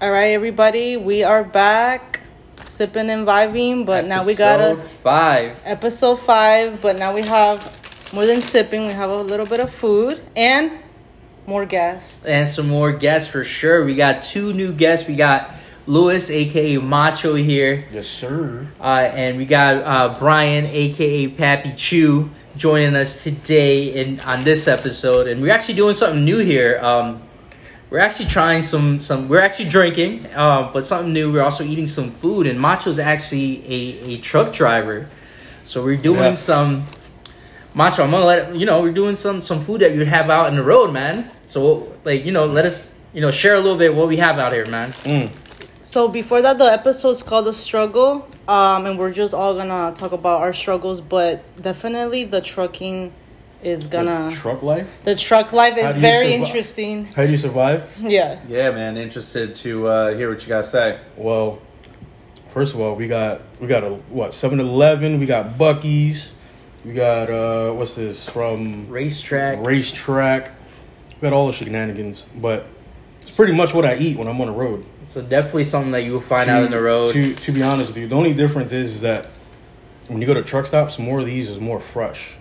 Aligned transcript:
All 0.00 0.10
right, 0.10 0.32
everybody, 0.32 0.96
we 0.96 1.24
are 1.24 1.42
back 1.44 2.20
sipping 2.62 3.08
and 3.10 3.26
vibing, 3.26 3.86
but 3.86 4.04
now 4.06 4.24
we 4.24 4.34
got 4.34 4.60
a 4.60 4.70
Episode 4.72 4.90
five. 5.02 5.56
episode 5.64 6.16
five. 6.16 6.82
But 6.82 6.98
now 6.98 7.14
we 7.14 7.22
have 7.22 8.10
more 8.12 8.26
than 8.26 8.42
sipping. 8.42 8.86
We 8.86 8.92
have 8.92 9.10
a 9.10 9.22
little 9.22 9.46
bit 9.46 9.60
of 9.60 9.70
food 9.70 10.20
and 10.36 10.72
more 11.46 11.64
guests. 11.64 12.26
and 12.26 12.48
some 12.48 12.68
more 12.68 12.92
guests 12.92 13.30
for 13.30 13.44
sure. 13.44 13.84
We 13.84 13.94
got 13.94 14.22
two 14.22 14.52
new 14.52 14.72
guests. 14.72 15.08
We 15.08 15.14
got 15.16 15.50
Louis, 15.86 16.28
aka 16.30 16.76
Macho, 16.78 17.34
here, 17.34 17.86
Yes, 17.92 18.06
sir. 18.08 18.66
uh, 18.80 18.84
and 18.84 19.38
we 19.38 19.46
got 19.46 19.76
uh, 19.82 20.16
Brian, 20.18 20.66
aka 20.66 21.28
Pappy 21.28 21.72
Chew, 21.76 22.30
joining 22.56 22.96
us 22.96 23.22
today 23.22 23.94
in 23.94 24.20
on 24.20 24.44
this 24.44 24.66
episode. 24.68 25.28
And 25.28 25.40
we're 25.40 25.52
actually 25.52 25.74
doing 25.76 25.94
something 25.94 26.24
new 26.24 26.38
here. 26.38 26.78
Um, 26.82 27.22
we're 27.90 27.98
actually 28.00 28.26
trying 28.28 28.62
some 28.62 28.98
some. 28.98 29.28
We're 29.28 29.40
actually 29.40 29.68
drinking, 29.68 30.26
uh, 30.34 30.70
but 30.72 30.84
something 30.84 31.12
new. 31.12 31.32
We're 31.32 31.42
also 31.42 31.64
eating 31.64 31.86
some 31.86 32.10
food. 32.10 32.46
And 32.46 32.58
Macho's 32.60 32.98
actually 32.98 33.62
a, 33.66 34.14
a 34.14 34.18
truck 34.18 34.52
driver, 34.52 35.08
so 35.64 35.84
we're 35.84 35.96
doing 35.96 36.20
Yeah. 36.20 36.34
some. 36.34 36.84
Macho, 37.74 38.02
I'm 38.02 38.10
gonna 38.10 38.24
let 38.24 38.56
you 38.56 38.64
know 38.66 38.80
we're 38.80 38.92
doing 38.92 39.16
some 39.16 39.42
some 39.42 39.62
food 39.64 39.82
that 39.82 39.94
you'd 39.94 40.08
have 40.08 40.30
out 40.30 40.48
in 40.48 40.56
the 40.56 40.62
road, 40.62 40.92
man. 40.92 41.30
So 41.46 41.92
like 42.04 42.24
you 42.24 42.32
know, 42.32 42.46
let 42.46 42.64
us 42.64 42.94
you 43.12 43.20
know 43.20 43.30
share 43.30 43.54
a 43.54 43.60
little 43.60 43.78
bit 43.78 43.94
what 43.94 44.08
we 44.08 44.16
have 44.16 44.38
out 44.38 44.52
here, 44.52 44.66
man. 44.66 44.92
Mm. 45.04 45.30
So 45.80 46.08
before 46.08 46.42
that, 46.42 46.58
the 46.58 46.64
episode's 46.64 47.22
called 47.22 47.44
"The 47.46 47.52
Struggle," 47.52 48.26
um, 48.48 48.86
and 48.86 48.98
we're 48.98 49.12
just 49.12 49.32
all 49.34 49.54
gonna 49.54 49.92
talk 49.94 50.10
about 50.12 50.40
our 50.40 50.52
struggles. 50.52 51.00
But 51.00 51.44
definitely, 51.62 52.24
the 52.24 52.40
trucking 52.40 53.12
is 53.62 53.86
gonna. 53.86 54.28
The 54.30 54.36
truck 54.36 54.62
life. 54.62 54.88
the 55.04 55.14
truck 55.16 55.52
life 55.52 55.76
is 55.76 55.96
very 55.96 56.32
survive? 56.32 56.46
interesting. 56.46 57.04
How 57.06 57.24
do 57.24 57.30
you 57.30 57.38
survive? 57.38 57.90
Yeah. 57.98 58.40
Yeah, 58.48 58.70
man. 58.70 58.96
Interested 58.96 59.54
to 59.56 59.86
uh, 59.88 60.14
hear 60.16 60.30
what 60.30 60.42
you 60.42 60.48
guys 60.48 60.70
say. 60.70 61.00
Well, 61.16 61.60
first 62.52 62.74
of 62.74 62.80
all, 62.80 62.94
we 62.94 63.08
got 63.08 63.42
we 63.60 63.66
got 63.66 63.84
a 63.84 63.90
what 63.90 64.30
7-Eleven, 64.30 65.18
we 65.20 65.26
got 65.26 65.58
Buc-ee's, 65.58 66.32
we 66.84 66.92
got 66.92 67.30
uh 67.30 67.72
what's 67.72 67.94
this 67.94 68.28
from 68.28 68.86
RaceTrac. 68.88 69.62
RaceTrac. 69.62 70.52
We 71.14 71.20
got 71.20 71.32
all 71.32 71.46
the 71.46 71.52
shenanigans, 71.52 72.24
but 72.36 72.66
it's 73.22 73.34
pretty 73.34 73.54
much 73.54 73.74
what 73.74 73.84
I 73.84 73.96
eat 73.96 74.18
when 74.18 74.28
I'm 74.28 74.40
on 74.40 74.46
the 74.46 74.52
road. 74.52 74.84
So 75.04 75.22
definitely 75.22 75.64
something 75.64 75.92
that 75.92 76.02
you 76.04 76.12
will 76.12 76.20
find 76.20 76.46
to, 76.46 76.52
out 76.52 76.64
in 76.64 76.70
the 76.70 76.80
road. 76.80 77.12
To 77.12 77.34
to 77.34 77.52
be 77.52 77.62
honest 77.62 77.88
with 77.88 77.96
you, 77.96 78.08
the 78.08 78.16
only 78.16 78.34
difference 78.34 78.72
is, 78.72 78.94
is 78.96 79.00
that 79.00 79.26
when 80.08 80.20
you 80.20 80.26
go 80.26 80.34
to 80.34 80.42
truck 80.42 80.66
stops, 80.66 80.98
more 80.98 81.20
of 81.20 81.26
these 81.26 81.48
is 81.48 81.58
more 81.58 81.80
fresh. 81.80 82.34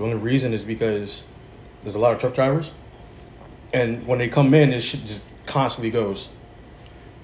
The 0.00 0.06
only 0.06 0.16
reason 0.16 0.54
is 0.54 0.62
because 0.62 1.24
there's 1.82 1.94
a 1.94 1.98
lot 1.98 2.14
of 2.14 2.20
truck 2.20 2.34
drivers, 2.34 2.70
and 3.74 4.06
when 4.06 4.18
they 4.18 4.30
come 4.30 4.54
in, 4.54 4.70
this 4.70 4.82
shit 4.82 5.04
just 5.04 5.22
constantly 5.44 5.90
goes. 5.90 6.30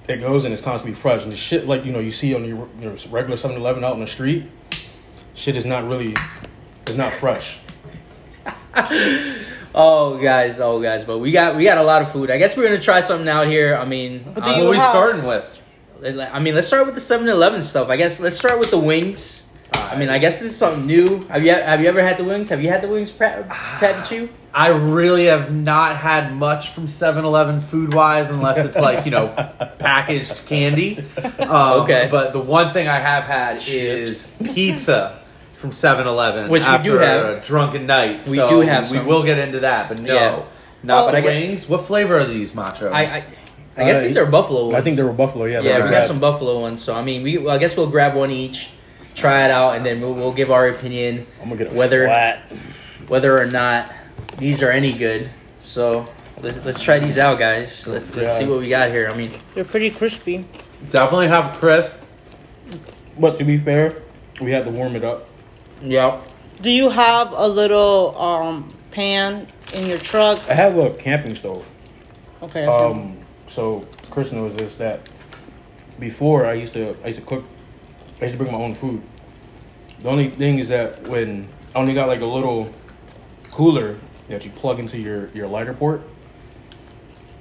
It 0.07 0.17
goes 0.17 0.45
and 0.45 0.53
it's 0.53 0.61
constantly 0.61 0.95
fresh, 0.95 1.23
and 1.23 1.31
the 1.31 1.35
shit 1.35 1.65
like 1.65 1.85
you 1.85 1.91
know 1.91 1.97
you 1.97 2.11
see 2.11 2.35
on 2.35 2.45
your, 2.45 2.69
your 2.79 2.91
regular 3.09 3.35
7-Eleven 3.35 3.83
out 3.83 3.95
in 3.95 4.01
the 4.01 4.05
street, 4.05 4.45
shit 5.33 5.55
is 5.55 5.65
not 5.65 5.87
really, 5.87 6.13
it's 6.85 6.97
not 6.97 7.11
fresh. 7.13 7.61
oh 9.73 10.19
guys, 10.21 10.59
oh 10.59 10.79
guys, 10.79 11.03
but 11.03 11.17
we 11.17 11.31
got 11.31 11.55
we 11.55 11.63
got 11.63 11.79
a 11.79 11.83
lot 11.83 12.03
of 12.03 12.11
food. 12.11 12.29
I 12.29 12.37
guess 12.37 12.55
we're 12.55 12.65
gonna 12.65 12.79
try 12.79 13.01
something 13.01 13.27
out 13.27 13.47
here. 13.47 13.75
I 13.75 13.85
mean, 13.85 14.21
But 14.35 14.43
do 14.43 14.51
uh, 14.51 14.55
you 14.55 14.65
what 14.65 14.67
are 14.67 14.69
we 14.69 14.77
starting 14.77 15.23
with? 15.25 15.61
I 16.31 16.39
mean, 16.39 16.53
let's 16.53 16.67
start 16.67 16.85
with 16.85 16.93
the 16.93 17.01
7-Eleven 17.01 17.63
stuff. 17.63 17.89
I 17.89 17.97
guess 17.97 18.19
let's 18.19 18.37
start 18.37 18.59
with 18.59 18.69
the 18.69 18.77
wings. 18.77 19.46
I 19.91 19.97
mean, 19.97 20.09
I 20.09 20.17
guess 20.19 20.39
this 20.39 20.51
is 20.51 20.57
something 20.57 20.85
new. 20.85 21.21
Have 21.27 21.43
you 21.43 21.51
have 21.53 21.81
you 21.81 21.87
ever 21.87 22.01
had 22.01 22.17
the 22.17 22.23
wings? 22.23 22.49
Have 22.49 22.61
you 22.61 22.69
had 22.69 22.81
the 22.81 22.87
wings, 22.87 23.11
Pat, 23.11 23.47
Pat 23.49 24.05
Chew? 24.07 24.29
I 24.53 24.69
really 24.69 25.25
have 25.25 25.53
not 25.53 25.97
had 25.97 26.33
much 26.35 26.69
from 26.71 26.87
7-Eleven 26.87 27.61
food-wise, 27.61 28.31
unless 28.31 28.57
it's 28.65 28.77
like 28.77 29.05
you 29.05 29.11
know 29.11 29.27
packaged 29.79 30.45
candy. 30.45 31.03
Um, 31.39 31.81
Okay. 31.83 32.07
But 32.11 32.33
the 32.33 32.39
one 32.39 32.71
thing 32.73 32.87
I 32.87 32.97
have 32.99 33.23
had 33.25 33.61
is 33.67 34.31
pizza 34.43 35.19
from 35.53 35.71
7-Eleven, 35.71 36.49
Which 36.49 36.63
we 36.63 36.67
after 36.67 36.91
do 36.91 36.97
have. 36.97 37.25
a 37.37 37.39
drunken 37.45 37.85
night. 37.85 38.27
We 38.27 38.37
So 38.37 38.49
do 38.49 38.59
have 38.61 38.91
We 38.91 38.97
some. 38.97 39.05
will 39.07 39.23
get 39.23 39.37
into 39.39 39.61
that, 39.61 39.89
but 39.89 39.99
no, 39.99 40.13
Yeah. 40.13 40.39
not 40.83 41.03
Oh. 41.03 41.05
the 41.07 41.11
But 41.11 41.15
I 41.15 41.21
get- 41.21 41.27
wings. 41.41 41.69
What 41.69 41.81
flavor 41.85 42.17
are 42.19 42.25
these, 42.25 42.53
Macho? 42.55 42.89
I 42.91 43.01
I, 43.01 43.23
I 43.77 43.83
guess 43.85 43.99
Uh, 43.99 44.07
these 44.07 44.17
are 44.17 44.25
buffalo 44.25 44.63
ones. 44.65 44.75
I 44.75 44.81
think 44.81 44.95
they 44.97 45.03
were 45.03 45.13
buffalo. 45.13 45.45
Yeah, 45.45 45.61
Yeah, 45.61 45.77
they're 45.77 45.85
we 45.85 45.91
got 45.91 46.03
some 46.05 46.19
buffalo 46.19 46.59
ones. 46.59 46.83
So 46.83 46.95
I 46.95 47.03
mean, 47.03 47.21
we 47.23 47.37
well, 47.37 47.53
I 47.55 47.59
guess 47.59 47.77
we'll 47.77 47.87
grab 47.87 48.15
one 48.15 48.31
each, 48.31 48.69
try 49.17 49.43
it 49.45 49.51
out, 49.51 49.75
and 49.75 49.85
then 49.85 49.99
we'll, 49.99 50.13
we'll 50.13 50.31
give 50.31 50.51
our 50.51 50.67
opinion 50.69 51.25
I'm 51.41 51.49
gonna 51.49 51.63
get 51.63 51.73
a 51.73 51.75
whether- 51.75 52.03
flat. 52.05 52.39
whether 53.07 53.37
or 53.41 53.45
not 53.47 53.91
these 54.37 54.61
are 54.61 54.71
any 54.71 54.93
good. 54.93 55.29
So 55.59 56.07
let's 56.41 56.63
let's 56.63 56.79
try 56.81 56.99
these 56.99 57.17
out, 57.17 57.39
guys. 57.39 57.85
Let's 57.87 58.15
let's 58.15 58.33
Yeah. 58.33 58.39
see 58.39 58.45
what 58.45 58.59
we 58.59 58.69
got 58.69 58.91
here. 58.91 59.09
I 59.11 59.17
mean, 59.17 59.31
They're 59.53 59.65
pretty 59.65 59.89
crispy. 59.89 60.45
definitely 60.91 61.27
have 61.27 61.57
crisp. 61.57 61.93
But 63.19 63.37
to 63.39 63.43
be 63.43 63.57
fair, 63.57 63.95
we 64.39 64.51
had 64.51 64.65
to 64.65 64.71
warm 64.71 64.95
it 64.95 65.03
up. 65.03 65.27
yeah, 65.81 66.21
Do 66.61 66.69
you 66.69 66.89
have 66.89 67.31
a 67.35 67.47
little 67.47 68.15
um 68.19 68.69
pan 68.91 69.47
in 69.73 69.87
your 69.87 69.97
truck? 69.97 70.39
I 70.49 70.53
have 70.53 70.77
a 70.77 70.91
camping 70.91 71.33
stove. 71.35 71.65
Okay. 72.43 72.67
okay. 72.67 72.85
Um, 72.85 73.17
so 73.49 73.85
Chris 74.11 74.31
knows 74.31 74.55
this 74.55 74.75
that 74.75 75.01
before 75.99 76.45
I 76.45 76.53
used 76.53 76.73
to 76.73 76.95
I 77.03 77.07
used 77.07 77.19
to 77.19 77.25
cook. 77.25 77.43
I 78.19 78.25
used 78.25 78.37
to 78.37 78.43
bring 78.43 78.51
my 78.51 78.63
own 78.63 78.73
food. 78.73 79.01
The 80.01 80.09
only 80.09 80.29
thing 80.29 80.59
is 80.59 80.69
that 80.69 81.07
when 81.07 81.47
I 81.75 81.79
only 81.79 81.93
got 81.93 82.07
like 82.07 82.21
a 82.21 82.25
little 82.25 82.71
cooler 83.51 83.99
that 84.27 84.43
you 84.45 84.51
plug 84.51 84.79
into 84.79 84.97
your 84.97 85.29
your 85.29 85.47
lighter 85.47 85.73
port, 85.73 86.01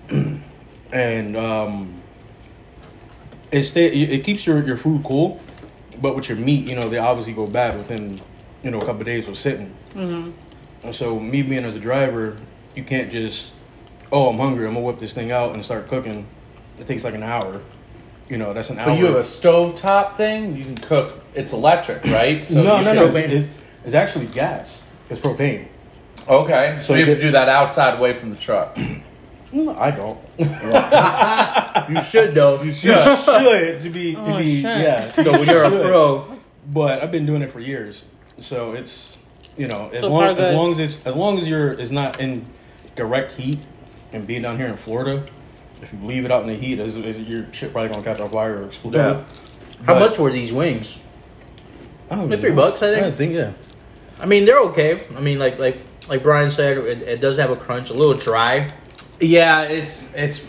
and 0.92 1.36
um, 1.36 2.02
it 3.50 3.62
stay 3.64 3.88
it 3.88 4.24
keeps 4.24 4.46
your 4.46 4.62
your 4.64 4.76
food 4.76 5.02
cool, 5.04 5.40
but 6.00 6.14
with 6.16 6.28
your 6.28 6.38
meat, 6.38 6.64
you 6.66 6.74
know, 6.74 6.88
they 6.88 6.98
obviously 6.98 7.32
go 7.32 7.46
bad 7.46 7.76
within 7.76 8.20
you 8.62 8.70
know 8.70 8.78
a 8.80 8.84
couple 8.84 9.00
of 9.00 9.06
days 9.06 9.28
of 9.28 9.38
sitting. 9.38 9.74
hmm 9.92 10.30
And 10.82 10.94
so 10.94 11.18
me 11.18 11.42
being 11.42 11.64
as 11.64 11.76
a 11.76 11.80
driver, 11.80 12.36
you 12.74 12.84
can't 12.84 13.10
just, 13.10 13.52
oh, 14.12 14.28
I'm 14.28 14.38
hungry. 14.38 14.66
I'm 14.66 14.74
gonna 14.74 14.84
whip 14.86 14.98
this 14.98 15.12
thing 15.12 15.32
out 15.32 15.54
and 15.54 15.64
start 15.64 15.88
cooking. 15.88 16.26
It 16.78 16.86
takes 16.86 17.04
like 17.04 17.14
an 17.14 17.22
hour. 17.22 17.60
You 18.28 18.38
know, 18.38 18.52
that's 18.52 18.70
an 18.70 18.78
hour. 18.78 18.86
But 18.90 18.98
you 18.98 19.06
have 19.06 19.14
a 19.16 19.22
stove 19.24 19.76
top 19.76 20.16
thing. 20.16 20.56
You 20.56 20.64
can 20.64 20.76
cook. 20.76 21.22
It's 21.34 21.52
electric, 21.52 22.04
right? 22.06 22.44
So 22.46 22.62
no, 22.62 22.82
no, 22.82 22.92
no. 22.92 23.06
It's, 23.06 23.16
it's, 23.16 23.48
it's 23.84 23.94
actually 23.94 24.26
gas. 24.26 24.82
It's 25.10 25.20
propane. 25.20 25.68
Okay, 26.28 26.78
so 26.80 26.86
So 26.88 26.94
you 26.94 27.04
have 27.06 27.08
it- 27.10 27.14
to 27.16 27.20
do 27.20 27.30
that 27.32 27.48
outside, 27.48 27.96
away 27.98 28.14
from 28.14 28.30
the 28.30 28.36
truck. 28.36 28.76
I 28.78 29.90
don't. 29.92 30.18
you 30.38 32.02
should 32.02 32.34
though. 32.34 32.60
You 32.62 32.74
should. 32.74 32.96
You 32.96 33.16
should 33.16 33.80
to 33.82 33.90
be 33.90 34.14
to 34.14 34.20
Oh, 34.20 34.38
be 34.38 34.56
shit. 34.56 34.64
yeah. 34.64 35.10
So 35.12 35.30
when 35.32 35.46
you're 35.46 35.62
a 35.64 35.70
pro, 35.70 36.36
But 36.68 37.02
I've 37.02 37.12
been 37.12 37.26
doing 37.26 37.42
it 37.42 37.52
for 37.52 37.60
years, 37.60 38.04
so 38.40 38.72
it's 38.74 39.18
you 39.56 39.66
know 39.66 39.88
as 39.94 40.00
So 40.00 40.08
long 40.08 40.24
as 40.30 40.36
good. 40.36 40.54
long 40.54 40.72
as 40.72 40.78
it's 40.80 41.06
as 41.06 41.14
long 41.14 41.38
as 41.38 41.46
you're 41.48 41.70
it's 41.72 41.92
not 41.92 42.20
in 42.20 42.44
direct 42.96 43.34
heat 43.38 43.58
and 44.12 44.26
being 44.26 44.42
down 44.42 44.56
here 44.58 44.66
in 44.66 44.76
Florida. 44.76 45.26
If 45.82 45.92
you 45.92 45.98
leave 46.06 46.24
it 46.24 46.32
out 46.32 46.42
in 46.42 46.48
the 46.48 46.54
heat, 46.56 46.78
is, 46.78 46.96
is 46.96 47.28
your 47.28 47.46
shit 47.52 47.72
probably 47.72 47.90
gonna 47.90 48.02
catch 48.02 48.20
on 48.20 48.30
fire 48.30 48.62
or 48.62 48.66
explode. 48.66 48.94
Yeah. 48.94 49.24
how 49.84 49.94
But- 49.94 50.10
much 50.10 50.18
were 50.18 50.30
these 50.32 50.52
wings? 50.52 50.98
I 52.10 52.14
don't 52.14 52.24
Like 52.30 52.38
really 52.38 52.42
three 52.42 52.56
bucks, 52.56 52.82
I 52.82 52.94
think? 52.94 53.04
I 53.06 53.10
think 53.10 53.34
yeah. 53.34 53.52
I 54.20 54.26
mean, 54.26 54.44
they're 54.44 54.60
okay. 54.60 55.02
I 55.16 55.20
mean, 55.20 55.38
like 55.38 55.58
like 55.58 55.78
like 56.08 56.22
Brian 56.22 56.50
said, 56.50 56.78
it, 56.78 57.02
it 57.02 57.20
does 57.20 57.36
have 57.38 57.50
a 57.50 57.56
crunch, 57.56 57.90
a 57.90 57.94
little 57.94 58.14
dry. 58.14 58.70
Yeah, 59.20 59.62
it's 59.62 60.14
it's 60.14 60.42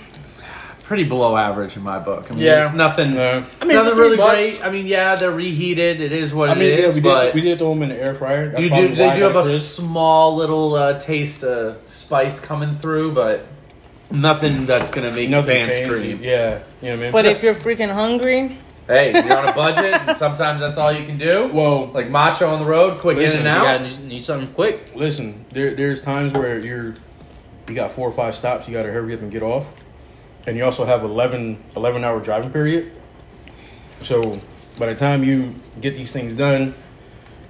pretty 0.84 1.04
below 1.04 1.36
average 1.36 1.76
in 1.76 1.84
my 1.84 2.00
book. 2.00 2.28
I 2.30 2.36
mean, 2.36 2.44
Yeah. 2.46 2.56
there's 2.60 2.74
nothing. 2.76 3.16
No. 3.16 3.44
I 3.60 3.66
mean, 3.66 3.76
nothing 3.76 3.98
really 3.98 4.16
bucks- 4.18 4.34
great. 4.58 4.64
I 4.64 4.70
mean, 4.72 4.86
yeah, 4.88 5.16
they're 5.16 5.32
reheated. 5.32 6.00
It 6.00 6.12
is 6.14 6.34
what 6.34 6.50
I 6.50 6.54
mean, 6.54 6.70
it 6.72 6.80
yeah, 6.80 6.94
we 6.94 7.02
but 7.02 7.24
did 7.26 7.36
we 7.36 7.42
did 7.42 7.58
throw 7.58 7.72
them 7.74 7.84
in 7.84 7.90
the 7.90 8.02
air 8.02 8.14
fryer. 8.16 8.50
That's 8.50 8.62
you 8.64 8.70
do 8.70 8.88
they 8.96 9.18
do 9.18 9.24
have 9.24 9.36
a 9.36 9.42
crisp. 9.44 9.80
small 9.82 10.36
little 10.36 10.76
uh, 10.76 11.00
taste 11.00 11.44
of 11.44 11.86
spice 11.86 12.40
coming 12.40 12.76
through, 12.78 13.14
but 13.14 13.46
nothing 14.12 14.66
that's 14.66 14.92
gonna 14.92 15.12
make 15.12 15.30
nothing 15.30 15.58
your 15.58 15.68
pants 15.68 15.78
fancy. 15.80 15.96
scream. 16.00 16.24
Yeah, 16.24 16.60
you 16.82 16.90
know 16.90 16.96
what 16.96 17.00
I 17.00 17.04
mean. 17.04 17.12
But 17.12 17.26
if 17.26 17.44
you're 17.44 17.56
freaking 17.56 17.94
hungry, 17.94 18.58
Hey, 18.88 19.12
you're 19.12 19.38
on 19.38 19.50
a 19.50 19.54
budget, 19.54 19.94
and 20.08 20.18
sometimes 20.18 20.62
that's 20.62 20.78
all 20.78 20.94
you 20.94 21.06
can 21.06 21.18
do. 21.18 21.50
whoa, 21.50 21.92
Like 21.94 22.10
macho 22.10 22.48
on 22.50 22.60
the 22.60 22.66
road, 22.66 23.00
quick 23.02 23.18
Listen, 23.18 23.42
in 23.42 23.46
You 23.46 23.52
and 23.52 23.62
gotta 23.64 23.84
out. 23.84 24.00
need, 24.02 24.08
need 24.08 24.24
something 24.24 24.54
quick. 24.54 24.92
listen, 24.96 25.44
there 25.52 25.76
there's 25.76 26.02
times 26.02 26.32
where 26.34 26.58
you're 26.66 26.96
you 27.68 27.76
got 27.76 27.92
four 27.92 28.08
or 28.08 28.14
five 28.14 28.34
stops. 28.34 28.66
You 28.66 28.74
got 28.74 28.84
to 28.84 28.92
hurry 28.94 29.14
up 29.14 29.20
and 29.22 29.30
get 29.30 29.44
off, 29.44 29.68
and 30.46 30.56
you 30.56 30.64
also 30.64 30.86
have 30.86 31.04
11, 31.04 31.58
11 31.76 32.06
hour 32.06 32.22
driving 32.22 32.50
period. 32.50 32.94
So 34.04 34.40
by 34.80 34.86
the 34.86 34.96
time 34.96 35.24
you 35.26 35.54
get 35.82 35.98
these 35.98 36.12
things 36.12 36.34
done, 36.34 36.74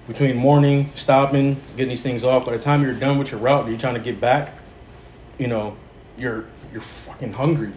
between 0.07 0.35
morning 0.37 0.91
stopping, 0.95 1.61
getting 1.75 1.89
these 1.89 2.01
things 2.01 2.23
off, 2.23 2.47
by 2.47 2.57
the 2.57 2.63
time 2.63 2.81
you're 2.81 2.93
done 2.95 3.19
with 3.19 3.29
your 3.29 3.39
route, 3.39 3.61
and 3.61 3.69
you're 3.69 3.79
trying 3.79 3.93
to 3.93 3.99
get 3.99 4.19
back, 4.19 4.53
you 5.37 5.45
know, 5.47 5.77
you're 6.17 6.45
you're 6.71 6.81
fucking 6.81 7.33
hungry. 7.33 7.71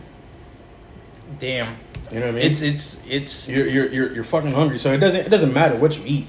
Damn, 1.38 1.76
You 2.10 2.20
know 2.20 2.26
what 2.26 2.34
I 2.36 2.38
mean? 2.38 2.52
it's 2.52 2.60
it's 2.62 3.02
it's 3.08 3.48
you're, 3.48 3.66
you're 3.68 3.88
you're 3.88 4.12
you're 4.16 4.24
fucking 4.24 4.52
hungry. 4.52 4.78
So 4.78 4.92
it 4.92 4.98
doesn't 4.98 5.20
it 5.26 5.28
doesn't 5.28 5.52
matter 5.52 5.76
what 5.76 5.96
you 5.96 6.02
eat. 6.06 6.26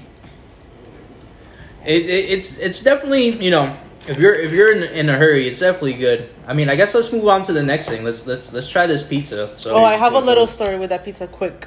it, 1.84 2.02
it, 2.06 2.30
it's 2.30 2.58
it's 2.58 2.82
definitely 2.82 3.30
you 3.30 3.50
know 3.50 3.76
If 4.06 4.18
you're 4.18 4.32
if 4.34 4.52
you're 4.52 4.72
in, 4.74 4.82
in 4.84 5.08
a 5.08 5.16
hurry, 5.16 5.48
it's 5.48 5.58
definitely 5.60 5.94
good. 5.94 6.28
I 6.46 6.54
mean, 6.54 6.68
I 6.70 6.76
guess 6.76 6.94
let's 6.94 7.12
move 7.12 7.26
on 7.28 7.44
to 7.46 7.52
the 7.52 7.62
next 7.62 7.88
thing. 7.88 8.04
Let's 8.04 8.26
let's 8.26 8.52
let's 8.52 8.68
try 8.68 8.86
this 8.86 9.02
pizza. 9.02 9.54
So, 9.58 9.74
Oh, 9.74 9.84
I 9.84 9.94
have 9.94 10.14
a 10.14 10.18
little 10.20 10.46
story 10.46 10.76
with 10.78 10.90
that 10.90 11.04
pizza. 11.04 11.26
Quick, 11.26 11.66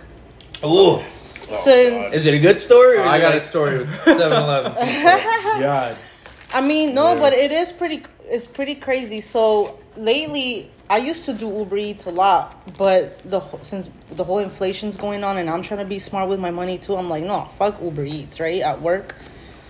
Ooh. 0.64 1.02
since 1.54 2.14
Is 2.14 2.26
it 2.26 2.34
a 2.34 2.40
good 2.40 2.60
story? 2.60 2.98
Or 2.98 3.04
is 3.04 3.10
I 3.10 3.18
it 3.18 3.22
got 3.22 3.36
a 3.36 3.42
story 3.42 3.78
with 3.80 3.90
7-Eleven. 4.04 4.74
God. 5.62 5.96
I 6.54 6.62
mean, 6.62 6.94
no, 6.96 7.14
Yeah. 7.14 7.20
but 7.20 7.34
it 7.34 7.52
is 7.52 7.72
pretty. 7.74 8.04
It's 8.28 8.48
pretty 8.48 8.76
crazy. 8.76 9.22
So 9.22 9.80
lately, 9.96 10.70
I 10.90 10.98
used 10.98 11.26
to 11.26 11.34
do 11.34 11.52
Uber 11.52 11.78
Eats 11.78 12.06
a 12.06 12.12
lot, 12.12 12.56
but 12.78 13.20
the 13.20 13.42
since 13.62 13.90
the 14.12 14.24
whole 14.24 14.40
inflation's 14.40 14.98
going 14.98 15.24
on, 15.24 15.38
and 15.38 15.50
I'm 15.50 15.64
trying 15.64 15.80
to 15.80 15.86
be 15.86 15.98
smart 15.98 16.30
with 16.30 16.40
my 16.40 16.52
money 16.52 16.78
too. 16.78 16.96
I'm 16.96 17.10
like, 17.10 17.24
no, 17.24 17.46
fuck 17.58 17.82
Uber 17.82 18.06
Eats, 18.06 18.40
right 18.40 18.62
at 18.62 18.82
work. 18.82 19.16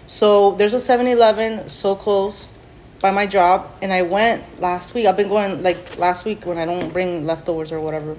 So 0.08 0.52
there's 0.52 0.74
a 0.74 0.78
7-Eleven 0.78 1.70
so 1.70 1.96
close 1.96 2.52
by 3.00 3.12
my 3.12 3.28
job, 3.28 3.72
and 3.82 3.94
I 3.94 4.02
went 4.02 4.62
last 4.62 4.94
week. 4.94 5.06
I've 5.06 5.18
been 5.18 5.30
going 5.30 5.64
like 5.64 5.98
last 5.98 6.26
week 6.26 6.46
when 6.46 6.58
I 6.58 6.66
don't 6.66 6.92
bring 6.92 7.26
leftovers 7.26 7.72
or 7.72 7.80
whatever, 7.80 8.18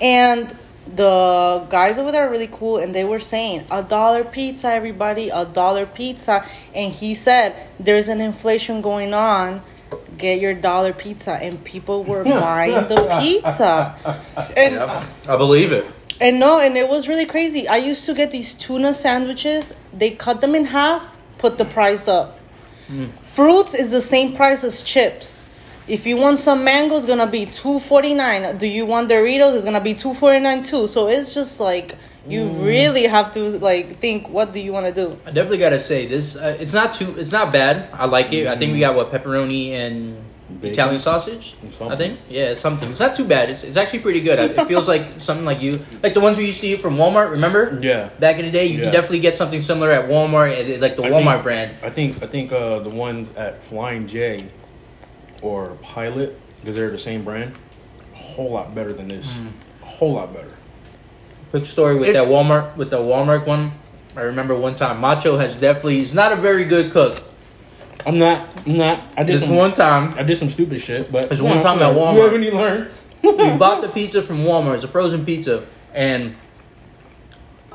and 0.00 0.54
the 0.86 1.66
guys 1.70 1.98
over 1.98 2.12
there 2.12 2.26
are 2.26 2.30
really 2.30 2.48
cool 2.48 2.76
and 2.76 2.94
they 2.94 3.04
were 3.04 3.18
saying 3.18 3.64
a 3.70 3.82
dollar 3.82 4.22
pizza 4.22 4.68
everybody 4.68 5.30
a 5.30 5.46
dollar 5.46 5.86
pizza 5.86 6.46
and 6.74 6.92
he 6.92 7.14
said 7.14 7.54
there's 7.80 8.08
an 8.08 8.20
inflation 8.20 8.82
going 8.82 9.14
on 9.14 9.62
get 10.18 10.40
your 10.40 10.54
dollar 10.54 10.92
pizza 10.92 11.32
and 11.32 11.62
people 11.64 12.04
were 12.04 12.24
buying 12.24 12.88
the 12.88 13.18
pizza 13.20 13.94
and 14.56 14.74
Yep, 14.74 15.04
I 15.28 15.36
believe 15.36 15.72
it. 15.72 15.84
and 16.20 16.38
no 16.38 16.60
and 16.60 16.76
it 16.76 16.88
was 16.88 17.08
really 17.08 17.26
crazy 17.26 17.66
i 17.68 17.76
used 17.76 18.04
to 18.06 18.14
get 18.14 18.30
these 18.30 18.54
tuna 18.54 18.94
sandwiches 18.94 19.74
they 19.92 20.10
cut 20.10 20.40
them 20.40 20.54
in 20.54 20.66
half 20.66 21.16
put 21.38 21.58
the 21.58 21.64
price 21.64 22.08
up 22.08 22.38
hmm. 22.86 23.06
fruits 23.20 23.74
is 23.74 23.90
the 23.90 24.00
same 24.00 24.34
price 24.34 24.62
as 24.64 24.82
chips 24.82 25.42
if 25.86 26.06
you 26.06 26.16
want 26.16 26.38
some 26.38 26.64
mango, 26.64 26.96
it's 26.96 27.04
gonna 27.04 27.26
be 27.26 27.44
two 27.44 27.78
forty 27.78 28.14
nine. 28.14 28.56
Do 28.56 28.66
you 28.66 28.86
want 28.86 29.10
Doritos? 29.10 29.54
It's 29.54 29.64
gonna 29.64 29.82
be 29.82 29.92
two 29.92 30.14
forty 30.14 30.40
nine 30.40 30.62
too. 30.62 30.86
So 30.86 31.08
it's 31.08 31.34
just 31.34 31.60
like 31.60 31.94
you 32.26 32.48
really 32.48 33.04
have 33.06 33.32
to 33.34 33.58
like 33.58 33.98
think. 34.00 34.28
What 34.28 34.52
do 34.52 34.60
you 34.60 34.72
want 34.72 34.86
to 34.86 34.92
do? 34.92 35.18
I 35.26 35.30
definitely 35.30 35.58
gotta 35.58 35.78
say 35.80 36.06
this. 36.06 36.36
Uh, 36.36 36.56
it's 36.58 36.72
not 36.72 36.94
too. 36.94 37.14
It's 37.18 37.32
not 37.32 37.52
bad. 37.52 37.88
I 37.92 38.06
like 38.06 38.32
it. 38.32 38.46
I 38.46 38.56
think 38.58 38.72
we 38.72 38.80
got 38.80 38.94
what 38.94 39.10
pepperoni 39.12 39.70
and 39.72 40.16
Bacon. 40.60 40.70
Italian 40.72 41.00
sausage. 41.00 41.54
Something. 41.78 41.90
I 41.92 41.96
think. 41.96 42.20
Yeah, 42.28 42.54
something. 42.54 42.90
It's 42.90 43.00
not 43.00 43.16
too 43.16 43.24
bad. 43.24 43.48
It's, 43.50 43.64
it's 43.64 43.76
actually 43.76 44.00
pretty 44.00 44.20
good. 44.20 44.38
It 44.38 44.66
feels 44.68 44.86
like 44.86 45.04
something 45.20 45.44
like 45.44 45.60
you 45.62 45.84
like 46.02 46.14
the 46.14 46.20
ones 46.20 46.36
we 46.36 46.46
used 46.46 46.60
to 46.60 46.66
eat 46.68 46.80
from 46.82 46.96
Walmart. 46.96 47.30
Remember? 47.30 47.78
Yeah. 47.82 48.10
Back 48.20 48.38
in 48.38 48.44
the 48.46 48.50
day, 48.52 48.66
you 48.66 48.78
Yeah. 48.78 48.84
can 48.84 48.92
definitely 48.92 49.20
get 49.20 49.34
something 49.34 49.60
similar 49.60 49.90
at 49.90 50.08
Walmart, 50.08 50.80
like 50.80 50.96
the 50.96 51.02
I 51.02 51.10
Walmart 51.10 51.32
think- 51.32 51.42
brand. 51.42 51.76
I 51.82 51.90
think 51.90 52.22
I 52.22 52.26
think 52.26 52.52
uh, 52.52 52.78
the 52.80 52.94
ones 52.94 53.34
at 53.36 53.62
Flying 53.64 54.06
J 54.06 54.48
or 55.42 55.76
Pilot, 55.82 56.38
because 56.60 56.74
they're 56.76 56.90
the 56.90 56.98
same 56.98 57.22
brand, 57.24 57.52
a 58.14 58.16
whole 58.16 58.50
lot 58.50 58.74
better 58.74 58.92
than 58.92 59.08
this. 59.08 59.26
A 59.82 59.86
whole 59.86 60.12
lot 60.14 60.32
better. 60.32 60.52
Quick 61.54 61.66
story 61.66 61.94
with 61.94 62.08
It's- 62.08 62.24
that 62.24 62.32
Walmart 62.34 62.76
with 62.76 62.90
the 62.90 62.98
Walmart 62.98 63.46
one. 63.46 63.74
I 64.16 64.22
remember 64.22 64.56
one 64.56 64.74
time 64.74 65.00
Macho 65.00 65.38
has 65.38 65.54
definitely. 65.54 65.98
He's 66.00 66.12
not 66.12 66.32
a 66.32 66.34
very 66.36 66.64
good 66.64 66.90
cook. 66.90 67.22
I'm 68.04 68.18
not. 68.18 68.48
I'm 68.66 68.76
not. 68.76 69.00
I 69.16 69.22
did 69.22 69.36
This 69.36 69.44
some. 69.44 69.54
one 69.54 69.72
time, 69.72 70.14
I 70.18 70.24
did 70.24 70.36
some 70.36 70.50
stupid 70.50 70.80
shit, 70.80 71.12
but 71.12 71.28
There's 71.28 71.40
one 71.40 71.62
time 71.62 71.80
at 71.80 71.94
Walmart. 71.94 72.14
You 72.16 72.22
haven't 72.22 72.56
learned. 72.56 72.90
we 73.22 73.56
bought 73.56 73.82
the 73.82 73.88
pizza 73.88 74.20
from 74.22 74.38
Walmart. 74.38 74.74
It's 74.74 74.82
a 74.82 74.88
frozen 74.88 75.24
pizza, 75.24 75.64
and 75.94 76.34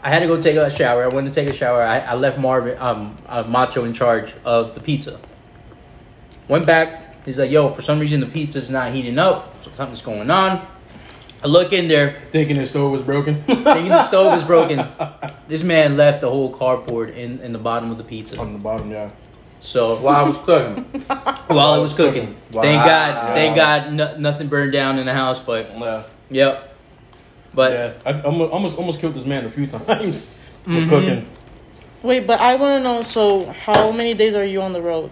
I 0.04 0.10
had 0.10 0.20
to 0.24 0.28
go 0.28 0.42
take 0.42 0.58
a 0.58 0.70
shower. 0.70 1.06
I 1.06 1.08
went 1.08 1.34
to 1.34 1.34
take 1.34 1.48
a 1.48 1.56
shower. 1.56 1.82
I, 1.82 2.00
I 2.00 2.16
left 2.16 2.38
Marvin, 2.38 2.78
um, 2.80 3.16
uh, 3.30 3.44
Macho 3.44 3.86
in 3.86 3.94
charge 3.94 4.34
of 4.44 4.76
the 4.76 4.82
pizza. 4.82 5.22
Went 6.50 6.66
back. 6.66 7.24
He's 7.24 7.38
like, 7.40 7.50
"Yo, 7.50 7.72
for 7.72 7.82
some 7.82 8.02
reason 8.02 8.20
the 8.20 8.26
pizza's 8.26 8.70
not 8.70 8.92
heating 8.92 9.18
up. 9.18 9.56
So 9.64 9.72
something's 9.78 10.02
going 10.02 10.30
on." 10.30 10.68
I 11.42 11.48
look 11.48 11.72
in 11.72 11.88
there, 11.88 12.22
Thinking 12.32 12.58
the 12.58 12.66
stove 12.66 12.92
was 12.92 13.02
broken. 13.02 13.42
thinking 13.46 13.90
the 13.90 14.08
stove 14.08 14.36
was 14.36 14.44
broken. 14.44 14.86
This 15.48 15.64
man 15.64 15.96
left 15.96 16.22
the 16.22 16.30
whole 16.30 16.52
cardboard 16.54 17.12
in, 17.12 17.40
in 17.40 17.54
the 17.54 17.60
bottom 17.60 17.92
of 17.92 17.98
the 17.98 18.04
pizza. 18.04 18.40
On 18.40 18.52
the 18.54 18.60
bottom, 18.60 18.92
yeah. 18.92 19.10
So 19.62 20.00
While 20.00 20.16
I 20.26 20.28
was 20.28 20.38
cooking. 20.40 20.84
while 21.48 21.76
it 21.76 21.82
was 21.82 21.94
cooking, 21.94 22.36
thank 22.52 22.84
God, 22.86 23.34
thank 23.36 23.56
God, 23.56 23.94
no, 23.94 24.18
nothing 24.18 24.48
burned 24.48 24.72
down 24.72 25.00
in 25.00 25.06
the 25.06 25.14
house. 25.14 25.40
But 25.40 25.78
Yeah. 25.78 26.04
yep, 26.30 26.76
but 27.54 27.72
yeah. 27.72 27.94
I 28.06 28.22
almost, 28.22 28.52
almost 28.54 28.78
almost 28.78 29.00
killed 29.00 29.16
this 29.16 29.26
man 29.26 29.46
a 29.46 29.52
few 29.52 29.68
times. 29.68 30.28
for 30.64 30.70
Mhm. 30.72 30.90
cooking. 30.90 31.26
Wait, 32.04 32.26
but 32.28 32.40
I 32.40 32.56
want 32.56 32.80
to 32.80 32.84
know. 32.84 33.02
So, 33.04 33.46
how 33.52 33.92
many 33.92 34.14
days 34.14 34.34
are 34.36 34.46
you 34.46 34.62
on 34.62 34.72
the 34.72 34.82
road? 34.82 35.12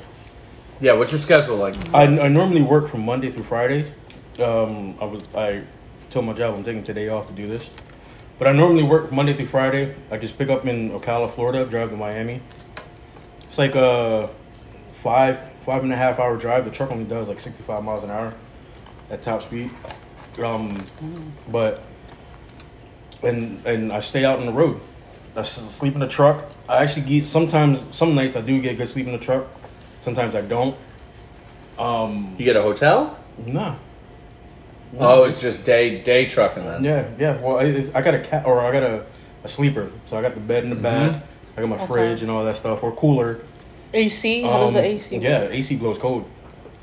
Yeah, 0.79 0.93
what's 0.93 1.11
your 1.11 1.19
schedule 1.19 1.57
like? 1.57 1.75
I, 1.93 2.03
I 2.03 2.27
normally 2.27 2.61
work 2.61 2.89
from 2.89 3.03
Monday 3.05 3.31
through 3.31 3.43
Friday. 3.43 3.91
Um, 4.39 4.95
I 5.01 5.05
was 5.05 5.23
I 5.35 5.63
told 6.09 6.25
my 6.25 6.33
job 6.33 6.55
I'm 6.55 6.63
taking 6.63 6.83
today 6.83 7.09
off 7.09 7.27
to 7.27 7.33
do 7.33 7.47
this, 7.47 7.67
but 8.39 8.47
I 8.47 8.51
normally 8.51 8.83
work 8.83 9.11
Monday 9.11 9.33
through 9.33 9.47
Friday. 9.47 9.95
I 10.11 10.17
just 10.17 10.37
pick 10.37 10.49
up 10.49 10.65
in 10.65 10.91
Ocala, 10.91 11.33
Florida, 11.33 11.65
drive 11.65 11.89
to 11.91 11.97
Miami. 11.97 12.41
It's 13.43 13.57
like 13.57 13.75
a 13.75 14.29
five 15.03 15.39
five 15.65 15.83
and 15.83 15.91
a 15.91 15.97
half 15.97 16.19
hour 16.19 16.37
drive. 16.37 16.65
The 16.65 16.71
truck 16.71 16.91
only 16.91 17.03
does 17.03 17.27
like 17.27 17.41
65 17.41 17.83
miles 17.83 18.03
an 18.03 18.09
hour 18.09 18.33
at 19.09 19.21
top 19.21 19.43
speed. 19.43 19.69
Um, 20.41 20.81
but 21.49 21.83
and 23.23 23.65
and 23.65 23.91
I 23.91 23.99
stay 23.99 24.23
out 24.23 24.39
on 24.39 24.45
the 24.45 24.53
road. 24.53 24.79
I 25.35 25.43
sleep 25.43 25.93
in 25.93 25.99
the 25.99 26.07
truck. 26.07 26.45
I 26.69 26.83
actually 26.83 27.03
get 27.03 27.27
sometimes 27.27 27.83
some 27.95 28.15
nights 28.15 28.35
I 28.35 28.41
do 28.41 28.59
get 28.61 28.77
good 28.77 28.89
sleep 28.89 29.07
in 29.07 29.13
the 29.13 29.19
truck. 29.19 29.47
Sometimes 30.01 30.35
I 30.35 30.41
don't. 30.41 30.75
Um, 31.77 32.35
You 32.37 32.45
get 32.45 32.55
a 32.55 32.61
hotel? 32.61 33.17
Nah. 33.45 33.75
Oh, 34.99 35.23
it's 35.25 35.41
just 35.41 35.65
day 35.65 36.01
day 36.01 36.25
trucking 36.27 36.63
then. 36.63 36.83
Yeah, 36.83 37.07
yeah. 37.19 37.37
Well, 37.41 37.57
I, 37.57 37.63
it's, 37.65 37.93
I 37.93 38.01
got 38.01 38.13
a 38.15 38.19
cat, 38.19 38.45
or 38.45 38.61
I 38.61 38.71
got 38.71 38.83
a, 38.83 39.05
a 39.43 39.47
sleeper. 39.49 39.91
So 40.09 40.17
I 40.17 40.21
got 40.21 40.33
the 40.33 40.39
bed 40.39 40.63
in 40.63 40.69
the 40.69 40.75
back. 40.75 41.23
I 41.57 41.61
got 41.61 41.69
my 41.69 41.75
Okay. 41.77 41.87
fridge 41.87 42.21
and 42.21 42.31
all 42.31 42.45
that 42.45 42.55
stuff, 42.55 42.83
or 42.83 42.91
cooler. 42.95 43.39
AC? 43.93 44.41
How 44.43 44.59
does 44.59 44.73
the 44.73 44.79
Um, 44.79 44.85
AC? 44.85 45.15
work? 45.15 45.23
Yeah, 45.23 45.41
AC 45.49 45.75
blows 45.75 45.97
cold. 45.97 46.25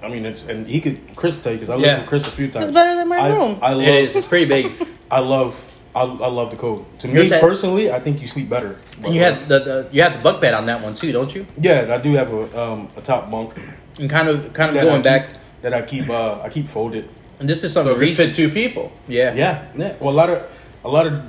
I 0.02 0.08
mean, 0.08 0.26
it's 0.26 0.44
and 0.46 0.66
he 0.66 0.80
could 0.80 0.98
Chris 1.16 1.40
tell 1.40 1.52
you 1.52 1.58
because 1.58 1.70
I 1.70 1.76
Yeah. 1.76 1.86
lived 1.88 2.00
with 2.00 2.08
Chris 2.08 2.26
a 2.26 2.30
few 2.30 2.48
times. 2.48 2.66
It's 2.66 2.74
better 2.74 2.94
than 2.94 3.08
my 3.08 3.18
I, 3.18 3.28
room. 3.30 3.58
I 3.62 3.72
love. 3.72 3.86
it 3.86 3.94
is. 3.94 4.16
It's 4.16 4.26
pretty 4.26 4.46
big. 4.46 4.72
I 5.10 5.20
love. 5.20 5.54
I, 5.94 6.00
I 6.02 6.26
love 6.26 6.50
the 6.50 6.56
cold. 6.56 6.84
To 7.00 7.08
me 7.08 7.14
Yours 7.14 7.30
had- 7.30 7.40
personally, 7.40 7.90
I 7.90 8.00
think 8.00 8.20
you 8.20 8.26
sleep 8.26 8.48
better. 8.50 8.78
And 9.04 9.14
you 9.14 9.22
have 9.22 9.46
the, 9.48 9.60
the 9.60 9.88
you 9.92 10.02
have 10.02 10.14
the 10.14 10.18
bunk 10.18 10.40
bed 10.42 10.52
on 10.52 10.66
that 10.66 10.82
one 10.82 10.94
too, 10.94 11.12
don't 11.12 11.32
you? 11.34 11.46
Yeah, 11.58 11.94
I 11.94 11.98
do 11.98 12.12
have 12.14 12.32
a 12.32 12.60
um 12.62 12.88
a 12.96 13.00
top 13.00 13.30
bunk 13.30 13.54
And 14.00 14.10
kind 14.10 14.28
of 14.28 14.52
kind 14.52 14.70
of 14.70 14.74
that 14.74 14.82
going 14.84 15.00
I 15.00 15.02
back. 15.02 15.30
that 15.62 15.72
I 15.72 15.82
keep 15.82 16.10
uh 16.10 16.40
I 16.42 16.48
keep 16.50 16.68
folded. 16.68 17.08
And 17.40 17.48
this 17.48 17.64
is 17.64 17.72
So 17.72 17.80
something 17.82 17.92
it 17.92 17.94
could 17.94 18.00
recent. 18.00 18.28
fit 18.30 18.36
two 18.36 18.48
people. 18.50 18.92
Yeah. 19.08 19.34
Yeah, 19.34 19.66
yeah. 19.76 19.94
Well, 20.00 20.14
a 20.14 20.16
lot 20.16 20.30
of 20.30 20.42
a 20.84 20.88
lot 20.88 21.06
of 21.06 21.22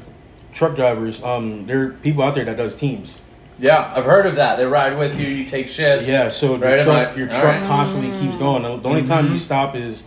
truck 0.54 0.76
drivers. 0.76 1.21
Um, 1.24 1.66
there 1.66 1.81
are 1.81 1.90
people 1.90 2.24
out 2.24 2.35
there 2.35 2.45
that 2.45 2.57
does 2.57 2.76
teams. 2.76 3.19
Yeah, 3.57 3.92
I've 3.95 4.04
heard 4.06 4.26
of 4.26 4.35
that. 4.35 4.57
They 4.57 4.66
ride 4.66 4.97
with 4.97 5.18
you, 5.19 5.28
you 5.28 5.45
take 5.45 5.69
shifts. 5.69 6.07
Yeah, 6.09 6.28
so 6.30 6.57
the 6.57 6.66
Right, 6.66 6.80
am 6.80 6.85
truck, 6.85 7.18
your 7.18 7.28
truck 7.28 7.44
right. 7.44 7.64
constantly 7.64 8.12
keeps 8.19 8.35
going. 8.38 8.64
The 8.64 8.78
the 8.78 8.90
only 8.90 9.04
time 9.04 9.26
Mm-hmm. 9.26 9.33
you 9.35 9.40
stop 9.40 9.76
is 9.76 10.04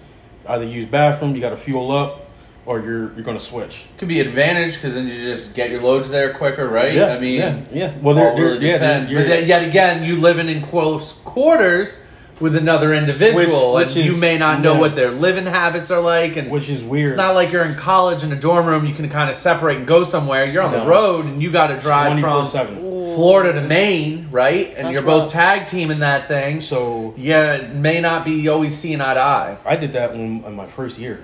either 0.47 0.65
use 0.65 0.87
bathroom, 0.87 1.35
you 1.35 1.41
got 1.41 1.51
to 1.51 1.57
fuel 1.57 1.91
up, 1.91 2.27
or 2.67 2.81
you're 2.81 3.13
you're 3.15 3.25
gonna 3.25 3.41
switch. 3.41 3.87
Could 3.97 4.09
be 4.09 4.21
advantage 4.21 4.75
because 4.75 4.95
then 4.95 5.07
you 5.09 5.15
just 5.15 5.55
get 5.55 5.71
your 5.71 5.81
loads 5.83 6.11
there 6.11 6.35
quicker, 6.35 6.69
right? 6.69 6.93
Yeah, 6.93 7.07
I 7.15 7.19
mean, 7.19 7.37
yeah, 7.41 7.61
yeah. 7.73 7.93
Well, 8.03 8.19
all 8.19 8.25
they're, 8.25 8.35
they're 8.35 8.45
really 8.55 8.67
yeah, 8.67 8.79
they're, 8.79 8.89
depends. 8.89 9.11
you're- 9.11 9.25
But 9.25 9.29
then, 9.31 9.49
yet 9.49 9.67
again, 9.67 10.05
you 10.05 10.17
living 10.17 10.49
in 10.51 10.63
close 10.67 11.13
quarters 11.25 12.05
with 12.41 12.55
another 12.55 12.95
individual, 12.95 13.75
Which- 13.75 13.89
which 13.89 13.97
and 13.97 14.05
you 14.07 14.13
is- 14.13 14.21
may 14.21 14.39
not 14.39 14.61
know 14.61 14.75
yeah. 14.75 14.81
what 14.81 14.95
their 14.95 15.11
living 15.11 15.47
habits 15.47 15.91
are 15.91 16.01
like, 16.01 16.37
and 16.37 16.51
which 16.51 16.69
is 16.69 16.83
weird. 16.83 17.09
it's 17.09 17.17
not 17.17 17.35
like 17.35 17.51
you're 17.51 17.65
in 17.65 17.75
college 17.75 18.23
in 18.23 18.31
a 18.33 18.37
dorm 18.37 18.67
room. 18.67 18.87
You 18.87 18.95
can 18.95 19.09
kind 19.09 19.29
of 19.29 19.37
separate 19.37 19.77
and 19.79 19.87
go 19.87 20.05
somewhere. 20.05 20.45
You're 20.45 20.63
on 20.63 20.73
the 20.73 20.79
No. 20.85 20.87
road, 20.87 21.25
and 21.27 21.43
you 21.43 21.51
got 21.51 21.69
to 21.69 21.79
drive 21.79 22.13
from 22.13 22.21
24/7. 22.23 22.77
Florida 23.17 23.53
to 23.61 23.63
Maine, 23.67 24.29
right? 24.31 24.73
And 24.77 24.87
That's 24.87 24.93
you're 24.95 25.03
both 25.03 25.25
rough. 25.25 25.33
tag 25.33 25.67
teaming 25.67 25.99
that 26.01 26.29
thing. 26.29 26.61
So 26.63 27.15
Yeah, 27.17 27.55
it 27.55 27.75
may 27.75 28.01
not 28.01 28.25
be 28.25 28.49
always 28.49 28.77
seeing 28.77 29.01
eye 29.01 29.15
to 29.15 29.21
eye. 29.21 29.57
I 29.67 29.75
did 29.77 29.93
that 29.95 30.13
when, 30.13 30.45
in 30.47 30.55
my 30.55 30.67
first 30.67 30.99
year. 30.99 31.19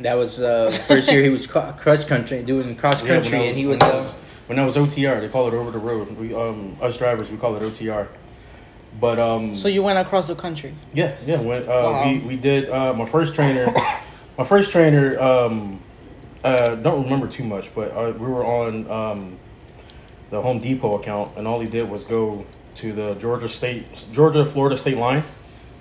That 0.00 0.16
was 0.18 0.40
uh, 0.40 0.70
first 0.86 1.10
year 1.10 1.22
he 1.24 1.30
was 1.30 1.46
cro- 1.46 1.72
cross 1.78 2.04
country 2.04 2.42
doing 2.42 2.76
cross 2.76 3.02
Yeah, 3.02 3.12
when 3.12 3.22
country, 3.22 3.46
and 3.48 3.56
he 3.56 3.66
was. 3.66 3.80
when 3.80 3.90
I 3.90 3.94
Uh, 3.94 4.04
when 4.46 4.58
I 4.58 4.64
was 4.64 4.76
OTR. 4.76 5.20
They 5.20 5.28
call 5.28 5.48
it 5.48 5.54
over 5.54 5.70
the 5.70 5.78
road. 5.78 6.16
We 6.18 6.34
um 6.34 6.76
us 6.82 6.96
drivers 6.98 7.30
we 7.30 7.36
call 7.36 7.56
it 7.56 7.62
OTR. 7.62 8.06
But 9.00 9.18
um 9.18 9.54
So 9.54 9.68
you 9.68 9.82
went 9.82 9.98
across 9.98 10.26
the 10.26 10.34
country. 10.34 10.74
Yeah, 10.92 11.16
yeah. 11.26 11.40
When, 11.40 11.62
uh, 11.62 11.66
Wow. 11.66 12.06
we 12.06 12.18
we 12.18 12.36
did 12.36 12.68
uh, 12.70 12.92
my 12.94 13.06
first 13.06 13.34
trainer. 13.34 13.72
my 14.38 14.44
first 14.44 14.70
trainer. 14.72 15.18
Um, 15.20 15.80
uh, 16.44 16.76
don't 16.76 17.02
remember 17.04 17.26
too 17.26 17.44
much, 17.44 17.74
but 17.74 17.90
uh, 17.92 18.12
we 18.16 18.26
were 18.26 18.44
on 18.44 18.88
um, 18.90 19.38
the 20.30 20.40
Home 20.40 20.60
Depot 20.60 20.96
account, 20.96 21.36
and 21.36 21.48
all 21.48 21.58
he 21.60 21.68
did 21.68 21.90
was 21.90 22.04
go 22.04 22.46
to 22.76 22.92
the 22.92 23.14
Georgia 23.14 23.48
State, 23.48 23.86
Georgia 24.12 24.46
Florida 24.46 24.76
state 24.76 24.96
line, 24.96 25.24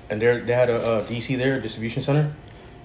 and 0.09 0.19
there 0.21 0.41
they 0.41 0.53
had 0.53 0.69
a, 0.69 0.99
a 0.99 1.03
DC 1.03 1.37
there, 1.37 1.57
a 1.57 1.61
distribution 1.61 2.01
center. 2.01 2.33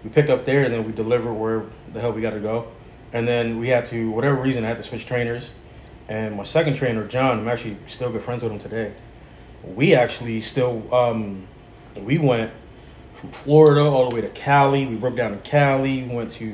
We 0.05 0.11
picked 0.11 0.29
up 0.29 0.45
there, 0.45 0.65
and 0.65 0.73
then 0.73 0.85
we 0.85 0.93
delivered 0.93 1.33
where 1.33 1.65
the 1.93 2.01
hell 2.01 2.13
we 2.13 2.21
got 2.21 2.35
to 2.35 2.41
go, 2.41 2.67
and 3.13 3.27
then 3.27 3.59
we 3.59 3.69
had 3.69 3.87
to 3.87 4.11
whatever 4.11 4.37
reason 4.37 4.65
I 4.65 4.69
had 4.69 4.77
to 4.77 4.83
switch 4.83 5.07
trainers, 5.07 5.49
and 6.09 6.37
my 6.37 6.45
second 6.45 6.75
trainer 6.75 7.07
John, 7.07 7.39
I'm 7.39 7.49
actually 7.49 7.79
still 7.89 8.11
good 8.13 8.23
friends 8.23 8.43
with 8.43 8.53
him 8.53 8.59
today 8.59 8.93
we 9.65 9.95
actually 9.95 10.41
still 10.41 10.93
um 10.95 11.47
we 11.97 12.19
went 12.19 12.51
from 13.15 13.31
Florida 13.31 13.83
all 13.83 14.09
the 14.09 14.15
way 14.15 14.21
to 14.21 14.29
Cali. 14.29 14.87
We 14.87 14.97
broke 14.97 15.17
down 15.17 15.33
to 15.33 15.49
Cali. 15.49 16.03
We 16.03 16.15
went 16.15 16.33
to 16.33 16.47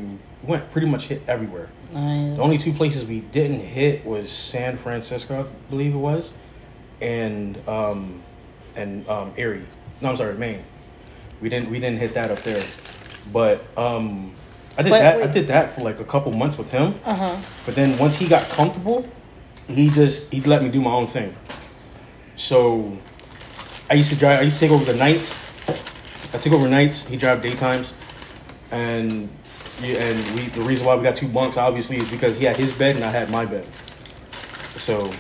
we 0.43 0.51
went 0.51 0.71
pretty 0.71 0.87
much 0.87 1.07
hit 1.07 1.23
everywhere. 1.27 1.69
Nice. 1.93 2.37
The 2.37 2.43
only 2.43 2.59
two 2.59 2.73
places 2.73 3.07
we 3.07 3.21
didn't 3.21 3.61
hit 3.61 4.05
was 4.05 4.31
San 4.31 4.77
Francisco, 4.77 5.41
I 5.41 5.71
believe 5.71 5.95
it 5.95 5.99
was, 5.99 6.31
and 7.01 7.57
um, 7.67 8.23
and 8.77 9.09
um, 9.09 9.33
Erie. 9.37 9.65
No, 10.01 10.11
I'm 10.11 10.17
sorry, 10.17 10.35
Maine. 10.35 10.63
We 11.41 11.49
didn't 11.49 11.71
we 11.71 11.81
didn't 11.81 11.99
hit 11.99 12.15
that 12.15 12.31
up 12.31 12.41
there, 12.41 12.65
but 13.33 13.65
um, 13.79 14.35
I 14.77 14.83
did 14.83 14.93
Wait, 14.93 14.99
that. 14.99 15.23
I 15.23 15.27
did 15.29 15.49
that 15.49 15.75
for 15.75 15.81
like 15.81 16.01
a 16.01 16.05
couple 16.05 16.33
months 16.33 16.59
with 16.59 16.71
him. 16.71 16.95
Uh 17.05 17.15
huh. 17.15 17.37
But 17.65 17.75
then 17.75 17.97
once 17.99 18.17
he 18.17 18.29
got 18.29 18.47
comfortable, 18.51 19.09
he 19.67 19.89
just 19.89 20.31
he 20.31 20.41
let 20.43 20.63
me 20.63 20.69
do 20.69 20.83
my 20.83 20.93
own 20.93 21.07
thing. 21.07 21.35
So 22.39 22.97
I 23.91 23.95
used 23.95 24.11
to 24.11 24.17
drive. 24.17 24.39
I 24.39 24.43
used 24.43 24.59
to 24.59 24.61
take 24.61 24.71
over 24.71 24.85
the 24.85 24.97
nights. 24.97 25.37
I 26.33 26.39
took 26.39 26.53
over 26.53 26.69
nights. 26.69 27.05
He 27.05 27.17
drive 27.17 27.43
daytimes, 27.43 27.93
and 28.71 29.29
yeah, 29.83 29.97
and 29.97 30.37
we 30.37 30.47
the 30.47 30.61
reason 30.61 30.87
why 30.87 30.95
we 30.95 31.03
got 31.03 31.17
two 31.17 31.27
bunks 31.27 31.57
obviously 31.57 31.97
is 31.97 32.09
because 32.11 32.39
he 32.39 32.45
had 32.45 32.57
his 32.57 32.73
bed 32.79 32.95
and 32.95 33.05
I 33.05 33.11
had 33.11 33.29
my 33.31 33.45
bed. 33.45 33.67
So 34.77 35.11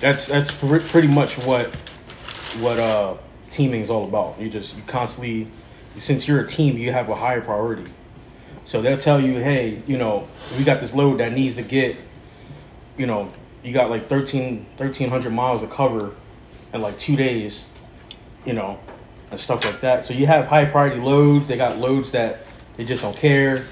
that's 0.00 0.28
that's 0.28 0.54
pre- 0.54 0.78
pretty 0.78 1.08
much 1.08 1.38
what 1.38 1.66
what 2.60 2.78
uh 2.78 3.16
teaming 3.50 3.82
is 3.82 3.90
all 3.90 4.04
about. 4.04 4.40
You 4.40 4.48
just 4.48 4.76
you 4.76 4.82
constantly 4.86 5.48
since 5.98 6.28
you're 6.28 6.40
a 6.40 6.46
team, 6.46 6.78
you 6.78 6.92
have 6.92 7.08
a 7.08 7.16
higher 7.16 7.40
priority. 7.40 7.90
So 8.64 8.80
they'll 8.80 8.96
tell 8.96 9.20
you, 9.20 9.40
hey, 9.40 9.82
you 9.88 9.98
know, 9.98 10.28
we 10.56 10.62
got 10.62 10.80
this 10.80 10.94
load 10.94 11.18
that 11.18 11.32
needs 11.32 11.56
to 11.56 11.62
get, 11.62 11.96
you 12.96 13.06
know, 13.06 13.32
you 13.64 13.72
got 13.72 13.90
like 13.90 14.08
13, 14.08 14.66
1300 14.76 15.30
miles 15.30 15.62
to 15.62 15.66
cover 15.66 16.14
in 16.72 16.80
like 16.80 16.98
two 16.98 17.16
days, 17.16 17.64
you 18.44 18.52
know, 18.52 18.78
and 19.30 19.40
stuff 19.40 19.64
like 19.64 19.80
that. 19.80 20.06
So 20.06 20.14
you 20.14 20.26
have 20.26 20.46
high 20.46 20.64
priority 20.64 21.00
loads. 21.00 21.46
They 21.46 21.56
got 21.56 21.78
loads 21.78 22.12
that 22.12 22.40
they 22.76 22.84
just 22.84 23.02
don't 23.02 23.16
care. 23.16 23.66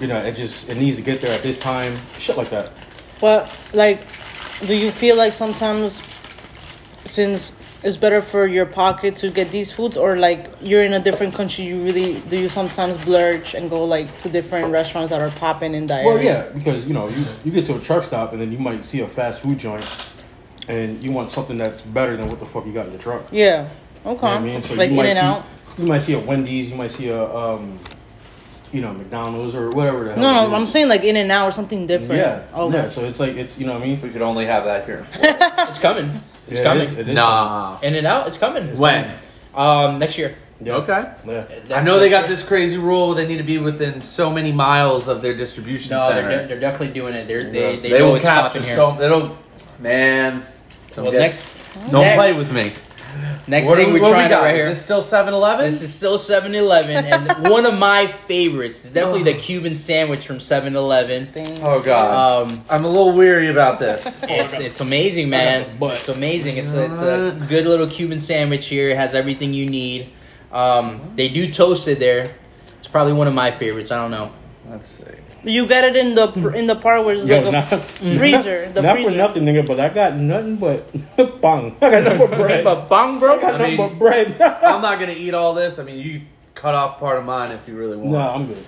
You 0.00 0.06
know, 0.06 0.18
it 0.18 0.34
just 0.36 0.68
it 0.68 0.76
needs 0.76 0.96
to 0.96 1.02
get 1.02 1.20
there 1.20 1.32
at 1.32 1.42
this 1.42 1.58
time. 1.58 1.96
Shit 2.18 2.36
like 2.36 2.50
that. 2.50 2.72
But 3.20 3.50
like, 3.72 4.00
do 4.66 4.76
you 4.76 4.90
feel 4.90 5.16
like 5.16 5.32
sometimes, 5.32 6.02
since 7.04 7.52
it's 7.82 7.96
better 7.96 8.20
for 8.20 8.46
your 8.46 8.66
pocket 8.66 9.16
to 9.16 9.30
get 9.30 9.50
these 9.50 9.72
foods, 9.72 9.96
or 9.96 10.16
like 10.16 10.50
you're 10.60 10.82
in 10.82 10.92
a 10.92 11.00
different 11.00 11.32
country, 11.34 11.64
you 11.64 11.82
really 11.84 12.20
do 12.28 12.38
you 12.38 12.48
sometimes 12.48 12.96
blurch 12.98 13.54
and 13.54 13.70
go 13.70 13.84
like 13.84 14.16
to 14.18 14.28
different 14.28 14.72
restaurants 14.72 15.10
that 15.10 15.22
are 15.22 15.30
popping 15.38 15.74
in 15.74 15.86
that 15.86 16.04
Well, 16.04 16.18
area? 16.18 16.46
yeah, 16.46 16.52
because 16.52 16.86
you 16.86 16.92
know 16.92 17.08
you, 17.08 17.24
you 17.44 17.50
get 17.52 17.64
to 17.66 17.76
a 17.76 17.80
truck 17.80 18.02
stop 18.04 18.32
and 18.32 18.40
then 18.42 18.52
you 18.52 18.58
might 18.58 18.84
see 18.84 19.00
a 19.00 19.08
fast 19.08 19.40
food 19.42 19.58
joint, 19.58 19.86
and 20.68 21.02
you 21.02 21.12
want 21.12 21.30
something 21.30 21.56
that's 21.56 21.80
better 21.80 22.16
than 22.16 22.28
what 22.28 22.38
the 22.40 22.46
fuck 22.46 22.66
you 22.66 22.72
got 22.72 22.86
in 22.86 22.92
your 22.92 23.00
truck. 23.00 23.22
Yeah. 23.32 23.68
Okay. 24.06 24.16
You 24.16 24.20
know 24.22 24.28
I 24.28 24.40
mean? 24.40 24.62
So 24.62 24.74
like 24.74 24.90
you 24.90 24.96
in 24.96 24.96
might 24.96 25.06
and 25.06 25.18
see, 25.18 25.24
out. 25.24 25.44
You 25.78 25.86
might 25.86 25.98
see 26.00 26.14
a 26.14 26.18
Wendy's, 26.20 26.70
you 26.70 26.76
might 26.76 26.90
see 26.90 27.08
a 27.08 27.22
um, 27.24 27.78
you 28.72 28.80
know, 28.82 28.92
McDonald's 28.92 29.54
or 29.54 29.70
whatever 29.70 30.04
the 30.04 30.12
hell. 30.14 30.22
No, 30.22 30.48
no. 30.50 30.54
I'm 30.56 30.66
saying 30.66 30.88
like 30.88 31.02
in 31.02 31.16
and 31.16 31.30
out 31.32 31.48
or 31.48 31.50
something 31.52 31.86
different. 31.86 32.20
Yeah. 32.20 32.46
Okay. 32.54 32.76
Yeah. 32.76 32.88
So 32.88 33.04
it's 33.04 33.18
like 33.20 33.36
it's 33.36 33.58
you 33.58 33.66
know 33.66 33.72
what 33.74 33.82
I 33.82 33.84
mean. 33.86 33.94
If 33.94 34.02
we 34.02 34.10
could 34.10 34.22
only 34.22 34.46
have 34.46 34.64
that 34.64 34.84
here. 34.86 35.06
It's 35.68 35.78
coming. 35.80 36.10
It's 36.46 36.58
Yeah, 36.58 36.62
coming. 36.64 36.82
is- 36.84 36.92
it 36.96 37.08
is 37.08 37.14
nah. 37.14 37.78
In 37.82 37.94
and 37.94 38.06
out. 38.06 38.26
It's 38.28 38.38
coming. 38.38 38.64
It's 38.64 38.78
When? 38.78 39.04
coming. 39.04 39.18
Um, 39.54 39.98
next 39.98 40.16
year. 40.16 40.34
Yeah. 40.62 40.76
Okay. 40.76 41.12
Yeah. 41.26 41.76
I 41.76 41.82
know 41.82 41.98
they 41.98 42.08
got 42.08 42.26
this 42.26 42.42
crazy 42.46 42.78
rule. 42.78 43.14
They 43.14 43.26
need 43.28 43.36
to 43.36 43.42
be 43.44 43.58
within 43.58 44.00
so 44.00 44.30
many 44.30 44.50
miles 44.52 45.06
of 45.08 45.20
their 45.22 45.34
distribution 45.36 45.90
No, 45.90 46.08
center. 46.08 46.28
they're, 46.28 46.46
they're 46.48 46.60
definitely 46.60 46.94
doing 46.94 47.14
it. 47.14 47.28
They're, 47.28 47.42
Yeah. 47.42 47.52
they 47.52 47.78
they, 47.80 47.88
they 47.90 48.02
will 48.02 48.18
capture 48.18 48.58
popping 48.60 48.62
here. 48.62 48.76
so. 48.76 49.00
It'll, 49.00 49.38
man. 50.96 51.04
well, 51.04 51.12
Don't 51.12 51.20
next, 51.20 51.56
Don't 51.90 52.00
next, 52.02 52.16
play 52.16 52.32
with 52.38 52.52
me. 52.52 52.72
Next 53.48 53.66
what 53.66 53.76
thing 53.76 53.86
do 53.86 53.92
we're 53.94 53.94
we, 53.94 54.00
what 54.02 54.08
we 54.08 54.12
trying 54.14 54.28
got? 54.28 54.42
right 54.42 54.54
Is 54.54 54.60
here. 54.60 54.68
this 54.68 54.82
still 54.82 55.00
7-Eleven? 55.00 55.64
This 55.70 55.80
is 55.82 55.92
still 55.94 56.18
7-Eleven, 56.18 57.06
and 57.06 57.48
one 57.50 57.64
of 57.64 57.76
my 57.78 58.06
favorites 58.28 58.84
is 58.84 58.92
definitely 58.92 59.22
the 59.32 59.38
Cuban 59.38 59.76
sandwich 59.76 60.26
from 60.26 60.38
7-Eleven. 60.38 61.28
Oh 61.62 61.80
god, 61.80 62.42
Um, 62.50 62.64
I'm 62.68 62.84
a 62.84 62.88
little 62.88 63.12
weary 63.12 63.48
about 63.48 63.78
this. 63.78 64.20
it's 64.22 64.60
it's 64.60 64.80
amazing, 64.80 65.30
man. 65.30 65.78
But- 65.78 65.94
It's 65.96 66.08
amazing. 66.10 66.58
It's 66.58 66.72
a, 66.74 66.92
it's 66.92 67.00
a 67.00 67.46
good 67.48 67.66
little 67.66 67.86
Cuban 67.88 68.20
sandwich 68.20 68.66
here. 68.66 68.90
It 68.90 68.96
has 68.98 69.14
everything 69.14 69.54
you 69.54 69.68
need. 69.70 70.10
Um, 70.52 71.12
they 71.16 71.28
do 71.28 71.50
toast 71.50 71.88
it 71.88 71.98
there. 71.98 72.34
It's 72.78 72.88
probably 72.88 73.14
one 73.14 73.26
of 73.26 73.34
my 73.34 73.50
favorites. 73.50 73.90
I 73.90 73.96
don't 74.00 74.10
know. 74.10 74.32
Let's 74.68 74.90
see. 74.90 75.04
You 75.48 75.66
get 75.66 75.84
it 75.84 75.96
in 75.96 76.14
the 76.14 76.52
in 76.54 76.66
the 76.66 76.76
part 76.76 77.04
where 77.04 77.14
it's 77.14 77.26
Yo, 77.26 77.38
like 77.40 77.46
a 77.46 77.52
not- 77.52 77.80
freezer. 77.84 78.68
The 78.70 78.82
Not 78.82 78.94
freezer. 78.96 79.10
for 79.10 79.16
nothing, 79.16 79.44
nigga, 79.44 79.66
but 79.66 79.80
I 79.80 79.88
got 79.88 80.14
nothing 80.16 80.56
but 80.56 80.84
bong. 81.40 81.76
I 81.80 81.90
got 81.90 82.02
nothing 82.04 82.18
but 82.18 82.30
bread. 82.32 82.64
But 82.64 82.88
bong, 82.88 83.18
bro. 83.18 83.40
got 83.40 83.54
I 83.54 83.58
nothing 83.58 83.76
mean- 83.78 83.88
but 83.90 83.98
bread. 83.98 84.40
I'm 84.42 84.82
not 84.82 84.98
gonna 85.00 85.12
eat 85.12 85.34
all 85.34 85.54
this. 85.54 85.78
I 85.78 85.84
mean, 85.84 85.98
you 85.98 86.22
cut 86.54 86.74
off 86.74 86.98
part 87.00 87.18
of 87.18 87.24
mine 87.24 87.50
if 87.52 87.66
you 87.66 87.76
really 87.76 87.96
want. 87.96 88.10
no, 88.12 88.18
I'm 88.18 88.46
good. 88.46 88.64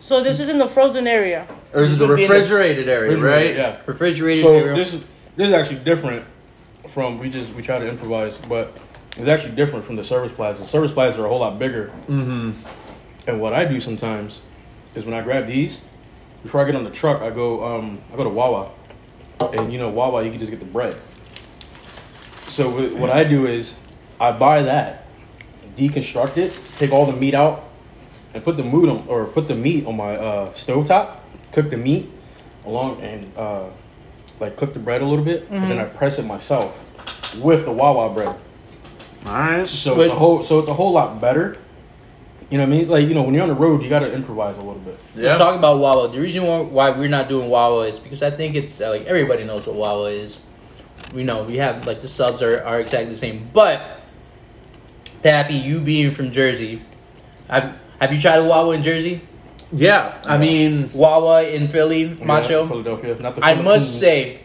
So 0.00 0.22
this 0.22 0.40
is 0.40 0.48
in 0.48 0.58
the 0.58 0.66
frozen 0.66 1.06
area. 1.06 1.46
Or 1.74 1.82
is 1.82 1.92
it 1.92 1.96
the 1.96 2.06
would 2.08 2.16
be 2.16 2.26
the- 2.26 2.32
refrigerated 2.32 2.88
area, 2.88 3.16
right? 3.18 3.54
Yeah. 3.54 3.80
Refrigerated. 3.86 4.42
So 4.44 4.54
area. 4.56 4.74
this 4.76 4.94
is 4.94 5.04
this 5.36 5.48
is 5.48 5.52
actually 5.52 5.80
different 5.80 6.24
from 6.88 7.18
we 7.18 7.28
just 7.28 7.52
we 7.54 7.62
try 7.62 7.78
to 7.78 7.86
improvise, 7.86 8.36
but 8.48 8.76
it's 9.16 9.28
actually 9.28 9.54
different 9.56 9.84
from 9.84 9.96
the 9.96 10.04
service 10.04 10.32
plaza. 10.32 10.66
Service 10.66 10.90
plazas 10.92 11.18
are 11.20 11.26
a 11.26 11.28
whole 11.28 11.40
lot 11.40 11.58
bigger. 11.58 11.92
Mm-hmm. 12.08 12.52
And 13.26 13.40
what 13.40 13.52
I 13.52 13.66
do 13.66 13.80
sometimes 13.80 14.40
is 14.94 15.04
when 15.04 15.14
I 15.14 15.22
grab 15.22 15.46
these, 15.46 15.80
before 16.42 16.60
I 16.60 16.64
get 16.64 16.74
on 16.74 16.84
the 16.84 16.90
truck, 16.90 17.22
I 17.22 17.30
go 17.30 17.64
um 17.64 18.00
I 18.12 18.16
go 18.16 18.24
to 18.24 18.30
Wawa, 18.30 18.70
and 19.40 19.72
you 19.72 19.78
know 19.78 19.88
Wawa 19.90 20.22
you 20.24 20.30
can 20.30 20.40
just 20.40 20.50
get 20.50 20.58
the 20.60 20.66
bread. 20.66 20.96
So 22.48 22.70
wh- 22.70 22.98
what 23.00 23.10
I 23.10 23.24
do 23.24 23.46
is 23.46 23.74
I 24.20 24.32
buy 24.32 24.62
that, 24.62 25.06
deconstruct 25.76 26.36
it, 26.36 26.52
take 26.78 26.92
all 26.92 27.06
the 27.06 27.12
meat 27.12 27.34
out, 27.34 27.64
and 28.34 28.42
put 28.44 28.56
the 28.56 28.62
meat 28.64 28.88
on 28.88 29.04
or 29.08 29.24
put 29.26 29.48
the 29.48 29.54
meat 29.54 29.86
on 29.86 29.96
my 29.96 30.16
uh, 30.16 30.52
stovetop, 30.54 31.18
cook 31.52 31.70
the 31.70 31.76
meat 31.76 32.10
along 32.66 33.00
and 33.00 33.30
uh, 33.36 33.66
like 34.40 34.56
cook 34.56 34.72
the 34.72 34.78
bread 34.80 35.02
a 35.02 35.06
little 35.06 35.24
bit, 35.24 35.46
and 35.50 35.70
then 35.70 35.78
I 35.78 35.84
press 35.84 36.18
it 36.18 36.24
myself 36.26 36.76
with 37.40 37.64
the 37.64 37.72
Wawa 37.72 38.12
bread. 38.12 38.28
All 39.26 39.32
right. 39.34 39.68
So 39.68 39.94
But- 39.94 40.06
it's 40.06 40.14
a 40.14 40.18
whole 40.18 40.42
so 40.44 40.58
it's 40.58 40.68
a 40.70 40.74
whole 40.74 40.92
lot 40.92 41.20
better. 41.20 41.58
You 42.50 42.58
know 42.58 42.64
what 42.64 42.74
I 42.74 42.78
mean? 42.78 42.88
Like 42.88 43.08
you 43.08 43.14
know 43.14 43.22
when 43.22 43.32
you're 43.34 43.44
on 43.44 43.48
the 43.48 43.54
road, 43.54 43.80
you 43.82 43.88
got 43.88 44.00
to 44.00 44.12
improvise 44.12 44.56
a 44.56 44.60
little 44.62 44.80
bit. 44.80 44.98
We're 45.14 45.22
Yeah. 45.24 45.38
talking 45.38 45.58
about 45.60 45.78
Wawa. 45.78 46.08
The 46.08 46.18
reason 46.20 46.42
why- 46.44 46.60
why 46.60 46.90
we're 46.90 47.08
not 47.08 47.28
doing 47.28 47.48
Wawa 47.48 47.84
is 47.84 47.98
because 48.00 48.22
I 48.24 48.30
think 48.30 48.56
it's 48.56 48.80
like 48.80 49.06
everybody 49.06 49.44
knows 49.44 49.66
what 49.66 49.76
Wawa 49.76 50.10
is. 50.10 50.38
We 51.14 51.22
know 51.22 51.44
we 51.44 51.58
have 51.58 51.86
like 51.86 52.00
the 52.02 52.08
subs 52.08 52.42
are, 52.42 52.62
are 52.64 52.80
exactly 52.80 53.10
the 53.12 53.16
same. 53.18 53.48
But 53.52 53.80
Pappy, 55.22 55.54
you 55.54 55.80
being 55.80 56.10
from 56.12 56.32
Jersey, 56.32 56.80
have 57.48 57.72
have 58.00 58.12
you 58.12 58.20
tried 58.20 58.38
a 58.38 58.44
Wawa 58.44 58.74
in 58.74 58.82
Jersey? 58.82 59.20
Yeah. 59.72 60.14
I 60.26 60.36
mean, 60.36 60.90
Wawa 60.92 61.44
in 61.44 61.68
Philly, 61.68 62.16
Macho. 62.20 62.62
Yeah, 62.62 62.68
Philadelphia. 62.68 63.16
Not 63.20 63.36
the 63.36 63.44
I 63.44 63.54
must 63.54 64.00
say, 64.00 64.40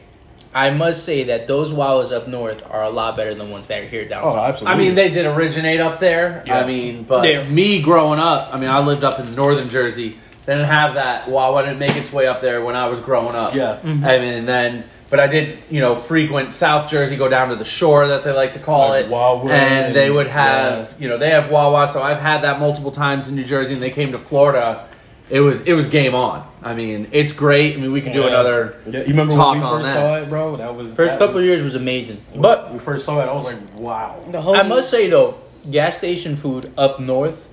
I 0.55 0.69
must 0.71 1.03
say 1.03 1.25
that 1.25 1.47
those 1.47 1.73
Wawas 1.73 2.13
up 2.13 2.29
north 2.29 2.63
are 2.71 2.81
a 2.83 2.89
lot 2.89 3.17
better 3.17 3.35
than 3.35 3.45
the 3.47 3.51
ones 3.53 3.67
that 3.67 3.81
are 3.83 3.87
here 3.87 4.07
down 4.07 4.23
Oh, 4.25 4.33
south. 4.33 4.49
absolutely. 4.51 4.73
I 4.73 4.77
mean, 4.85 4.95
they 4.95 5.09
did 5.09 5.25
originate 5.25 5.81
up 5.81 5.99
there. 5.99 6.43
Yeah. 6.47 6.59
I 6.59 6.65
mean, 6.65 7.03
but 7.03 7.27
Yeah. 7.27 7.43
me 7.43 7.81
growing 7.81 8.19
up, 8.21 8.49
I 8.53 8.57
mean, 8.57 8.69
I 8.69 8.79
lived 8.79 9.03
up 9.03 9.19
in 9.19 9.35
northern 9.35 9.67
Jersey. 9.67 10.17
They 10.45 10.53
didn't 10.53 10.69
have 10.69 10.93
that. 10.95 11.27
Wawa 11.27 11.63
didn't 11.63 11.79
make 11.79 11.97
its 11.97 12.13
way 12.13 12.25
up 12.27 12.39
there 12.39 12.63
when 12.63 12.77
I 12.77 12.87
was 12.87 13.01
growing 13.01 13.35
up. 13.35 13.53
Yeah. 13.53 13.77
Mm-hmm. 13.83 14.05
I 14.05 14.19
mean, 14.19 14.33
and 14.33 14.47
then, 14.47 14.83
but 15.09 15.19
I 15.19 15.27
did, 15.27 15.57
you 15.69 15.81
know, 15.81 15.95
frequent 15.95 16.53
South 16.53 16.89
Jersey, 16.89 17.17
go 17.17 17.27
down 17.27 17.49
to 17.49 17.55
the 17.57 17.65
shore 17.65 18.07
that 18.07 18.23
they 18.23 18.31
like 18.31 18.53
to 18.53 18.59
call 18.59 18.89
Like 18.89 19.05
it, 19.07 19.11
Wawa 19.11 19.51
and 19.51 19.93
they 19.93 20.09
would 20.09 20.27
have, 20.27 20.95
you 20.99 21.09
know, 21.09 21.17
they 21.17 21.31
have 21.31 21.49
Wawa. 21.51 21.87
So 21.89 22.01
I've 22.01 22.19
had 22.19 22.43
that 22.43 22.61
multiple 22.61 22.91
times 22.91 23.27
in 23.27 23.35
New 23.35 23.43
Jersey, 23.43 23.73
and 23.73 23.83
they 23.83 23.89
came 23.91 24.13
to 24.13 24.19
Florida. 24.19 24.85
It 25.29 25.39
was 25.39 25.61
it 25.61 25.73
was 25.73 25.87
game 25.87 26.13
on. 26.13 26.47
I 26.61 26.75
mean, 26.75 27.07
it's 27.11 27.33
great. 27.33 27.75
I 27.75 27.81
mean, 27.81 27.91
we 27.91 28.01
could 28.01 28.13
do 28.13 28.21
Yeah. 28.21 28.27
another. 28.27 28.75
Yeah, 28.85 28.99
you 29.01 29.07
remember 29.07 29.33
talk 29.33 29.51
when 29.53 29.59
we 29.61 29.65
on 29.65 29.79
first 29.81 29.85
that. 29.85 29.95
saw 29.95 30.15
it, 30.17 30.29
bro? 30.29 30.55
That 30.57 30.75
was 30.75 30.87
First 30.89 31.13
that 31.13 31.19
couple 31.19 31.35
was, 31.35 31.43
of 31.43 31.45
years 31.45 31.63
was 31.63 31.75
amazing, 31.75 32.21
But 32.35 32.41
but 32.41 32.73
we 32.73 32.79
first 32.79 33.05
saw 33.05 33.19
it, 33.21 33.25
I 33.27 33.33
was 33.33 33.45
like, 33.45 33.57
wow. 33.75 34.21
The 34.29 34.39
whole 34.41 34.55
I 34.55 34.61
must 34.63 34.91
say 34.91 35.09
though, 35.09 35.39
gas 35.71 35.97
station 35.97 36.35
food 36.35 36.71
up 36.77 36.99
north, 36.99 37.49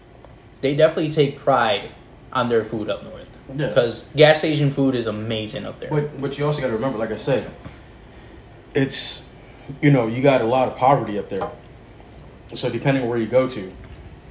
they 0.60 0.74
definitely 0.74 1.12
take 1.12 1.38
pride 1.38 1.90
on 2.32 2.48
their 2.50 2.64
food 2.64 2.90
up 2.90 3.04
north. 3.04 3.28
Yeah. 3.54 3.68
Because 3.68 4.06
gas 4.16 4.38
station 4.38 4.70
food 4.70 4.94
is 4.94 5.06
amazing 5.06 5.64
up 5.64 5.80
there. 5.80 5.88
But 5.90 6.20
but 6.20 6.38
you 6.38 6.44
also 6.46 6.60
got 6.60 6.66
to 6.68 6.74
remember, 6.74 6.98
like 6.98 7.10
I 7.10 7.16
said, 7.16 7.50
it's 8.74 9.22
you 9.80 9.90
know 9.90 10.06
you 10.06 10.22
got 10.22 10.42
a 10.42 10.46
lot 10.46 10.68
of 10.68 10.76
poverty 10.76 11.18
up 11.18 11.30
there. 11.30 11.48
So 12.54 12.68
depending 12.68 13.04
on 13.04 13.08
where 13.08 13.18
you 13.18 13.26
go 13.26 13.48
to, 13.48 13.72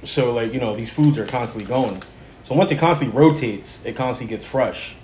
so 0.04 0.32
like 0.32 0.52
you 0.52 0.60
know 0.60 0.76
these 0.76 0.90
foods 0.90 1.18
are 1.18 1.26
constantly 1.26 1.66
going. 1.66 2.02
So 2.44 2.54
once 2.54 2.70
it 2.70 2.78
constantly 2.78 3.16
rotates, 3.18 3.78
it 3.84 3.94
constantly 3.96 4.36
gets 4.36 4.46
fresh. 4.46 4.94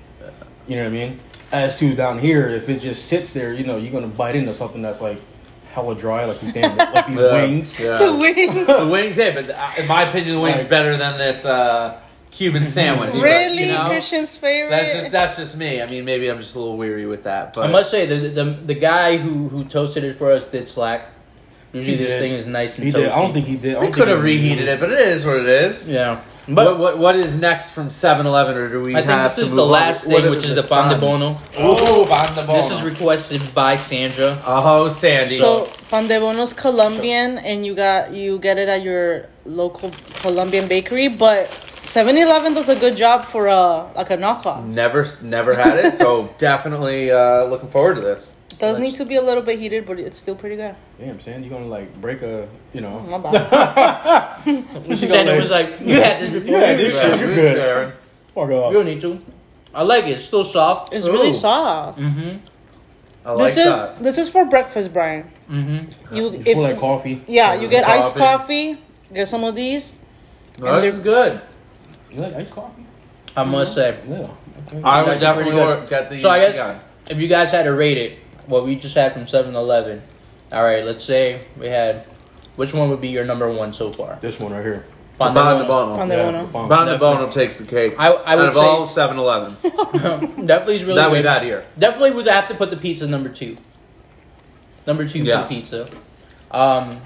You 0.67 0.77
know 0.77 0.83
what 0.83 0.89
I 0.89 0.93
mean? 0.93 1.21
As 1.51 1.79
to 1.79 1.95
down 1.95 2.19
here, 2.19 2.47
if 2.49 2.69
it 2.69 2.81
just 2.81 3.07
sits 3.07 3.33
there, 3.33 3.53
you 3.55 3.65
know 3.65 3.77
you're 3.79 3.93
gonna 3.93 4.07
bite 4.07 4.37
into 4.37 4.53
something 4.53 4.83
that's 4.83 5.01
like 5.01 5.19
hella 5.73 5.95
dry, 5.95 6.25
like 6.27 6.41
these 6.41 6.53
damn, 6.53 6.77
like 6.77 7.07
these 7.07 7.17
Yeah. 7.21 7.33
wings. 7.33 7.77
the 7.77 7.85
Yeah. 7.85 8.19
wings. 8.19 8.67
the 8.67 8.89
wings, 8.93 9.17
yeah, 9.17 9.35
but 9.35 9.51
uh, 9.51 9.71
in 9.83 9.89
my 9.89 10.03
opinion, 10.03 10.37
the 10.37 10.41
wings 10.43 10.59
Like- 10.59 10.69
better 10.69 10.97
than 10.99 11.17
this 11.17 11.45
uh, 11.47 11.99
Cuban 12.31 12.67
sandwich. 12.67 13.13
but, 13.15 13.23
Really, 13.23 13.69
you 13.69 13.73
know, 13.73 13.85
Christian's 13.87 14.37
favorite. 14.37 14.71
That's 14.71 14.93
just 14.93 15.11
that's 15.11 15.37
just 15.37 15.57
me. 15.57 15.81
I 15.81 15.87
mean, 15.87 16.05
maybe 16.05 16.29
I'm 16.29 16.39
just 16.39 16.55
a 16.55 16.59
little 16.59 16.77
weary 16.77 17.07
with 17.07 17.25
that. 17.25 17.55
But 17.55 17.65
I 17.67 17.73
must 17.73 17.91
say 17.91 18.05
the, 18.05 18.29
the 18.29 18.45
the 18.45 18.75
guy 18.75 19.17
who 19.17 19.49
who 19.49 19.65
toasted 19.65 20.05
it 20.05 20.19
for 20.19 20.31
us 20.33 20.45
did 20.45 20.69
slack. 20.69 21.07
Usually 21.73 21.97
He 21.97 22.03
this 22.03 22.13
did. 22.13 22.21
thing 22.21 22.33
is 22.33 22.47
nice 22.47 22.77
and 22.79 22.85
He 22.87 22.93
toasty. 22.93 22.95
did. 23.05 23.09
I 23.11 23.21
don't 23.23 23.33
think 23.33 23.47
he 23.47 23.57
did. 23.57 23.77
I 23.77 23.81
We 23.81 23.91
could 23.91 24.09
have 24.09 24.23
reheated 24.23 24.69
it, 24.69 24.81
but 24.81 24.91
it 24.93 24.99
is 25.01 25.25
what 25.27 25.37
it 25.37 25.47
is. 25.49 25.89
Yeah, 25.89 26.21
But 26.47 26.55
but 26.55 26.65
what, 26.65 26.79
what, 26.81 26.99
what 26.99 27.17
is 27.17 27.39
next 27.39 27.71
from 27.71 27.91
7-Eleven, 27.91 28.57
or 28.57 28.69
do 28.71 28.81
we 28.83 28.97
I 28.97 29.03
think 29.03 29.23
this 29.25 29.35
to 29.37 29.43
is 29.43 29.51
the 29.53 29.67
last 29.67 30.07
What 30.07 30.23
thing, 30.23 30.31
which 30.31 30.47
is 30.47 30.55
the 30.55 30.63
pan 30.63 30.89
de 30.95 30.99
bono. 30.99 31.39
Oh, 31.59 32.07
pan 32.09 32.35
de 32.35 32.43
bono. 32.47 32.63
This 32.63 32.71
is 32.73 32.83
requested 32.83 33.43
by 33.55 33.77
Sandra. 33.77 34.41
oh, 34.47 34.89
Sandy. 34.89 35.35
So 35.37 35.69
pan 35.91 36.09
de 36.09 36.19
bono's 36.19 36.55
Colombian, 36.55 37.37
and 37.39 37.67
you 37.67 37.75
got 37.75 38.13
you 38.15 38.39
get 38.39 38.57
it 38.57 38.69
at 38.71 38.83
your 38.83 39.27
local 39.45 39.91
Colombian 40.23 40.69
bakery. 40.69 41.09
But 41.09 41.49
7-Eleven 41.83 42.55
does 42.55 42.71
a 42.71 42.77
good 42.77 42.97
job 42.97 43.25
for 43.27 43.47
a 43.47 43.91
like 43.95 44.11
a 44.11 44.17
knockoff. 44.17 44.65
never, 44.67 45.07
never 45.23 45.55
had 45.55 45.77
it. 45.85 45.95
So 45.97 46.31
definitely 46.39 47.11
uh, 47.11 47.45
looking 47.45 47.69
forward 47.69 47.97
to 47.97 48.01
this. 48.01 48.33
It 48.59 48.63
does 48.63 48.79
need 48.81 48.97
to 48.97 49.05
be 49.05 49.15
a 49.15 49.23
little 49.23 49.43
bit 49.43 49.61
heated, 49.61 49.87
but 49.87 50.01
it's 50.01 50.17
still 50.19 50.35
pretty 50.35 50.57
good. 50.57 50.75
Damn, 50.99 51.21
Sam, 51.21 51.43
you're 51.43 51.51
gonna 51.51 51.67
like 51.67 51.95
break 52.01 52.23
a, 52.23 52.49
you 52.73 52.81
know? 52.81 52.99
My 53.01 53.19
bad. 53.19 54.43
Sandra 54.99 55.37
was 55.37 55.51
like, 55.51 55.81
"You 55.81 56.01
had 56.01 56.23
this 56.23 56.31
before. 56.31 56.49
You 56.49 56.57
had 56.57 56.79
this 56.79 56.93
shit. 56.93 57.21
You're 57.21 57.35
good. 57.35 57.57
Sharon. 57.57 57.93
Fuck 58.35 58.49
You 58.49 58.73
don't 58.73 58.85
need 58.87 59.01
to. 59.03 59.19
I 59.73 59.83
like 59.85 60.07
it. 60.07 60.11
It's 60.19 60.25
still 60.25 60.45
soft. 60.45 60.93
It's 60.93 61.07
really 61.07 61.33
soft. 61.35 62.01
Mm-hmm. 62.01 62.39
I 63.25 63.33
like 63.33 63.55
this 63.55 63.65
is 63.67 63.81
that. 63.81 64.03
this 64.03 64.19
is 64.19 64.29
for 64.33 64.45
breakfast, 64.47 64.93
Brian. 64.93 65.31
Mm-hmm. 65.49 66.15
You 66.17 66.33
It's 66.33 66.47
if 66.47 66.55
for 66.57 66.63
like 66.63 66.79
coffee. 66.79 67.23
yeah, 67.29 67.53
This 67.53 67.61
you 67.63 67.67
is 67.67 67.71
get 67.73 67.85
iced 67.89 68.17
coffee. 68.17 68.73
coffee. 68.75 68.83
Get 69.15 69.29
some 69.29 69.45
of 69.45 69.55
these. 69.55 69.93
No, 70.59 70.81
this 70.81 70.95
is 70.95 71.01
good. 71.01 71.41
You 72.11 72.21
like 72.23 72.35
iced 72.35 72.51
coffee? 72.53 72.85
I 73.37 73.45
must 73.45 73.75
say, 73.75 73.99
Yeah. 74.09 74.31
Okay. 74.67 74.83
I 74.83 75.05
would 75.05 75.21
definitely 75.21 75.53
pretty 75.53 75.67
good. 75.81 75.89
get 75.89 76.11
these 76.11 76.23
So 76.23 76.31
I 76.31 76.39
guess- 76.41 76.55
again. 76.55 76.81
if 77.11 77.19
you 77.19 77.29
guys 77.29 77.51
had 77.51 77.63
to 77.65 77.73
rate 77.73 77.99
it, 77.99 78.19
what 78.49 78.65
we 78.65 78.77
just 78.77 78.95
had 78.95 79.13
from 79.13 79.25
7-Eleven. 79.27 80.03
All 80.51 80.63
right, 80.65 80.85
let's 80.85 81.05
say 81.05 81.43
we 81.59 81.67
had. 81.67 82.07
Which 82.57 82.73
one 82.75 82.91
would 82.91 83.01
be 83.01 83.09
your 83.09 83.25
number 83.25 83.49
one 83.53 83.73
so 83.73 83.93
far? 83.93 84.19
This 84.21 84.41
one 84.41 84.53
right 84.53 84.65
here. 84.65 84.85
So 85.21 85.27
Pan 85.27 85.35
de 85.35 85.41
Pan 85.41 85.59
de 85.63 85.69
bono. 85.69 85.87
Bono. 85.87 85.97
Pan 85.97 86.09
de 86.09 86.17
Yeah, 86.17 86.25
bono. 86.33 86.47
the 86.47 86.53
bomb. 86.53 86.69
Pan 86.69 86.87
de 86.87 86.99
Bono 86.99 87.31
takes 87.31 87.59
the 87.59 87.67
cake. 87.67 87.95
I 87.99 88.09
I 88.13 88.33
Out 88.33 88.39
would 88.39 88.49
of 88.49 88.57
all 88.57 88.89
say 88.89 89.01
7-Eleven 89.03 89.57
definitely 90.47 90.77
is 90.77 90.85
really 90.85 90.97
that 90.97 91.09
good. 91.09 91.13
we've 91.13 91.25
had 91.25 91.43
here. 91.45 91.67
Definitely 91.79 92.13
would 92.13 92.27
have 92.27 92.49
to 92.49 92.55
put 92.55 92.71
the 92.71 92.77
pizza 92.77 93.07
number 93.07 93.29
two. 93.29 93.57
Number 94.87 95.07
two 95.09 95.21
Yes. 95.21 95.43
for 95.43 95.49
the 95.49 95.55
pizza. 95.61 95.89
Um, 96.51 97.01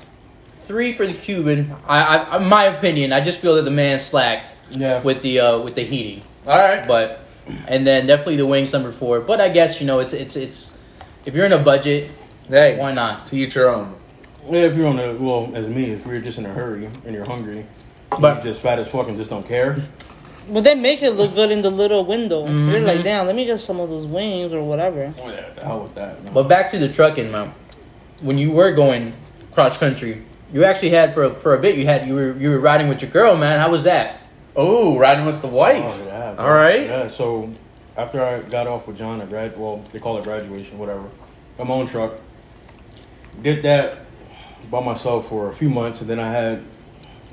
three 0.67 0.95
for 0.95 1.07
the 1.07 1.15
Cuban. 1.15 1.75
I, 1.87 2.17
I, 2.19 2.37
in 2.39 2.45
my 2.49 2.65
opinion, 2.65 3.13
I 3.13 3.21
just 3.21 3.39
feel 3.39 3.57
that 3.57 3.63
the 3.65 3.71
man 3.71 3.99
slacked 3.99 4.49
Yeah. 4.71 5.03
with 5.03 5.23
the 5.23 5.41
uh, 5.41 5.59
with 5.59 5.75
the 5.75 5.83
heating. 5.85 6.23
All 6.47 6.57
right. 6.59 6.87
But 6.87 7.21
and 7.67 7.87
then 7.87 8.07
definitely 8.07 8.37
the 8.37 8.47
wings 8.47 8.73
number 8.73 8.93
four. 8.93 9.21
But 9.21 9.41
I 9.41 9.49
guess 9.49 9.81
you 9.81 9.87
know 9.87 9.99
it's 9.99 10.13
it's 10.15 10.37
it's 10.37 10.72
if 11.25 11.35
you're 11.35 11.47
in 11.47 11.53
a 11.53 11.59
budget, 11.59 12.11
Hey, 12.49 12.77
why 12.77 12.93
not? 12.93 13.27
to 13.29 13.37
each 13.37 13.55
your 13.55 13.71
own. 13.71 13.95
Yeah, 14.51 14.63
if 14.63 14.77
you're 14.77 14.89
on 14.89 14.99
a 14.99 15.15
well, 15.15 15.51
as 15.55 15.69
me, 15.69 15.91
if 15.91 16.07
you're 16.07 16.17
just 16.21 16.39
in 16.39 16.47
a 16.47 16.49
hurry 16.51 16.89
and 17.07 17.15
you're 17.15 17.25
hungry, 17.25 17.65
But- 18.11 18.21
but 18.21 18.45
you're 18.45 18.53
just 18.53 18.63
fat 18.63 18.79
as 18.79 18.89
fuck 18.89 19.09
and 19.09 19.17
just 19.17 19.31
don't 19.31 19.47
care. 19.47 19.77
But 20.51 20.65
they 20.65 20.75
make 20.75 21.03
it 21.03 21.13
look 21.13 21.35
good 21.37 21.53
in 21.53 21.63
the 21.63 21.71
little 21.71 22.05
window. 22.05 22.41
You're 22.41 22.81
Mhm. 22.81 22.87
like, 22.87 23.05
damn, 23.05 23.27
let 23.27 23.37
me 23.37 23.47
just 23.47 23.65
some 23.65 23.79
of 23.79 23.89
those 23.89 24.07
wings 24.07 24.53
or 24.53 24.61
whatever. 24.63 25.15
Oh 25.25 25.29
yeah, 25.29 25.43
the 25.55 25.65
hell 25.65 25.81
with 25.81 25.95
that. 25.95 26.25
No. 26.25 26.33
But 26.35 26.49
back 26.49 26.71
to 26.73 26.79
the 26.79 26.89
trucking, 26.89 27.31
man. 27.31 27.53
When 28.21 28.39
you 28.39 28.51
were 28.51 28.73
going 28.73 29.13
cross 29.55 29.77
country, 29.79 30.23
you 30.53 30.65
actually 30.65 30.91
had 30.91 31.15
for 31.15 31.23
a, 31.25 31.31
for 31.35 31.55
a 31.55 31.59
bit. 31.59 31.77
You 31.77 31.87
had 31.87 32.07
you 32.09 32.15
were 32.17 32.35
you 32.37 32.51
were 32.51 32.59
riding 32.59 32.89
with 32.89 33.01
your 33.03 33.11
girl, 33.13 33.37
man. 33.37 33.61
How 33.61 33.71
was 33.71 33.85
that? 33.85 34.17
Oh, 34.57 34.99
riding 34.99 35.25
with 35.27 35.41
the 35.41 35.47
wife. 35.49 36.01
Oh, 36.03 36.07
yeah, 36.07 36.35
All 36.39 36.53
right. 36.53 36.87
Yeah. 36.87 37.07
So 37.07 37.49
after 37.97 38.25
I 38.25 38.41
got 38.41 38.67
off 38.67 38.87
with 38.87 38.97
John 38.97 39.21
at 39.21 39.29
grad, 39.29 39.59
well, 39.59 39.85
they 39.93 39.99
call 39.99 40.19
it 40.19 40.25
graduation, 40.25 40.79
whatever. 40.79 41.09
Got 41.59 41.67
my 41.67 41.75
own 41.75 41.87
truck. 41.87 42.15
Did 43.43 43.63
that 43.63 43.99
by 44.71 44.83
myself 44.83 45.29
for 45.29 45.49
a 45.49 45.55
few 45.55 45.69
months, 45.69 46.01
and 46.01 46.09
then 46.09 46.19
I 46.19 46.31
had 46.31 46.65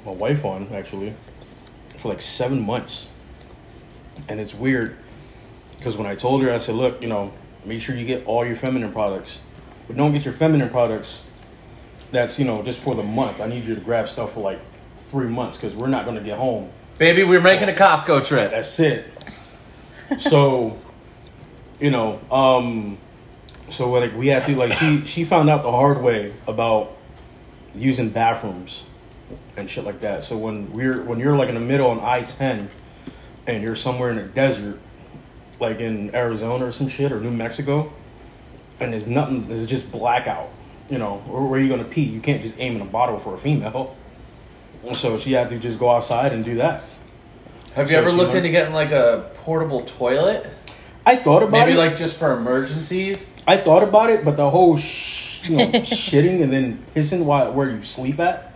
my 0.06 0.12
wife 0.12 0.44
on 0.46 0.68
actually 0.74 1.14
for 1.98 2.10
like 2.10 2.22
seven 2.22 2.62
months. 2.62 3.08
And 4.28 4.40
it's 4.40 4.54
weird 4.54 4.98
because 5.78 5.96
when 5.96 6.08
I 6.08 6.16
told 6.16 6.42
her, 6.44 6.52
I 6.52 6.58
said, 6.58 6.76
"Look, 6.76 7.02
you 7.02 7.08
know, 7.08 7.32
make 7.66 7.82
sure 7.82 7.96
you 7.96 8.06
get 8.06 8.26
all 8.26 8.46
your 8.46 8.56
feminine 8.56 8.92
products, 8.92 9.40
but 9.88 9.96
don't 9.96 10.12
get 10.12 10.26
your 10.26 10.34
feminine 10.34 10.70
products. 10.70 11.22
That's 12.12 12.38
you 12.40 12.46
know 12.46 12.64
just 12.64 12.80
for 12.80 12.96
the 12.96 13.04
month. 13.04 13.40
I 13.40 13.48
need 13.48 13.66
you 13.66 13.76
to 13.76 13.82
grab 13.82 14.08
stuff 14.08 14.34
for 14.34 14.42
like 14.42 14.60
three 15.12 15.28
months 15.28 15.58
because 15.58 15.76
we're 15.76 15.88
not 15.88 16.06
gonna 16.06 16.22
get 16.22 16.38
home." 16.38 16.70
Baby, 16.98 17.24
we're 17.24 17.40
making 17.40 17.70
a 17.70 17.74
Costco 17.74 18.26
trip. 18.26 18.52
That's 18.52 18.78
it. 18.80 19.06
So, 20.18 20.78
you 21.80 21.92
know, 21.92 22.20
um, 22.32 22.98
so 23.70 23.92
like 23.92 24.16
we 24.16 24.28
had 24.28 24.44
to 24.46 24.56
like 24.56 24.74
she 24.74 25.06
she 25.06 25.24
found 25.26 25.50
out 25.50 25.64
the 25.64 25.72
hard 25.72 26.02
way 26.02 26.34
about 26.48 26.98
using 27.76 28.10
bathrooms 28.10 28.84
and 29.56 29.70
shit 29.70 29.84
like 29.84 30.00
that. 30.02 30.24
So 30.24 30.38
when 30.38 30.72
we're 30.74 31.02
when 31.04 31.20
you're 31.20 31.36
like 31.36 31.50
in 31.50 31.56
the 31.56 31.62
middle 31.62 31.88
on 31.88 32.00
I 32.00 32.24
ten 32.24 32.70
and 33.48 33.64
you're 33.64 33.76
somewhere 33.76 34.10
in 34.10 34.18
the 34.18 34.24
desert, 34.24 34.80
like 35.60 35.80
in 35.80 36.14
Arizona 36.16 36.66
or 36.66 36.72
some 36.72 36.88
shit 36.88 37.12
or 37.12 37.20
New 37.20 37.32
Mexico, 37.32 37.94
and 38.80 38.94
there's 38.94 39.08
nothing, 39.08 39.48
there's 39.48 39.66
just 39.68 39.92
blackout. 39.92 40.50
You 40.90 40.98
know, 40.98 41.18
where 41.28 41.60
are 41.60 41.64
you 41.64 41.70
gonna 41.70 41.84
pee? 41.84 42.04
You 42.04 42.22
can't 42.22 42.42
just 42.42 42.56
aim 42.60 42.76
in 42.76 42.82
a 42.82 42.86
bottle 42.86 43.20
for 43.20 43.36
a 43.36 43.38
female. 43.38 43.96
So 44.96 45.20
she 45.20 45.34
had 45.34 45.50
to 45.50 45.60
just 45.60 45.78
go 45.78 45.90
outside 45.90 46.32
and 46.32 46.44
do 46.44 46.56
that. 46.56 46.84
Have 47.76 47.90
you 47.90 47.98
So 47.98 48.02
ever 48.02 48.12
looked 48.12 48.34
into 48.34 48.50
getting 48.50 48.74
like 48.74 48.92
a 48.92 49.30
portable 49.44 49.82
toilet? 49.82 50.46
I 51.06 51.16
thought 51.16 51.44
about 51.44 51.58
it. 51.58 51.66
Maybe 51.66 51.72
it. 51.74 51.78
like 51.82 51.96
just 51.96 52.18
for 52.18 52.34
emergencies. 52.34 53.34
I 53.48 53.58
thought 53.58 53.84
about 53.84 54.10
it, 54.10 54.24
but 54.26 54.38
the 54.38 54.50
whole 54.50 54.78
sh- 54.78 55.48
you 55.50 55.58
know 55.58 55.66
shitting 55.72 56.44
and 56.44 56.52
then 56.52 56.84
pissing 56.96 57.24
while 57.24 57.52
where 57.54 57.70
you 57.70 57.82
sleep 57.84 58.20
at, 58.20 58.54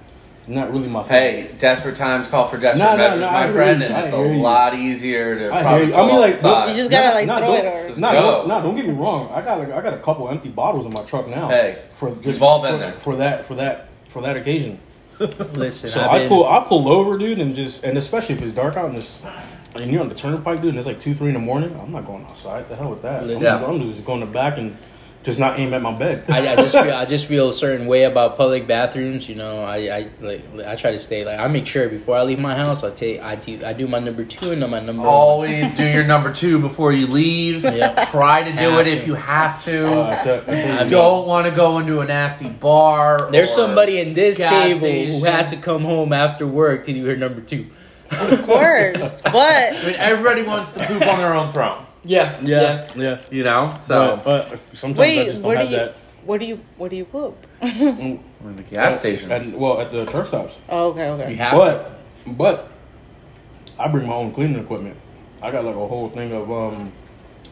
not 0.47 0.71
really 0.73 0.87
my 0.89 1.01
thing. 1.03 1.45
Hey, 1.47 1.51
desperate 1.57 1.95
times 1.95 2.27
call 2.27 2.47
for 2.47 2.57
desperate 2.57 2.83
No, 2.85 2.91
no, 2.91 2.97
measures, 2.97 3.21
no, 3.21 3.31
my 3.31 3.43
I 3.47 3.51
friend, 3.51 3.79
you. 3.79 3.85
and 3.87 3.95
I 3.95 4.01
it's 4.03 4.13
a 4.13 4.17
you. 4.17 4.41
lot 4.41 4.75
easier 4.75 5.39
to 5.39 5.53
I 5.53 5.61
probably 5.61 5.85
hear 5.87 5.95
you. 5.95 6.01
I 6.01 6.07
mean, 6.07 6.19
like, 6.19 6.33
outside. 6.33 6.69
You 6.69 6.75
just 6.75 6.91
gotta 6.91 7.15
like 7.15 7.27
Nah, 7.27 7.37
throw 7.37 7.47
don't- 7.55 7.65
it 7.65 7.69
or 7.69 7.87
Just 7.87 7.99
No, 7.99 8.11
go. 8.11 8.21
don't, 8.21 8.47
no, 8.49 8.61
don't 8.61 8.75
get 8.75 8.85
me 8.87 8.93
wrong. 8.93 9.31
I 9.33 9.41
got 9.41 9.61
a, 9.61 9.75
I 9.75 9.81
got 9.81 9.93
a 9.93 9.99
couple 9.99 10.29
empty 10.29 10.49
bottles 10.49 10.85
in 10.85 10.91
my 10.93 11.03
truck 11.03 11.27
now. 11.27 11.47
Hey, 11.49 11.79
for 11.95 12.09
just 12.13 12.25
we've 12.25 12.43
all 12.43 12.61
been 12.61 12.73
for, 12.73 12.77
there. 12.79 12.93
for 12.99 13.15
that 13.15 13.45
for 13.47 13.55
that 13.55 13.87
for 14.09 14.21
that 14.21 14.35
occasion. 14.37 14.79
Listen, 15.55 15.89
So 15.89 16.01
I've 16.01 16.09
I 16.11 16.19
been- 16.19 16.29
pull 16.29 16.47
I 16.47 16.63
pull 16.67 16.89
over, 16.89 17.17
dude, 17.17 17.39
and 17.39 17.55
just 17.55 17.83
and 17.83 17.97
especially 17.97 18.35
if 18.35 18.41
it's 18.41 18.53
dark 18.53 18.75
out 18.77 18.89
and 18.89 18.97
it's 18.99 19.21
and 19.75 19.91
you're 19.91 20.01
on 20.01 20.09
the 20.09 20.15
turnpike, 20.15 20.61
dude, 20.61 20.69
and 20.69 20.77
it's 20.77 20.87
like 20.87 20.99
two 20.99 21.13
three 21.15 21.29
in 21.29 21.33
the 21.33 21.39
morning. 21.39 21.77
I'm 21.81 21.91
not 21.91 22.05
going 22.05 22.25
outside. 22.25 22.67
The 22.69 22.75
hell 22.75 22.89
with 22.91 23.01
that. 23.03 23.21
I'm, 23.21 23.27
Listen. 23.27 23.63
I'm 23.63 23.81
just 23.81 24.05
going 24.05 24.19
to 24.21 24.25
the 24.25 24.31
back 24.31 24.57
and 24.57 24.77
just 25.23 25.39
not 25.39 25.57
aim 25.57 25.73
at 25.73 25.81
my 25.81 25.93
bed. 25.93 26.25
I, 26.29 26.51
I 26.51 26.55
just 26.55 26.73
feel 26.73 26.93
I 26.93 27.05
just 27.05 27.25
feel 27.31 27.49
a 27.49 27.53
certain 27.53 27.87
way 27.87 28.03
about 28.03 28.37
public 28.37 28.67
bathrooms. 28.67 29.27
You 29.29 29.35
know, 29.35 29.63
I, 29.63 29.77
I 29.97 30.09
like 30.21 30.43
I 30.65 30.75
try 30.75 30.91
to 30.91 30.99
stay 30.99 31.23
like 31.25 31.39
I 31.39 31.47
make 31.47 31.65
sure 31.65 31.87
before 31.89 32.17
I 32.17 32.23
leave 32.23 32.39
my 32.39 32.55
house 32.55 32.83
I 32.83 32.91
take 32.91 33.21
I 33.21 33.35
do 33.35 33.65
I 33.65 33.73
do 33.73 33.87
my 33.87 33.99
number 33.99 34.25
two 34.25 34.51
and 34.51 34.61
then 34.61 34.69
my 34.69 34.79
number. 34.81 35.07
Always 35.07 35.73
do 35.75 35.85
your 35.87 36.03
number 36.03 36.33
two 36.33 36.59
before 36.59 36.91
you 36.93 37.07
leave. 37.07 37.63
Yeah. 37.73 38.05
Try 38.11 38.43
to 38.43 38.51
do 38.51 38.69
Have 38.69 38.79
it 38.81 38.83
to. 38.83 38.91
if 38.91 39.07
you 39.07 39.15
have 39.15 39.63
to. 39.63 39.87
Uh, 39.87 40.19
I 40.19 40.23
tell- 40.23 40.43
I 40.47 40.51
you, 40.53 40.63
I 40.73 40.79
mean- 40.81 40.89
Don't 40.89 41.27
want 41.27 41.45
to 41.45 41.51
go 41.51 41.79
into 41.79 42.01
a 42.01 42.05
nasty 42.05 42.49
bar. 42.49 43.29
There's 43.31 43.51
or 43.51 43.55
somebody 43.55 43.99
in 43.99 44.13
this 44.13 44.37
table 44.37 44.79
station. 44.79 45.19
who 45.19 45.25
has 45.25 45.49
to 45.49 45.57
come 45.57 45.83
home 45.83 46.13
after 46.13 46.45
work 46.45 46.85
to 46.85 46.93
do 46.93 47.05
her 47.05 47.15
number 47.15 47.41
two. 47.41 47.67
of 48.11 48.43
course. 48.43 49.21
But 49.21 49.33
I 49.33 49.83
mean, 49.85 49.95
everybody 49.95 50.43
wants 50.43 50.73
to 50.73 50.85
poop 50.85 51.01
on 51.07 51.17
their 51.17 51.33
own 51.33 51.51
throne. 51.51 51.85
Yeah, 52.05 52.39
yeah, 52.41 52.89
yeah. 52.95 53.19
You 53.31 53.43
know, 53.43 53.75
so 53.79 54.19
but, 54.23 54.49
but 54.49 54.59
sometimes 54.77 54.99
I 55.17 55.23
just 55.25 55.41
don't 55.41 55.43
where 55.43 55.57
do 55.57 55.63
have 55.63 55.71
you 55.71 55.77
that. 55.77 55.95
where 56.25 56.39
do 56.39 56.45
you 56.45 56.59
where 56.77 56.89
do 56.89 56.95
you 56.95 57.05
poop? 57.05 57.35
in 57.61 58.19
the 58.55 58.63
gas 58.63 58.93
At- 58.93 58.99
stations. 58.99 59.31
at- 59.31 59.59
well, 59.59 59.79
at 59.79 59.91
the 59.91 60.05
truck 60.05 60.27
stops. 60.27 60.55
Oh, 60.69 60.89
okay, 60.89 61.07
You 61.07 61.13
okay. 61.13 61.35
have 61.35 61.53
But 61.53 61.99
but 62.27 62.71
I 63.79 63.87
bring 63.87 64.07
my 64.07 64.13
own 64.15 64.33
cleaning 64.33 64.59
equipment. 64.59 64.97
I 65.41 65.51
got 65.51 65.63
like 65.65 65.75
a 65.75 65.87
whole 65.87 66.09
thing 66.09 66.31
of 66.33 66.51
um 66.51 66.91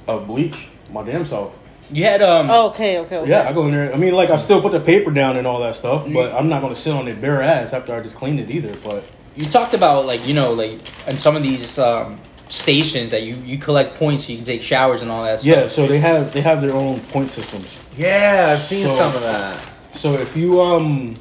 of 0.08 0.28
bleach, 0.28 0.68
my 0.92 1.04
damn 1.04 1.26
self. 1.26 1.54
you 1.92 2.04
had 2.04 2.22
um. 2.22 2.50
Oh, 2.50 2.70
okay, 2.70 3.00
okay, 3.00 3.18
okay. 3.18 3.30
Yeah, 3.30 3.48
I 3.50 3.54
go 3.54 3.66
in 3.66 3.72
there. 3.72 3.94
I 3.94 3.96
mean, 3.98 4.14
like 4.14 4.30
I 4.32 4.38
still 4.38 4.62
put 4.62 4.72
the 4.74 4.80
paper 4.80 5.12
down 5.12 5.38
and 5.38 5.48
all 5.48 5.60
that 5.62 5.76
stuff, 5.76 6.06
but 6.12 6.34
I'm 6.34 6.50
not 6.50 6.62
gonna 6.62 6.76
sit 6.76 6.94
on 6.94 7.08
it 7.08 7.22
bare 7.22 7.42
ass 7.42 7.72
after 7.74 7.96
I 7.96 8.02
just 8.02 8.16
cleaned 8.16 8.40
it 8.40 8.50
either. 8.52 8.76
But 8.84 9.04
You 9.36 9.46
talked 9.46 9.74
about 9.74 10.06
like 10.06 10.26
you 10.28 10.34
know 10.34 10.54
like 10.54 10.80
in 11.08 11.18
some 11.18 11.36
of 11.38 11.44
these 11.44 11.78
um, 11.80 12.20
stations 12.52 13.10
that 13.12 13.24
you 13.24 13.36
you 13.46 13.58
collect 13.58 13.96
points 13.98 14.26
so 14.26 14.32
you 14.34 14.38
can 14.38 14.46
take 14.46 14.62
showers 14.62 15.02
and 15.02 15.10
all 15.10 15.24
that. 15.24 15.44
yeah, 15.44 15.68
so 15.70 15.88
they 15.88 16.00
have 16.00 16.32
they 16.34 16.42
have 16.42 16.62
their 16.62 16.74
own 16.76 17.00
point 17.14 17.32
systems. 17.32 17.68
yeah, 17.98 18.50
I've 18.54 18.62
seen 18.62 18.86
So- 18.88 18.96
some 18.98 19.16
of 19.16 19.22
that. 19.24 19.60
So 19.96 20.14
if 20.14 20.36
you 20.36 20.62
um 20.62 21.16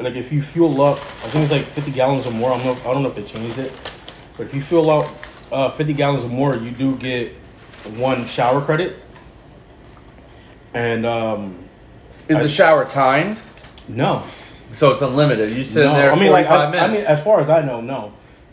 like 0.00 0.14
if 0.16 0.32
you 0.32 0.42
fuel 0.42 0.82
up, 0.82 0.98
I 0.98 1.28
think 1.30 1.44
it's 1.44 1.52
like 1.52 1.64
50 1.66 1.92
gallons 1.92 2.26
or 2.26 2.32
more. 2.32 2.52
I 2.52 2.56
don't 2.58 2.66
know. 2.66 2.90
I 2.90 2.92
don't 2.92 3.02
know 3.02 3.08
if 3.08 3.14
they 3.14 3.22
changed 3.22 3.58
it, 3.58 3.72
but 4.36 4.46
if 4.48 4.54
you 4.54 4.60
fill 4.62 4.90
up 4.90 5.06
uh, 5.52 5.70
50 5.70 5.92
gallons 5.94 6.24
or 6.24 6.28
more, 6.28 6.56
you 6.56 6.70
do 6.72 6.96
get 6.96 7.32
one 7.96 8.26
shower 8.26 8.60
credit. 8.60 8.96
And 10.74 11.06
um 11.06 11.56
Is 12.28 12.36
I- 12.38 12.42
the 12.42 12.48
shower 12.48 12.84
timed? 12.84 13.38
no, 13.86 14.22
So 14.72 14.90
it's 14.92 15.02
unlimited. 15.02 15.50
You 15.56 15.64
sit 15.64 15.86
in 15.86 15.92
there 15.92 16.10
I 16.12 16.18
mean, 16.18 16.32
like 16.32 16.48
45 16.48 16.74
I, 16.74 16.78
I 16.78 16.80
mean, 16.82 16.90
minutes. 16.92 17.08
as 17.08 17.22
far 17.22 17.38
as 17.40 17.48
I 17.50 17.60
know, 17.62 17.80
no. 17.80 18.12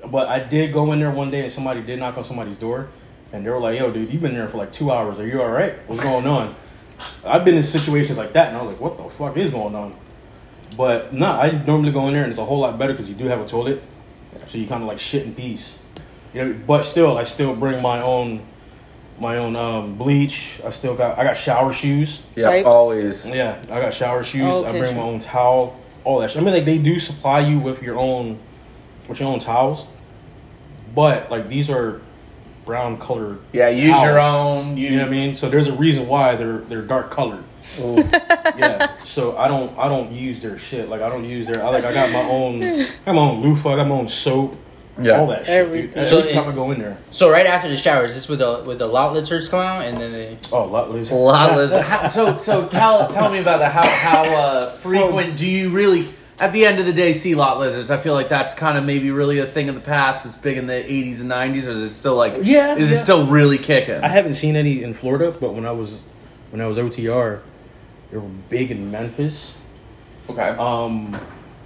But 0.10 0.28
I 0.28 0.40
did 0.40 0.74
go 0.74 0.92
in 0.92 1.00
there 1.00 1.12
one 1.12 1.32
day 1.32 1.44
and 1.44 1.52
somebody 1.52 1.82
did 1.82 2.00
knock 2.00 2.18
on 2.18 2.24
somebody's 2.24 2.58
door, 2.58 2.90
and 3.32 3.46
they 3.46 3.50
were 3.50 3.60
like, 3.60 3.80
"Yo, 3.80 3.92
dude, 3.92 4.12
you've 4.12 4.22
been 4.22 4.34
there 4.34 4.48
for 4.50 4.58
like 4.58 4.72
two 4.72 4.92
hours. 4.92 5.20
Are 5.20 5.28
you 5.28 5.42
all 5.42 5.50
right? 5.50 5.74
What's 5.88 6.04
going 6.04 6.28
on?" 6.28 6.56
I've 7.26 7.44
been 7.44 7.56
in 7.56 7.64
situations 7.64 8.18
like 8.18 8.34
that, 8.34 8.50
and 8.50 8.58
I 8.58 8.62
was 8.62 8.72
like, 8.72 8.82
"What 8.82 8.98
the 8.98 9.10
fuck 9.16 9.38
is 9.38 9.52
going 9.52 9.76
on?" 9.76 9.96
But 10.78 11.14
no, 11.14 11.28
I 11.28 11.52
normally 11.66 11.92
go 11.92 12.08
in 12.08 12.14
there 12.14 12.24
and 12.24 12.32
it's 12.32 12.40
a 12.40 12.46
whole 12.46 12.60
lot 12.60 12.78
better 12.80 12.94
because 12.94 13.10
you 13.10 13.16
do 13.16 13.26
have 13.26 13.42
a 13.42 13.48
toilet, 13.48 13.82
so 14.48 14.58
you 14.58 14.68
kind 14.68 14.82
of 14.82 14.88
like 14.88 15.00
shit 15.00 15.24
in 15.26 15.36
peace. 15.36 15.80
You 16.34 16.46
know, 16.46 16.60
but 16.66 16.84
still, 16.84 17.18
I 17.18 17.24
still 17.24 17.56
bring 17.56 17.82
my 17.82 18.02
own, 18.02 18.42
my 19.20 19.38
own 19.38 19.56
um, 19.56 19.98
bleach. 19.98 20.62
I 20.66 20.70
still 20.70 20.96
got 20.96 21.18
I 21.20 21.24
got 21.24 21.36
shower 21.36 21.74
shoes. 21.74 22.22
Yeah, 22.36 22.48
Pipes. 22.48 22.68
always. 22.68 23.28
Yeah, 23.28 23.62
I 23.64 23.82
got 23.82 23.94
shower 23.94 24.24
shoes. 24.24 24.44
Oh, 24.46 24.64
I 24.64 24.70
okay, 24.70 24.80
bring 24.80 24.96
my 24.96 25.04
own 25.04 25.20
towel. 25.20 25.78
All 26.04 26.20
that. 26.20 26.32
Shit. 26.32 26.42
I 26.42 26.46
mean, 26.46 26.54
like 26.54 26.66
they 26.66 26.78
do 26.78 27.00
supply 27.00 27.42
you 27.42 27.60
with 27.60 27.82
your 27.82 27.98
own, 27.98 28.40
with 29.12 29.20
your 29.20 29.30
own 29.32 29.40
towels, 29.40 29.86
but 30.96 31.30
like 31.32 31.48
these 31.48 31.70
are 31.70 32.02
brown 32.66 32.98
colored. 32.98 33.40
Yeah, 33.54 33.70
use 33.70 33.96
your 34.02 34.20
own. 34.20 34.78
You 34.78 34.92
know 34.92 34.98
what 35.00 35.08
I 35.08 35.12
mean? 35.12 35.36
So 35.36 35.50
there's 35.50 35.68
a 35.68 35.74
reason 35.74 36.08
why 36.08 36.36
they're 36.36 36.60
they're 36.60 36.82
dark 36.82 37.12
colored. 37.12 37.44
Ooh. 37.80 37.98
yeah. 38.58 38.98
So 39.06 39.38
I 39.38 39.48
don't 39.48 39.78
I 39.78 39.88
don't 39.88 40.12
use 40.12 40.42
their 40.42 40.58
shit. 40.58 40.90
Like 40.90 41.02
I 41.02 41.10
don't 41.10 41.26
use 41.26 41.48
their. 41.48 41.64
I 41.64 41.70
like 41.70 41.84
I 41.86 41.94
got 41.94 42.12
my 42.12 42.24
own. 42.24 42.64
I 42.64 42.88
got 43.06 43.16
my 43.16 43.22
own 43.22 43.42
loofah. 43.42 43.70
I 43.74 43.76
got 43.78 43.88
my 43.88 43.96
own 43.96 44.10
soap. 44.10 44.58
Yeah. 45.02 45.20
All 45.20 45.28
that 45.28 45.46
shit. 45.46 45.56
Everything. 45.56 46.04
Every 46.04 46.10
So 46.10 46.22
time 46.34 46.50
it- 46.50 46.52
I 46.52 46.56
go 46.56 46.72
in 46.72 46.80
there. 46.80 46.98
So 47.12 47.32
right 47.32 47.46
after 47.46 47.70
the 47.70 47.78
shower, 47.78 48.04
is 48.06 48.14
this 48.14 48.28
with 48.28 48.40
the 48.40 48.64
with 48.66 48.80
the 48.80 48.88
lot 48.88 49.16
litzers 49.16 49.50
come 49.50 49.62
out 49.62 49.86
and 49.86 49.98
then 49.98 50.12
they 50.12 50.38
Oh, 50.52 50.66
lot 50.66 50.92
lizard. 50.92 51.18
Lot 51.18 51.56
lizard. 51.56 51.82
How- 51.84 52.10
so 52.10 52.38
so 52.38 52.68
tell 52.68 53.08
tell 53.08 53.32
me 53.32 53.40
about 53.40 53.60
that. 53.60 53.72
How 53.72 53.88
how 53.88 54.24
uh, 54.36 54.72
frequent 54.78 55.38
do 55.38 55.48
you 55.48 55.70
really? 55.70 56.10
At 56.42 56.54
the 56.54 56.66
end 56.66 56.80
of 56.80 56.88
the 56.88 56.94
day, 56.94 57.14
see 57.14 57.36
lot 57.36 57.60
lizards. 57.60 57.92
I 57.92 57.98
feel 57.98 58.16
like 58.16 58.28
that's 58.28 58.56
kind 58.56 58.76
of 58.76 58.84
maybe 58.84 59.12
really 59.12 59.38
a 59.38 59.46
thing 59.46 59.68
in 59.68 59.76
the 59.76 59.80
past. 59.82 60.26
It's 60.26 60.34
big 60.34 60.58
in 60.58 60.66
the 60.66 60.74
'80s 60.74 61.22
and 61.22 61.30
'90s, 61.30 61.68
or 61.68 61.72
is 61.72 61.84
it 61.84 61.92
still 61.92 62.16
like? 62.16 62.34
Yeah, 62.42 62.76
Is 62.76 62.92
it 62.92 62.98
still 62.98 63.28
really 63.28 63.60
kicking? 63.60 64.02
I 64.02 64.08
haven't 64.08 64.34
seen 64.34 64.56
any 64.56 64.82
in 64.82 64.96
Florida, 64.96 65.32
but 65.40 65.54
when 65.54 65.68
I 65.68 65.72
was 65.72 66.00
when 66.50 66.60
I 66.60 66.66
was 66.66 66.80
OTR, 66.80 67.42
they 68.10 68.18
were 68.18 68.28
big 68.50 68.72
in 68.72 68.90
Memphis. 68.90 69.54
Okay. 70.32 70.50
Um, 70.50 71.16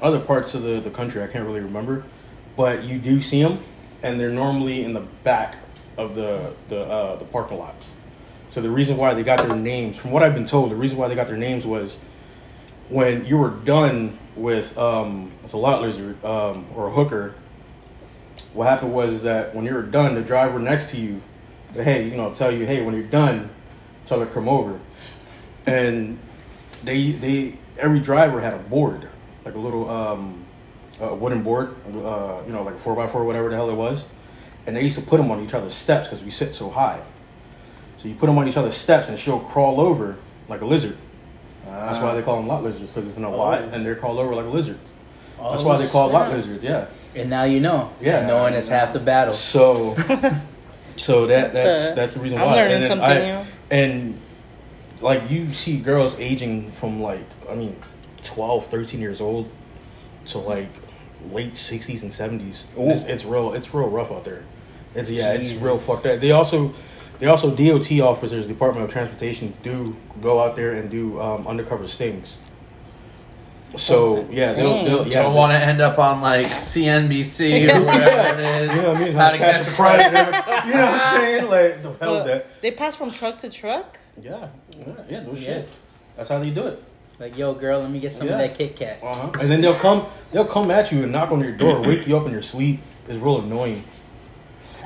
other 0.01 0.19
parts 0.19 0.53
of 0.55 0.63
the, 0.63 0.81
the 0.81 0.89
country 0.89 1.23
I 1.23 1.27
can't 1.27 1.45
really 1.45 1.61
remember, 1.61 2.03
but 2.57 2.83
you 2.83 2.99
do 2.99 3.21
see 3.21 3.41
them, 3.41 3.63
and 4.03 4.19
they're 4.19 4.29
normally 4.29 4.83
in 4.83 4.93
the 4.93 5.05
back 5.23 5.55
of 5.97 6.15
the 6.15 6.53
the 6.67 6.83
uh, 6.83 7.15
the 7.15 7.25
parking 7.25 7.59
lots. 7.59 7.91
So 8.49 8.59
the 8.59 8.69
reason 8.69 8.97
why 8.97 9.13
they 9.13 9.23
got 9.23 9.45
their 9.47 9.55
names, 9.55 9.95
from 9.95 10.11
what 10.11 10.21
I've 10.21 10.33
been 10.33 10.47
told, 10.47 10.69
the 10.69 10.75
reason 10.75 10.97
why 10.97 11.07
they 11.07 11.15
got 11.15 11.27
their 11.27 11.37
names 11.37 11.65
was 11.65 11.97
when 12.89 13.25
you 13.25 13.37
were 13.37 13.49
done 13.49 14.17
with 14.35 14.77
um, 14.77 15.31
with 15.43 15.53
a 15.53 15.57
lot 15.57 15.81
lizard 15.81 16.23
um, 16.23 16.65
or 16.75 16.87
a 16.87 16.91
hooker. 16.91 17.35
What 18.53 18.67
happened 18.67 18.93
was 18.93 19.11
is 19.11 19.23
that 19.23 19.53
when 19.53 19.65
you're 19.65 19.81
done, 19.81 20.15
the 20.15 20.21
driver 20.21 20.59
next 20.59 20.91
to 20.91 20.97
you, 20.97 21.21
hey, 21.73 22.07
you 22.07 22.15
know, 22.15 22.33
tell 22.33 22.51
you, 22.51 22.65
hey, 22.65 22.81
when 22.83 22.95
you're 22.95 23.03
done, 23.03 23.49
tell 24.07 24.19
her 24.19 24.25
come 24.25 24.47
over, 24.47 24.79
and 25.65 26.19
they 26.83 27.11
they 27.11 27.57
every 27.77 27.99
driver 27.99 28.41
had 28.41 28.53
a 28.53 28.59
board, 28.59 29.07
like 29.43 29.55
a 29.55 29.59
little 29.59 29.89
um, 29.89 30.45
a 30.99 31.13
wooden 31.13 31.43
board, 31.43 31.75
uh, 31.87 32.41
you 32.45 32.53
know, 32.53 32.63
like 32.63 32.75
a 32.75 32.79
four 32.79 33.01
x 33.01 33.11
four, 33.11 33.23
whatever 33.25 33.49
the 33.49 33.55
hell 33.55 33.69
it 33.69 33.75
was, 33.75 34.05
and 34.65 34.75
they 34.75 34.83
used 34.83 34.97
to 34.97 35.03
put 35.03 35.17
them 35.17 35.31
on 35.31 35.43
each 35.43 35.53
other's 35.53 35.75
steps 35.75 36.09
because 36.09 36.23
we 36.23 36.31
sit 36.31 36.53
so 36.53 36.69
high. 36.69 37.01
So 38.01 38.07
you 38.07 38.15
put 38.15 38.27
them 38.27 38.37
on 38.37 38.47
each 38.47 38.57
other's 38.57 38.77
steps, 38.77 39.09
and 39.09 39.17
she'll 39.19 39.39
crawl 39.39 39.81
over 39.81 40.17
like 40.47 40.61
a 40.61 40.65
lizard. 40.65 40.97
That's 41.65 41.99
why 41.99 42.15
they 42.15 42.21
call 42.21 42.37
them 42.37 42.47
lot 42.47 42.63
lizards 42.63 42.91
because 42.91 43.07
it's 43.07 43.17
in 43.17 43.23
a 43.23 43.31
oh. 43.31 43.37
lot, 43.37 43.61
and 43.61 43.85
they're 43.85 43.95
crawled 43.95 44.19
over 44.19 44.35
like 44.35 44.45
a 44.45 44.49
lizard. 44.49 44.79
That's 45.37 45.61
oh, 45.61 45.67
why 45.67 45.77
they 45.77 45.87
call 45.87 46.09
it 46.09 46.13
lot 46.13 46.31
lizards. 46.31 46.63
Yeah. 46.63 46.87
and 47.15 47.29
now 47.29 47.43
you 47.43 47.59
know. 47.59 47.91
Yeah. 47.99 48.25
knowing 48.25 48.53
is 48.53 48.69
half 48.69 48.93
the 48.93 48.99
battle. 48.99 49.33
So, 49.33 49.95
so 50.97 51.27
that 51.27 51.53
that's 51.53 51.89
The- 51.89 51.95
that's 51.95 52.13
the 52.13 52.19
reason 52.19 52.39
I'm 52.39 52.47
why. 52.47 52.55
learning 52.55 52.77
and 52.77 52.87
something 52.87 53.07
I- 53.07 53.41
new. 53.41 53.45
And 53.71 54.21
like 55.01 55.29
you 55.29 55.53
see 55.53 55.79
girls 55.79 56.19
aging 56.19 56.71
from 56.71 57.01
like 57.01 57.25
I 57.49 57.55
mean 57.55 57.75
12, 58.23 58.67
13 58.67 59.01
years 59.01 59.21
old 59.21 59.49
to 60.27 60.37
like 60.39 60.69
late 61.31 61.53
60s 61.53 62.01
and 62.01 62.11
70s. 62.11 62.63
It's, 62.77 63.05
it's 63.05 63.25
real 63.25 63.53
it's 63.53 63.73
real 63.73 63.89
rough 63.89 64.11
out 64.11 64.23
there. 64.23 64.43
It's 64.93 65.09
yeah, 65.09 65.33
it's 65.33 65.61
real 65.61 65.77
fucked 65.77 66.05
up. 66.05 66.19
They 66.21 66.31
also 66.31 66.73
they 67.19 67.27
also 67.27 67.49
DOT 67.55 67.91
officers, 67.99 68.47
Department 68.47 68.85
of 68.85 68.91
Transportation, 68.91 69.53
do 69.63 69.95
go 70.21 70.39
out 70.39 70.55
there 70.55 70.73
and 70.73 70.89
do 70.89 71.19
um, 71.21 71.47
undercover 71.47 71.87
stings. 71.87 72.37
So 73.77 74.27
yeah, 74.31 74.53
they'll, 74.53 74.85
they'll 74.85 75.07
yeah. 75.07 75.23
Don't 75.23 75.35
want 75.35 75.51
to 75.51 75.59
end 75.59 75.81
up 75.81 75.99
on 75.99 76.21
like 76.21 76.45
CNBC 76.45 77.69
or 77.75 77.83
whatever 77.83 78.41
it 78.41 78.63
is. 78.63 78.75
You 78.75 78.81
know 78.81 78.93
what 78.93 79.01
I 79.01 79.05
mean? 79.05 79.13
How 79.13 79.31
to 79.31 79.37
catch 79.37 79.67
a 79.67 79.71
predator. 79.71 80.17
you 80.67 80.73
know 80.73 80.85
what 80.85 81.01
I'm 81.01 81.21
saying? 81.21 81.49
Like 81.49 81.83
the 81.83 81.93
hell 81.99 82.15
with 82.15 82.25
that. 82.25 82.61
They 82.61 82.71
pass 82.71 82.95
from 82.95 83.11
truck 83.11 83.37
to 83.39 83.49
truck. 83.49 83.99
Yeah, 84.21 84.47
yeah, 84.71 84.93
yeah, 85.09 85.23
no 85.23 85.35
shit. 85.35 85.67
That's 86.15 86.29
how 86.29 86.39
they 86.39 86.51
do 86.51 86.67
it. 86.67 86.81
Like, 87.19 87.37
yo, 87.37 87.53
girl, 87.53 87.79
let 87.79 87.89
me 87.89 87.99
get 87.99 88.11
some 88.11 88.27
Yeah. 88.27 88.33
of 88.33 88.39
that 88.39 88.57
Kit 88.57 88.75
Kat. 88.75 88.99
Uh-huh. 89.01 89.31
And 89.39 89.49
then 89.49 89.61
they'll 89.61 89.75
come, 89.79 90.05
they'll 90.31 90.45
come 90.45 90.69
at 90.69 90.91
you 90.91 91.03
and 91.03 91.11
knock 91.11 91.31
on 91.31 91.39
your 91.39 91.53
door, 91.53 91.81
wake 91.81 92.07
you 92.07 92.17
up 92.17 92.25
in 92.25 92.31
your 92.31 92.41
sleep. 92.41 92.81
It's 93.07 93.17
real 93.17 93.39
annoying. 93.39 93.83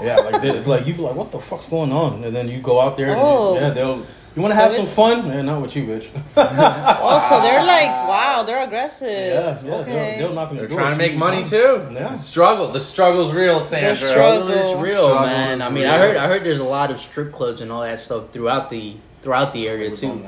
Yeah, 0.01 0.15
like 0.17 0.41
this. 0.41 0.55
It's 0.55 0.67
like 0.67 0.85
you 0.87 0.93
be 0.93 1.01
like, 1.01 1.15
"What 1.15 1.31
the 1.31 1.39
fuck's 1.39 1.65
going 1.65 1.91
on?" 1.91 2.23
And 2.23 2.35
then 2.35 2.47
you 2.49 2.61
go 2.61 2.79
out 2.79 2.97
there. 2.97 3.11
And 3.11 3.19
Oh. 3.19 3.55
yeah, 3.55 3.69
they'll. 3.71 4.05
You 4.35 4.43
want 4.43 4.51
to 4.53 4.57
So 4.57 4.61
have 4.63 4.73
it- 4.73 4.77
some 4.77 4.87
fun? 4.87 5.27
Man, 5.27 5.47
not 5.47 5.61
with 5.61 5.75
you, 5.75 5.85
bitch. 5.85 6.07
Oh, 6.37 7.19
so 7.19 7.41
they're 7.41 7.59
like, 7.75 7.87
wow, 8.07 8.43
they're 8.45 8.63
aggressive. 8.63 9.09
yeah, 9.09 9.59
yeah. 9.63 9.73
okay. 9.75 10.15
They'll, 10.19 10.27
they'll 10.27 10.35
knock 10.35 10.49
on 10.51 10.57
They're 10.57 10.67
door. 10.67 10.79
trying 10.79 10.91
to 10.91 10.97
make 10.97 11.15
money 11.15 11.37
times. 11.39 11.49
too. 11.49 11.87
Yeah. 11.91 12.09
The 12.13 12.17
struggle. 12.19 12.67
The 12.71 12.79
struggle's 12.79 13.33
real, 13.33 13.59
Sandra. 13.59 13.89
The 13.89 13.95
struggle. 13.95 14.49
It's 14.49 14.81
real, 14.81 15.07
Struggle 15.09 15.19
man. 15.27 15.55
is 15.55 15.61
I 15.61 15.69
mean, 15.71 15.83
real. 15.83 15.91
I 15.91 15.97
heard 15.97 16.17
I 16.17 16.27
heard 16.27 16.43
there's 16.43 16.59
a 16.59 16.63
lot 16.63 16.91
of 16.91 16.99
strip 16.99 17.33
clubs 17.33 17.61
and 17.61 17.71
all 17.71 17.81
that 17.81 17.99
stuff 17.99 18.29
throughout 18.31 18.69
the 18.69 18.95
throughout 19.23 19.51
the 19.51 19.67
area 19.67 19.95
too. 19.95 20.25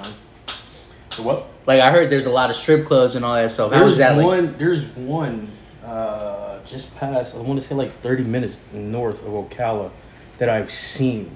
So 1.12 1.24
what? 1.24 1.48
Like 1.68 1.80
I 1.80 1.92
heard 1.92 2.10
there's 2.10 2.26
a 2.26 2.32
lot 2.32 2.50
of 2.50 2.56
strip 2.56 2.88
clubs 2.88 3.16
and 3.16 3.24
all 3.24 3.36
that 3.36 3.52
stuff. 3.52 3.72
How 3.72 3.80
There's 3.80 3.90
was 3.92 3.98
that 4.00 4.18
like? 4.18 4.26
one. 4.26 4.56
There's 4.58 4.84
one 4.98 5.48
uh, 5.86 6.51
just 6.72 6.96
past. 6.96 7.36
I 7.36 7.40
want 7.40 7.62
to 7.62 7.68
say 7.68 7.76
like 7.76 7.92
30 8.02 8.24
minutes 8.24 8.58
north 8.74 9.26
of 9.26 9.34
Ocala 9.34 9.92
that 10.38 10.50
I've 10.50 10.72
seen, 10.72 11.36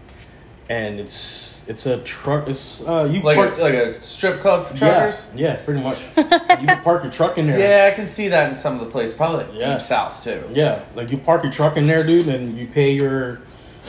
and 0.69 0.99
it's 0.99 1.63
it's 1.67 1.85
a 1.85 1.97
truck. 2.03 2.47
It's 2.47 2.81
uh, 2.81 3.07
you 3.11 3.21
Like 3.21 3.37
park. 3.37 3.57
a, 3.57 3.61
like 3.61 3.73
a 3.73 4.03
strip 4.03 4.39
club 4.41 4.65
for 4.67 4.77
truckers. 4.77 5.29
yeah, 5.35 5.53
yeah 5.53 5.55
pretty 5.63 5.81
much. 5.81 5.99
you 6.17 6.23
can 6.23 6.81
park 6.83 7.03
your 7.03 7.11
truck 7.11 7.37
in 7.37 7.47
there. 7.47 7.59
Yeah. 7.59 7.91
I 7.91 7.95
can 7.95 8.07
see 8.07 8.27
that 8.29 8.49
in 8.49 8.55
some 8.55 8.75
of 8.79 8.79
the 8.85 8.91
places. 8.91 9.15
Probably 9.15 9.45
like 9.45 9.53
Yeah. 9.59 9.73
deep 9.73 9.81
south 9.81 10.23
too. 10.23 10.43
Yeah, 10.51 10.83
like 10.95 11.11
you 11.11 11.17
park 11.17 11.43
your 11.43 11.51
truck 11.51 11.77
in 11.77 11.85
there, 11.85 12.03
dude, 12.05 12.27
and 12.27 12.57
you 12.57 12.67
pay 12.67 12.91
your 12.91 13.41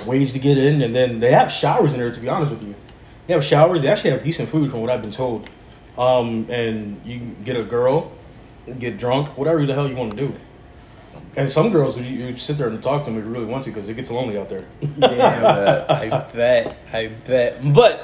wage 0.06 0.32
to 0.32 0.38
get 0.38 0.58
in, 0.58 0.82
and 0.82 0.94
then 0.94 1.20
they 1.20 1.32
have 1.32 1.50
showers 1.52 1.92
in 1.94 2.00
there. 2.00 2.10
To 2.10 2.20
be 2.20 2.28
honest 2.28 2.52
with 2.52 2.64
you, 2.64 2.74
they 3.26 3.34
have 3.34 3.44
showers. 3.44 3.82
They 3.82 3.88
actually 3.88 4.10
have 4.10 4.22
decent 4.22 4.48
food, 4.48 4.70
from 4.70 4.80
what 4.80 4.90
I've 4.90 5.02
been 5.02 5.12
told. 5.12 5.48
Um, 5.98 6.46
and 6.50 7.00
you 7.06 7.20
get 7.44 7.56
a 7.56 7.62
girl, 7.62 8.12
get 8.78 8.98
drunk, 8.98 9.36
whatever 9.38 9.64
the 9.64 9.72
hell 9.74 9.88
you 9.88 9.96
want 9.96 10.10
to 10.10 10.16
do. 10.16 10.34
And 11.36 11.50
some 11.50 11.70
girls, 11.70 11.98
you, 11.98 12.04
you 12.04 12.36
sit 12.38 12.56
there 12.56 12.68
and 12.68 12.82
talk 12.82 13.04
to 13.04 13.10
them 13.10 13.18
if 13.18 13.26
you 13.26 13.30
really 13.30 13.44
want 13.44 13.64
to, 13.64 13.70
because 13.70 13.88
it 13.88 13.94
gets 13.94 14.10
lonely 14.10 14.38
out 14.38 14.48
there. 14.48 14.64
Yeah, 14.80 15.84
I 15.88 16.08
bet, 16.34 16.76
I 16.92 17.08
bet. 17.26 17.74
But 17.74 18.02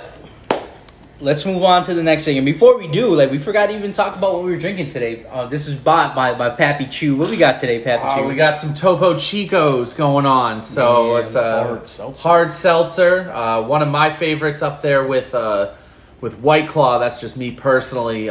let's 1.18 1.46
move 1.46 1.62
on 1.62 1.84
to 1.84 1.94
the 1.94 2.02
next 2.02 2.24
thing. 2.24 2.36
And 2.36 2.44
before 2.44 2.76
we 2.76 2.88
do, 2.88 3.14
like 3.14 3.30
we 3.30 3.38
forgot 3.38 3.66
to 3.66 3.74
even 3.76 3.92
talk 3.92 4.16
about 4.16 4.34
what 4.34 4.44
we 4.44 4.50
were 4.50 4.58
drinking 4.58 4.88
today. 4.90 5.24
Uh, 5.30 5.46
this 5.46 5.66
is 5.66 5.76
bought 5.76 6.14
by 6.14 6.34
by 6.34 6.50
Pappy 6.50 6.84
Chew. 6.86 7.16
What 7.16 7.30
we 7.30 7.38
got 7.38 7.58
today, 7.58 7.82
Pappy 7.82 8.02
Uh, 8.04 8.16
Chew? 8.18 8.28
we 8.28 8.34
got 8.34 8.58
some 8.58 8.74
Topo 8.74 9.14
Chicos 9.14 9.96
going 9.96 10.26
on. 10.26 10.60
So 10.62 11.14
Yeah, 11.16 11.22
it's 11.22 11.34
a 11.34 11.64
hard 11.64 11.88
seltzer. 11.88 12.22
hard 12.22 12.52
seltzer. 12.52 13.32
Uh, 13.32 13.62
one 13.62 13.80
of 13.80 13.88
my 13.88 14.10
favorites 14.10 14.60
up 14.60 14.82
there 14.82 15.06
with 15.06 15.34
uh, 15.34 15.72
with 16.20 16.38
White 16.38 16.68
Claw. 16.68 16.98
That's 16.98 17.18
just 17.20 17.36
me 17.38 17.50
personally. 17.52 18.28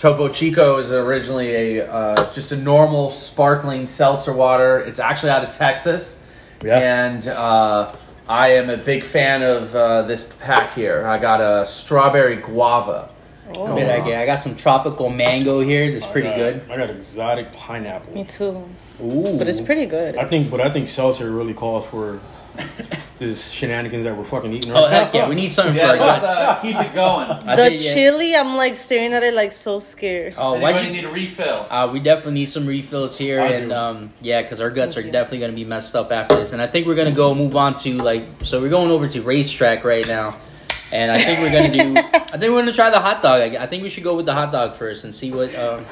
Topo 0.00 0.30
Chico 0.30 0.78
is 0.78 0.92
originally 0.92 1.78
a 1.78 1.86
uh, 1.86 2.32
just 2.32 2.52
a 2.52 2.56
normal 2.56 3.10
sparkling 3.10 3.86
seltzer 3.86 4.32
water. 4.32 4.78
It's 4.78 4.98
actually 4.98 5.28
out 5.28 5.44
of 5.44 5.52
Texas, 5.52 6.24
Yeah. 6.64 6.78
and 6.78 7.28
uh, 7.28 7.94
I 8.26 8.52
am 8.52 8.70
a 8.70 8.78
big 8.78 9.04
fan 9.04 9.42
of 9.42 9.74
uh, 9.76 10.02
this 10.02 10.32
pack 10.40 10.72
here. 10.74 11.06
I 11.06 11.18
got 11.18 11.42
a 11.42 11.66
strawberry 11.66 12.36
guava. 12.36 13.10
What 13.52 13.74
did 13.76 13.90
I 13.90 14.00
get? 14.02 14.22
I 14.22 14.24
got 14.24 14.36
some 14.38 14.56
tropical 14.56 15.10
mango 15.10 15.60
here. 15.60 15.92
That's 15.92 16.06
pretty 16.10 16.28
got- 16.28 16.38
good. 16.38 16.62
I 16.70 16.76
got 16.78 16.88
exotic 16.88 17.52
pineapple. 17.52 18.14
Me 18.14 18.24
too. 18.24 18.70
Ooh, 19.02 19.36
But 19.36 19.48
it's 19.48 19.60
pretty 19.60 19.84
good. 19.84 20.16
I 20.16 20.24
think, 20.24 20.50
but 20.50 20.62
I 20.62 20.70
think 20.70 20.88
seltzer 20.88 21.30
really 21.30 21.52
calls 21.54 21.84
for 21.86 22.20
this 23.18 23.50
shenanigans 23.50 24.04
that 24.04 24.16
we're 24.16 24.24
fucking 24.24 24.52
eating 24.52 24.72
right 24.72 24.78
Oh 24.78 24.84
now. 24.88 25.04
heck 25.04 25.14
yeah, 25.14 25.28
we 25.28 25.34
need 25.34 25.50
something 25.50 25.76
Yeah, 25.76 25.88
for 25.94 26.00
our 26.00 26.06
let's 26.06 26.22
guts. 26.22 26.38
uh, 26.38 26.62
keep 26.62 26.76
it 26.76 26.94
going. 26.94 27.28
I 27.28 27.56
the 27.56 27.62
think, 27.68 27.82
yeah. 27.84 27.94
chili, 27.94 28.34
I'm 28.36 28.56
like 28.56 28.74
staring 28.74 29.12
at 29.12 29.22
it 29.22 29.34
like 29.34 29.52
so 29.52 29.78
scared. 29.80 30.34
Oh, 30.38 30.58
why'd 30.58 30.76
Anybody 30.76 30.86
you? 30.86 31.02
need 31.02 31.04
a 31.08 31.12
refill? 31.12 31.66
Uh, 31.68 31.90
we 31.92 32.00
definitely 32.00 32.32
need 32.34 32.46
some 32.46 32.66
refills 32.66 33.18
here, 33.18 33.40
I 33.40 33.46
and 33.48 33.68
do. 33.70 33.74
um, 33.74 34.12
yeah, 34.22 34.40
because 34.42 34.60
our 34.60 34.70
guts 34.70 34.96
are 34.96 35.02
you. 35.02 35.10
definitely 35.12 35.40
going 35.40 35.50
to 35.52 35.56
be 35.56 35.64
messed 35.64 35.94
up 35.94 36.10
after 36.12 36.36
this. 36.36 36.52
And 36.52 36.62
I 36.62 36.66
think 36.66 36.86
we're 36.86 36.94
going 36.94 37.10
to 37.10 37.16
go 37.16 37.34
move 37.34 37.56
on 37.56 37.74
to 37.76 37.98
like, 37.98 38.24
so 38.44 38.60
we're 38.60 38.70
going 38.70 38.90
over 38.90 39.06
to 39.08 39.22
RaceTrac 39.22 39.84
right 39.84 40.06
now, 40.08 40.38
and 40.92 41.12
I 41.12 41.18
think 41.18 41.40
we're 41.40 41.52
going 41.52 41.72
to 41.72 41.78
do. 41.78 41.94
I 42.32 42.38
think 42.38 42.42
we're 42.42 42.62
going 42.62 42.66
to 42.66 42.72
try 42.72 42.88
the 42.90 43.00
hot 43.00 43.22
dog. 43.22 43.42
I, 43.54 43.64
I 43.64 43.66
think 43.66 43.82
we 43.82 43.90
should 43.90 44.04
go 44.04 44.16
with 44.16 44.24
the 44.26 44.34
hot 44.34 44.50
dog 44.52 44.76
first 44.76 45.04
and 45.04 45.14
see 45.14 45.30
what. 45.30 45.54
Um, 45.54 45.84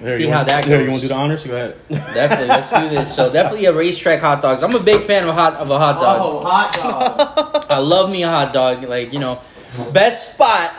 There, 0.00 0.16
See 0.18 0.26
how 0.26 0.38
want- 0.38 0.48
that 0.48 0.64
there, 0.66 0.78
goes. 0.78 0.84
you 0.84 0.90
want 0.90 1.02
to 1.02 1.08
do 1.08 1.14
the 1.14 1.14
honors? 1.20 1.44
Go 1.46 1.54
ahead. 1.56 1.76
definitely, 2.14 2.48
let's 2.48 2.70
do 2.70 2.88
this. 2.90 3.14
So 3.16 3.32
definitely 3.32 3.66
a 3.66 3.72
RaceTrac 3.72 4.20
hot 4.20 4.42
dogs. 4.42 4.62
I'm 4.62 4.74
a 4.74 4.82
big 4.82 5.06
fan 5.06 5.26
of 5.28 5.34
hot 5.34 5.54
of 5.54 5.70
a 5.70 5.78
hot 5.78 6.00
dog. 6.00 6.20
Oh, 6.22 6.40
hot 6.40 6.72
dog. 6.74 7.66
I 7.70 7.78
love 7.78 8.10
me 8.10 8.22
a 8.22 8.28
hot 8.28 8.52
dog. 8.52 8.82
Like 8.84 9.12
you 9.12 9.18
know, 9.20 9.40
best 9.92 10.34
spot 10.34 10.72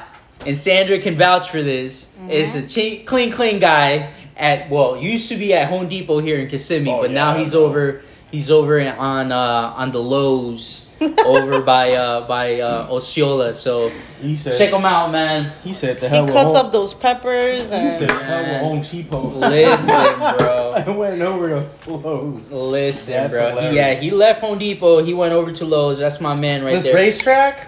and 0.46 0.58
Sandra 0.58 1.00
can 1.00 1.18
vouch 1.18 1.50
for 1.50 1.64
this, 1.64 2.10
is 2.30 2.54
a 2.56 2.68
che- 2.68 3.04
clean, 3.04 3.32
clean 3.32 3.60
guy 3.60 4.14
at 4.38 4.70
well, 4.70 4.96
used 4.98 5.30
to 5.30 5.36
be 5.36 5.54
at 5.56 5.68
Home 5.70 5.90
Depot 5.90 6.20
here 6.20 6.38
in 6.40 6.48
Kissimmee, 6.48 6.92
Oh, 6.92 7.02
but 7.02 7.12
now 7.12 7.36
he's 7.36 7.56
over. 7.56 8.04
He's 8.30 8.52
over 8.52 8.80
on 8.80 9.32
uh, 9.32 9.38
on 9.76 9.92
the 9.92 10.00
Lowe's 10.00 10.87
over 11.26 11.62
by 11.62 11.92
uh, 11.92 12.28
by 12.28 12.60
uh, 12.60 12.88
Osceola. 12.92 13.54
So 13.54 13.92
He 14.22 14.36
said. 14.36 14.58
check 14.58 14.72
them 14.72 14.86
out, 14.86 15.12
man. 15.12 15.54
He 15.64 15.74
said 15.74 15.98
the 16.00 16.10
He 16.10 16.16
hell 16.16 16.26
with 16.26 16.34
cuts 16.34 16.56
home, 16.56 16.66
up 16.68 16.72
those 16.72 16.94
peppers 16.94 17.70
He 17.70 17.76
and 17.76 17.98
said 18.00 18.10
the 18.10 18.24
hell 18.24 18.44
with 18.44 18.62
home 18.62 18.82
cheapo. 18.82 19.36
Listen, 19.36 20.20
bro. 20.38 20.72
I 20.76 20.90
went 20.90 21.22
over 21.22 21.50
to 21.86 21.92
Lowe's. 21.92 22.50
Listen, 22.52 23.14
That's 23.14 23.34
bro. 23.34 23.50
Hilarious. 23.50 23.76
yeah, 23.76 23.94
he 23.96 24.12
left 24.12 24.42
Home 24.42 24.58
Depot. 24.58 25.04
He 25.04 25.14
went 25.14 25.34
over 25.34 25.52
to 25.52 25.66
Lowe's. 25.66 26.00
That's 26.00 26.20
my 26.22 26.36
man 26.36 26.64
right 26.64 26.74
this 26.82 26.86
there. 26.86 26.96
RaceTrac? 26.96 27.68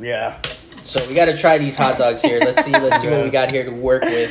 Yeah. 0.00 0.40
So 0.82 1.06
we 1.08 1.14
got 1.14 1.26
to 1.26 1.36
try 1.36 1.58
these 1.58 1.76
hot 1.76 1.98
dogs 1.98 2.20
here. 2.20 2.40
Let's 2.40 2.64
see. 2.64 2.72
Let's 2.72 3.00
see 3.00 3.08
what 3.08 3.22
we 3.24 3.30
got 3.30 3.50
here 3.52 3.64
to 3.64 3.70
work 3.70 4.02
with. 4.02 4.30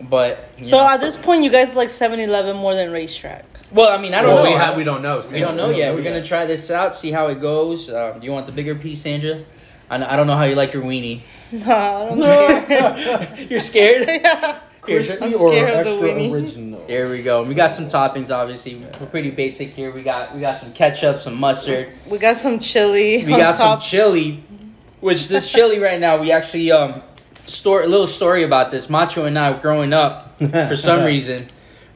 But 0.00 0.50
so 0.62 0.76
know. 0.78 0.88
at 0.88 1.00
this 1.00 1.16
point, 1.16 1.42
you 1.42 1.50
guys 1.50 1.74
like 1.74 1.88
7-Eleven 1.88 2.56
more 2.56 2.74
than 2.74 2.90
RaceTrac. 2.90 3.42
well, 3.72 3.88
I 3.88 4.00
mean, 4.00 4.14
I 4.14 4.22
don't 4.22 4.34
well, 4.34 4.44
know. 4.44 4.50
we, 4.50 4.56
ha- 4.56 4.74
we 4.76 4.84
don't 4.84 5.02
know. 5.02 5.20
We 5.32 5.40
don't 5.40 5.56
know 5.56 5.66
We 5.68 5.72
don't 5.72 5.78
yet. 5.78 5.88
know 5.88 5.94
We're 5.96 6.04
gonna 6.04 6.24
try 6.24 6.46
this 6.46 6.70
out, 6.70 6.94
see 6.96 7.10
how 7.10 7.26
it 7.28 7.40
goes. 7.40 7.90
Um, 7.90 8.20
do 8.20 8.26
you 8.26 8.32
want 8.32 8.46
the 8.46 8.52
bigger 8.52 8.74
piece, 8.76 9.00
Sandra? 9.02 9.44
I, 9.90 9.96
I 10.14 10.16
don't 10.16 10.26
know 10.26 10.36
how 10.36 10.44
you 10.44 10.54
like 10.54 10.72
your 10.72 10.82
weenie. 10.84 11.22
Nah, 11.52 12.08
I'm 12.12 12.22
scared. 12.22 13.50
You're 13.50 13.60
scared? 13.60 14.06
yeah. 14.06 14.60
Crispy 14.82 15.16
I'm 15.24 15.32
or 15.34 15.50
scared 15.50 15.70
of 15.70 15.84
the 15.86 15.90
extra 15.92 16.08
weenie. 16.08 16.32
original? 16.32 16.84
There 16.86 17.10
we 17.10 17.22
go. 17.22 17.42
We 17.42 17.54
got 17.54 17.70
some 17.72 17.86
toppings. 17.88 18.30
Obviously, 18.30 18.76
we're 19.00 19.06
pretty 19.06 19.30
basic 19.30 19.70
here. 19.70 19.90
We 19.90 20.02
got 20.02 20.34
we 20.34 20.40
got 20.40 20.58
some 20.58 20.72
ketchup, 20.72 21.20
some 21.20 21.34
mustard. 21.34 21.92
We 22.06 22.18
got 22.18 22.36
some 22.36 22.58
chili. 22.60 23.24
We 23.24 23.32
on 23.32 23.38
got 23.40 23.54
some 23.54 23.80
chili, 23.80 24.42
which 25.00 25.28
this 25.28 25.50
chili 25.50 25.78
right 25.78 25.98
now 26.00 26.20
we 26.20 26.30
actually 26.32 26.70
um 26.70 27.02
store 27.48 27.82
a 27.82 27.86
little 27.86 28.06
story 28.06 28.42
about 28.44 28.70
this. 28.70 28.88
Macho 28.88 29.24
and 29.24 29.38
I 29.38 29.58
growing 29.58 29.92
up 29.92 30.38
for 30.38 30.76
some 30.76 31.04
reason 31.12 31.48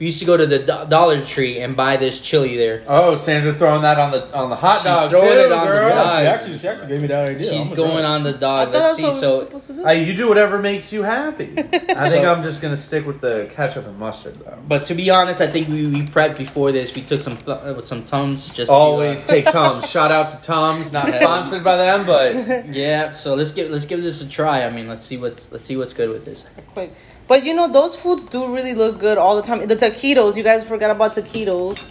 we 0.03 0.07
used 0.07 0.19
to 0.19 0.25
go 0.25 0.37
to 0.37 0.47
the 0.47 0.59
Do- 0.59 0.85
Dollar 0.89 1.25
Tree 1.25 1.61
and 1.61 1.77
buy 1.77 1.97
this 1.97 2.21
chili 2.21 2.57
there. 2.57 2.83
Oh, 2.89 3.17
Sandra 3.19 3.55
throwing 3.55 3.83
that 3.83 4.01
on 4.01 4.11
the 4.11 4.35
on 4.37 4.51
the 4.51 4.57
hot 4.57 4.79
She's 4.79 4.85
dog 4.87 5.11
throwing 5.11 5.29
too, 5.29 5.33
it 5.45 5.53
on 5.53 5.65
the 5.67 5.73
girl. 5.73 5.89
dog. 5.91 6.19
She 6.23 6.27
actually, 6.27 6.59
she 6.59 6.67
actually 6.69 6.89
gave 6.89 7.01
me 7.03 7.07
that 7.07 7.29
idea. 7.29 7.51
She's 7.53 7.69
I'm 7.71 7.77
going 7.77 8.03
gonna 8.03 8.09
on 8.09 8.23
the 8.25 8.31
I 8.31 8.33
dog. 8.33 8.41
thought 8.41 8.73
Let's 8.73 8.79
that's 8.83 8.97
see. 8.97 9.03
what 9.05 9.15
we 9.15 9.21
were 9.21 9.33
So 9.33 9.39
supposed 9.45 9.67
to 9.69 9.73
do. 9.75 9.85
Hey, 9.85 10.05
you 10.05 10.15
do 10.17 10.29
whatever 10.29 10.59
makes 10.59 10.93
you 10.93 11.05
happy. 11.05 11.53
I 11.57 11.63
think 11.63 12.25
So- 12.25 12.33
I'm 12.35 12.43
just 12.43 12.61
gonna 12.61 12.77
stick 12.77 13.07
with 13.07 13.21
the 13.21 13.49
ketchup 13.55 13.87
and 13.87 13.97
mustard 13.97 14.41
though. 14.45 14.59
But 14.67 14.83
to 14.87 14.95
be 14.95 15.09
honest, 15.09 15.41
I 15.41 15.47
think 15.47 15.69
we, 15.69 15.87
we 15.87 16.03
prepped 16.03 16.37
before 16.37 16.73
this. 16.73 16.93
We 16.97 17.03
took 17.03 17.21
some 17.21 17.37
th- 17.37 17.49
uh, 17.49 17.75
with 17.77 17.87
some 17.87 18.03
tums 18.03 18.49
just 18.49 18.71
to, 18.71 18.73
uh, 18.73 18.77
Always 18.77 19.23
take 19.23 19.45
Tums. 19.47 19.89
Shout 19.89 20.11
out 20.11 20.31
to 20.31 20.37
Tums. 20.41 20.91
Not 20.93 21.07
sponsored 21.15 21.63
by 21.63 21.77
them, 21.77 22.07
but 22.07 22.67
yeah. 22.75 23.13
So 23.13 23.37
let's 23.37 23.53
give 23.53 23.71
let's 23.71 23.87
give 23.87 24.03
this 24.03 24.21
a 24.21 24.29
try. 24.29 24.65
I 24.67 24.71
mean, 24.71 24.89
let's 24.89 25.07
see 25.07 25.17
what's 25.17 25.53
let's 25.53 25.65
see 25.65 25.77
what's 25.77 25.93
good 25.93 26.11
with 26.11 26.25
this. 26.25 26.45
Quick. 26.75 26.93
But 27.29 27.45
you 27.45 27.55
know, 27.55 27.69
those 27.69 27.97
foods 27.97 28.25
do 28.25 28.53
really 28.53 28.75
look 28.75 28.99
good 28.99 29.19
all 29.19 29.37
the 29.37 29.43
time. 29.43 29.67
The 29.67 29.77
taquitos, 29.77 30.37
you 30.37 30.43
guys 30.43 30.65
forgot 30.65 30.91
about 30.91 31.15
taquitos. 31.15 31.91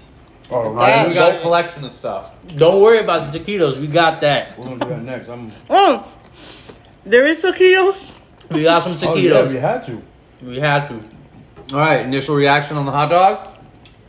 Oh, 0.49 0.71
right. 0.71 1.07
we 1.07 1.13
got 1.13 1.35
a 1.35 1.39
collection 1.39 1.85
of 1.85 1.91
stuff. 1.91 2.33
Don't 2.57 2.81
worry 2.81 2.99
about 2.99 3.31
the 3.31 3.39
taquitos. 3.39 3.79
We 3.79 3.87
got 3.87 4.19
that. 4.21 4.59
We're 4.59 4.65
gonna 4.65 4.79
do 4.85 4.89
that 4.89 5.03
next. 5.03 5.29
I'm. 5.29 5.51
Mm. 5.69 6.07
There 7.05 7.25
is 7.25 7.41
taquitos. 7.41 8.11
We 8.49 8.63
got 8.63 8.83
some 8.83 8.95
taquitos. 8.95 9.07
Oh, 9.07 9.15
yeah, 9.15 9.31
taquitos. 9.31 9.49
we 9.49 9.57
had 9.57 9.83
to. 9.85 10.01
we 10.41 10.59
had 10.59 10.89
to. 10.89 10.95
All 11.73 11.79
right, 11.79 12.05
initial 12.05 12.35
reaction 12.35 12.75
on 12.75 12.85
the 12.85 12.91
hot 12.91 13.09
dog. 13.09 13.57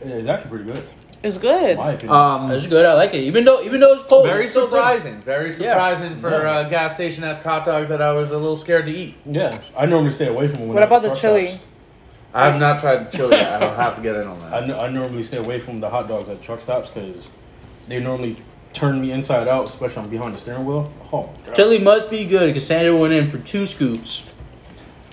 It's 0.01 0.27
actually 0.27 0.49
pretty 0.49 0.65
good. 0.65 0.83
It's 1.23 1.37
good. 1.37 1.71
In 1.71 1.77
my 1.77 1.91
opinion. 1.93 2.15
Um, 2.17 2.51
It's 2.51 2.67
good. 2.67 2.85
I 2.85 2.93
like 2.93 3.13
it. 3.13 3.19
Even 3.23 3.45
though 3.45 3.61
even 3.61 3.79
though 3.79 3.93
it's 3.93 4.03
cold. 4.03 4.25
very 4.25 4.43
it's 4.43 4.51
still 4.51 4.67
good. 4.67 4.75
surprising. 4.75 5.21
Very 5.21 5.51
surprising 5.53 6.17
for 6.17 6.29
Yeah. 6.29 6.67
a 6.67 6.69
gas 6.69 6.95
station 6.95 7.23
esque 7.23 7.43
hot 7.43 7.65
dog 7.65 7.87
that 7.87 8.01
I 8.01 8.11
was 8.11 8.31
a 8.31 8.37
little 8.37 8.57
scared 8.57 8.85
to 8.87 8.91
eat. 8.91 9.15
yeah, 9.25 9.57
I 9.77 9.85
normally 9.85 10.11
stay 10.11 10.27
away 10.27 10.47
from 10.49 10.63
it. 10.63 10.65
When 10.65 10.73
What 10.73 10.83
about 10.83 11.01
the 11.03 11.13
chili? 11.15 11.47
stops. 11.47 11.63
I 12.35 12.45
have 12.49 12.59
not 12.59 12.79
tried 12.81 13.09
the 13.11 13.17
chili. 13.17 13.37
I 13.37 13.59
don't 13.59 13.75
have 13.75 13.95
to 13.95 14.01
get 14.01 14.15
in 14.15 14.27
on 14.27 14.39
that. 14.41 14.63
n- 14.63 14.71
I 14.71 14.87
normally 14.87 15.23
stay 15.23 15.37
away 15.37 15.59
from 15.59 15.79
the 15.79 15.89
hot 15.89 16.07
dogs 16.07 16.27
at 16.29 16.41
truck 16.43 16.61
stops 16.61 16.89
because 16.89 17.23
they 17.87 17.99
normally 17.99 18.35
turn 18.73 18.99
me 18.99 19.11
inside 19.11 19.47
out, 19.47 19.69
especially 19.69 20.01
I'm 20.03 20.09
behind 20.09 20.33
the 20.35 20.39
steering 20.39 20.65
wheel. 20.65 20.91
Oh, 21.13 21.29
God. 21.45 21.55
Chili 21.55 21.77
must 21.79 22.09
be 22.09 22.25
good 22.25 22.47
because 22.47 22.65
Sandra 22.67 22.97
went 22.97 23.13
in 23.13 23.29
for 23.29 23.37
two 23.37 23.65
scoops. 23.67 24.23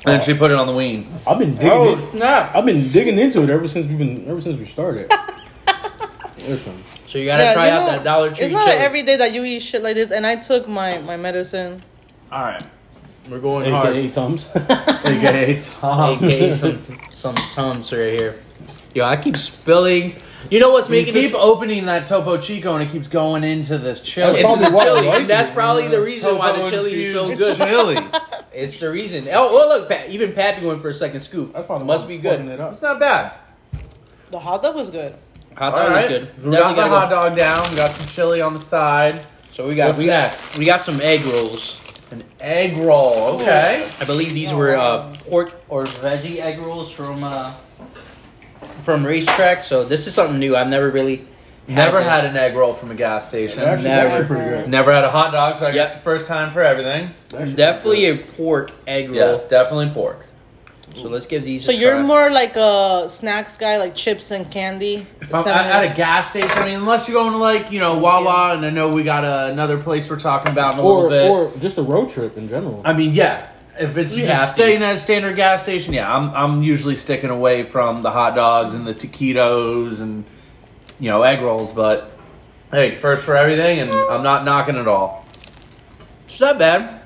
And 0.07 0.15
then 0.15 0.23
she 0.23 0.33
put 0.33 0.51
it 0.51 0.57
on 0.57 0.67
the 0.67 0.73
wing. 0.73 1.15
I've 1.27 1.39
been 1.39 1.57
digging 1.57 1.71
Oh 1.71 1.99
it. 1.99 2.11
snap! 2.13 2.57
I've 2.57 2.65
been 2.65 2.89
digging 2.91 3.19
into 3.19 3.43
it 3.43 3.51
ever 3.51 3.69
since 3.69 3.87
we've 3.87 3.99
been 3.99 4.25
ever 4.29 4.41
since 4.41 4.59
we 4.59 4.65
started. 4.65 5.13
Listen, 6.49 6.75
So 7.09 7.19
you 7.19 7.27
gotta 7.27 7.43
Yeah, 7.43 7.55
try 7.55 7.67
you 7.69 7.73
out 7.75 7.87
know, 7.87 7.93
that 7.93 8.05
Dollar 8.05 8.31
Tree 8.31 8.45
It's 8.45 8.53
not 8.53 8.67
chili. 8.69 8.79
every 8.79 9.03
day 9.03 9.17
that 9.17 9.33
you 9.33 9.45
eat 9.45 9.61
shit 9.61 9.83
like 9.83 9.95
this. 9.95 10.11
And 10.11 10.27
I 10.27 10.37
took 10.37 10.69
my 10.69 10.99
my 10.99 11.17
medicine. 11.17 11.83
All 12.33 12.43
right, 12.43 12.63
we're 13.31 13.39
going 13.41 13.67
AKA 13.75 14.11
Tums. 14.11 14.49
AKA 14.55 15.61
Tom. 15.63 16.19
hard. 16.19 16.23
AKA 16.25 16.55
some 16.55 16.99
some 17.11 17.35
tums 17.55 17.93
right 17.93 18.13
here. 18.19 18.37
Yo, 18.95 19.05
I 19.05 19.17
keep 19.17 19.37
spilling. 19.37 20.15
You 20.51 20.59
know 20.59 20.71
what's 20.71 20.89
You 20.89 20.93
making 20.97 21.13
keep 21.15 21.33
this? 21.33 21.41
opening 21.41 21.85
that 21.87 22.07
Topo 22.07 22.39
Chico 22.39 22.75
and 22.75 22.83
it 22.83 22.91
keeps 22.91 23.09
going 23.09 23.45
into 23.45 23.77
this 23.79 24.01
chili. 24.01 24.43
That's 24.43 24.43
probably 24.43 24.65
the 24.71 24.85
chili, 24.85 25.07
like 25.07 25.27
that's 25.29 25.51
probably 25.51 25.89
the 25.89 26.01
reason 26.01 26.39
why 26.39 26.53
the 26.59 26.71
chili 26.71 26.95
is 27.05 27.13
so 27.13 27.37
good. 27.37 27.57
Chili. 27.57 27.99
It's 28.53 28.79
the 28.81 28.91
reason. 28.91 29.29
Oh, 29.31 29.55
well, 29.55 29.69
look, 29.69 29.89
Pat, 29.89 30.11
even 30.11 30.33
Pappy 30.33 30.67
went 30.67 30.83
for 30.83 30.89
a 30.89 30.95
second 30.95 31.21
scoop. 31.21 31.53
That's 31.53 31.67
probably 31.67 31.87
Must 31.87 32.09
be 32.09 32.19
good. 32.19 32.31
fucking 32.41 32.49
It 32.49 32.59
up. 32.59 32.73
It's 32.73 32.83
not 32.83 32.99
bad. 32.99 33.35
The 34.33 34.41
hot 34.41 34.61
dog 34.61 34.75
was 34.75 34.91
good. 34.91 35.15
Hot 35.57 35.71
dog 35.77 35.91
right. 35.91 36.05
is 36.05 36.09
good. 36.09 36.45
We 36.45 36.51
Definitely 36.53 36.53
got 36.53 36.69
the 36.71 36.75
gotta 36.77 36.89
go. 36.91 36.99
hot 36.99 37.11
dog 37.11 37.39
down. 37.39 37.71
We 37.71 37.77
got 37.77 37.91
some 37.91 38.07
chili 38.09 38.41
on 38.41 38.55
the 38.55 38.61
side. 38.61 39.21
So 39.53 39.67
we 39.69 39.75
got 39.75 39.89
What's 39.89 39.99
we 39.99 40.07
got 40.07 40.55
we 40.59 40.65
got 40.65 40.81
some 40.85 41.01
egg 41.01 41.25
rolls. 41.27 41.79
An 42.13 42.25
egg 42.41 42.77
roll. 42.79 43.41
Okay. 43.41 43.89
I 44.01 44.05
believe 44.05 44.33
these 44.35 44.53
were 44.53 44.75
uh, 44.75 45.15
pork 45.29 45.53
or 45.69 45.85
veggie 45.85 46.39
egg 46.39 46.59
rolls 46.59 46.91
from 46.91 47.23
uh, 47.25 47.55
from 48.85 49.05
RaceTrac. 49.05 49.63
So 49.63 49.85
this 49.85 50.07
is 50.07 50.15
something 50.15 50.39
new. 50.39 50.57
I've 50.57 50.69
never 50.69 50.91
really 50.91 51.27
Never 51.69 52.03
had 52.03 52.25
an 52.25 52.37
egg 52.37 52.57
roll 52.57 52.75
from 52.75 52.91
a 52.91 52.97
gas 52.97 53.29
station. 53.29 53.61
They're 53.61 53.69
actually, 53.75 53.91
Never. 53.91 54.09
they're 54.09 54.21
actually 54.23 54.37
pretty 54.37 54.51
good. 54.63 54.69
Never 54.71 54.93
had 54.93 55.05
a 55.05 55.11
hot 55.11 55.31
dog, 55.31 55.57
so 55.57 55.67
I 55.67 55.69
Yep. 55.69 55.75
guess 55.75 55.95
the 55.95 56.01
first 56.01 56.27
time 56.27 56.51
for 56.51 56.63
everything. 56.63 57.11
They're 57.29 57.43
actually 57.43 57.55
Definitely 57.55 58.07
a 58.07 58.17
pork 58.17 58.73
egg 58.89 59.09
roll. 59.09 59.19
Yes, 59.19 59.47
definitely 59.49 59.91
pork. 59.91 60.27
So 60.95 61.09
let's 61.09 61.27
give 61.27 61.45
these. 61.45 61.65
So 61.65 61.71
a 61.71 61.75
you're 61.75 61.95
try. 61.95 62.03
more 62.03 62.31
like 62.31 62.57
a 62.57 63.05
snacks 63.09 63.57
guy, 63.57 63.79
like 63.79 63.95
chips 63.95 64.31
and 64.33 64.51
candy. 64.51 65.07
If 65.21 65.35
I'm 65.35 65.47
at, 65.47 65.85
at 65.85 65.93
a 65.93 65.95
gas 65.95 66.31
station, 66.31 66.51
I 66.51 66.67
mean, 66.67 66.75
unless 66.77 67.09
you're 67.09 67.21
going 67.23 67.33
to 67.33 67.39
like 67.39 67.71
you 67.71 67.79
know 67.79 67.99
Wawa, 67.99 68.55
and 68.57 68.67
I 68.67 68.71
know 68.71 68.89
we 68.93 69.03
got 69.03 69.25
uh, 69.25 69.49
another 69.53 69.79
place 69.79 70.11
we're 70.11 70.19
talking 70.21 70.51
about 70.53 70.75
in 70.75 70.81
a 70.81 70.83
good. 70.83 70.89
little 70.89 71.05
Or, 71.05 71.49
bit. 71.51 71.57
or 71.57 71.61
just 71.61 71.79
a 71.79 71.83
road 71.83 72.11
trip 72.11 72.37
in 72.37 72.49
general. 72.49 72.83
I 72.85 72.93
mean, 72.93 73.15
yeah. 73.15 73.49
If 73.79 73.97
it's 73.97 74.13
You 74.13 74.25
just 74.27 74.33
have 74.33 74.49
to. 74.51 74.55
staying 74.57 74.83
at 74.83 74.97
a 74.97 74.99
standard 74.99 75.37
gas 75.37 75.63
station, 75.63 75.95
yeah, 75.95 76.15
I'm 76.15 76.31
I'm 76.35 76.63
usually 76.63 76.97
sticking 76.97 77.31
away 77.31 77.63
from 77.63 78.03
the 78.03 78.11
hot 78.11 78.35
dogs 78.35 78.75
and 78.75 78.87
the 78.87 78.93
taquitos 78.95 80.01
and 80.03 80.25
you 80.99 81.09
know 81.09 81.23
egg 81.23 81.41
rolls. 81.41 81.73
But 81.73 82.11
hey, 82.73 82.95
first 82.97 83.25
for 83.25 83.37
everything, 83.37 83.79
and 83.79 83.91
I'm 83.93 84.23
not 84.23 84.45
knocking 84.45 84.75
it 84.77 84.87
all. 84.89 85.25
It's 86.29 86.41
not 86.41 86.59
bad. 86.59 87.00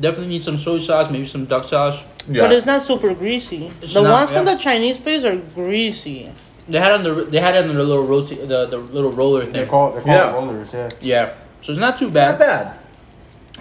Definitely 0.00 0.28
need 0.28 0.42
some 0.42 0.58
soy 0.58 0.78
sauce, 0.78 1.10
maybe 1.10 1.26
some 1.26 1.44
duck 1.44 1.64
sauce. 1.64 2.02
Yeah. 2.28 2.42
But 2.42 2.52
it's 2.52 2.66
not 2.66 2.82
super 2.82 3.14
greasy. 3.14 3.70
It's 3.80 3.94
the 3.94 4.02
not, 4.02 4.12
ones 4.12 4.32
from 4.32 4.44
the 4.44 4.56
Chinese 4.56 4.96
place 4.98 5.24
are 5.24 5.36
greasy. 5.36 6.30
They 6.66 6.78
had 6.80 6.92
on 6.92 7.02
the 7.04 7.24
they 7.26 7.38
had 7.40 7.54
it 7.54 7.68
on 7.68 7.74
the 7.76 7.82
little 7.82 8.04
roti- 8.04 8.36
the 8.46 8.66
the 8.66 8.78
little 8.78 9.12
roller 9.12 9.44
They're 9.44 9.52
thing. 9.52 9.68
called, 9.68 9.94
they're 9.94 10.00
called 10.02 10.14
Yeah. 10.14 10.32
rollers, 10.32 10.72
yeah. 10.72 10.88
Yeah, 11.00 11.34
so 11.62 11.72
it's 11.72 11.80
not 11.80 11.98
too 11.98 12.10
bad. 12.10 12.30
not 12.32 12.38
bad. 12.40 12.64
bad. 12.64 12.78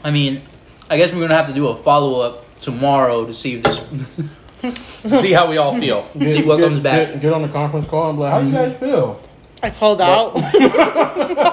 I 0.04 0.12
mean, 0.12 0.42
I 0.90 0.98
guess 0.98 1.12
we're 1.14 1.22
gonna 1.22 1.36
have 1.36 1.48
to 1.48 1.54
do 1.54 1.68
a 1.68 1.76
follow 1.76 2.22
up 2.22 2.46
tomorrow 2.62 3.26
to 3.26 3.34
see 3.34 3.56
if 3.56 3.64
this 3.64 3.82
See 5.22 5.34
how 5.34 5.50
we 5.50 5.58
all 5.58 5.78
feel. 5.78 6.10
See 6.20 6.42
what 6.44 6.60
comes 6.60 6.80
back. 6.80 7.12
Get, 7.14 7.22
get 7.22 7.34
on 7.34 7.42
the 7.42 7.50
conference 7.50 7.86
call 7.88 8.10
and 8.10 8.18
be 8.18 8.24
like, 8.24 8.32
how 8.32 8.40
you 8.40 8.52
guys 8.54 8.74
feel? 8.78 9.22
I 9.62 9.70
called 9.70 10.00
out. 10.02 10.36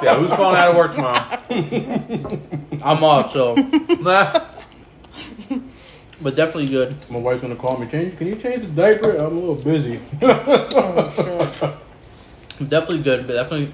yeah, 0.03 0.17
who's 0.17 0.31
going 0.31 0.57
out 0.57 0.71
of 0.71 0.77
work 0.77 0.95
tomorrow? 0.95 1.39
I'm 2.83 3.03
off. 3.05 3.33
So, 3.33 3.55
Nah. 4.01 4.47
But 6.21 6.37
definitely 6.37 6.69
good. 6.69 6.95
My 7.11 7.19
wife's 7.19 7.43
gonna 7.43 7.57
call 7.57 7.79
me. 7.79 7.87
Change? 7.87 8.17
Can 8.17 8.27
you 8.27 8.37
change 8.37 8.63
the 8.63 8.69
diaper? 8.69 9.17
I'm 9.17 9.37
a 9.37 9.41
little 9.41 9.55
busy. 9.55 10.01
oh, 10.23 11.13
sure. 11.15 11.79
Definitely 12.67 13.03
good, 13.03 13.27
but 13.27 13.35
definitely 13.35 13.73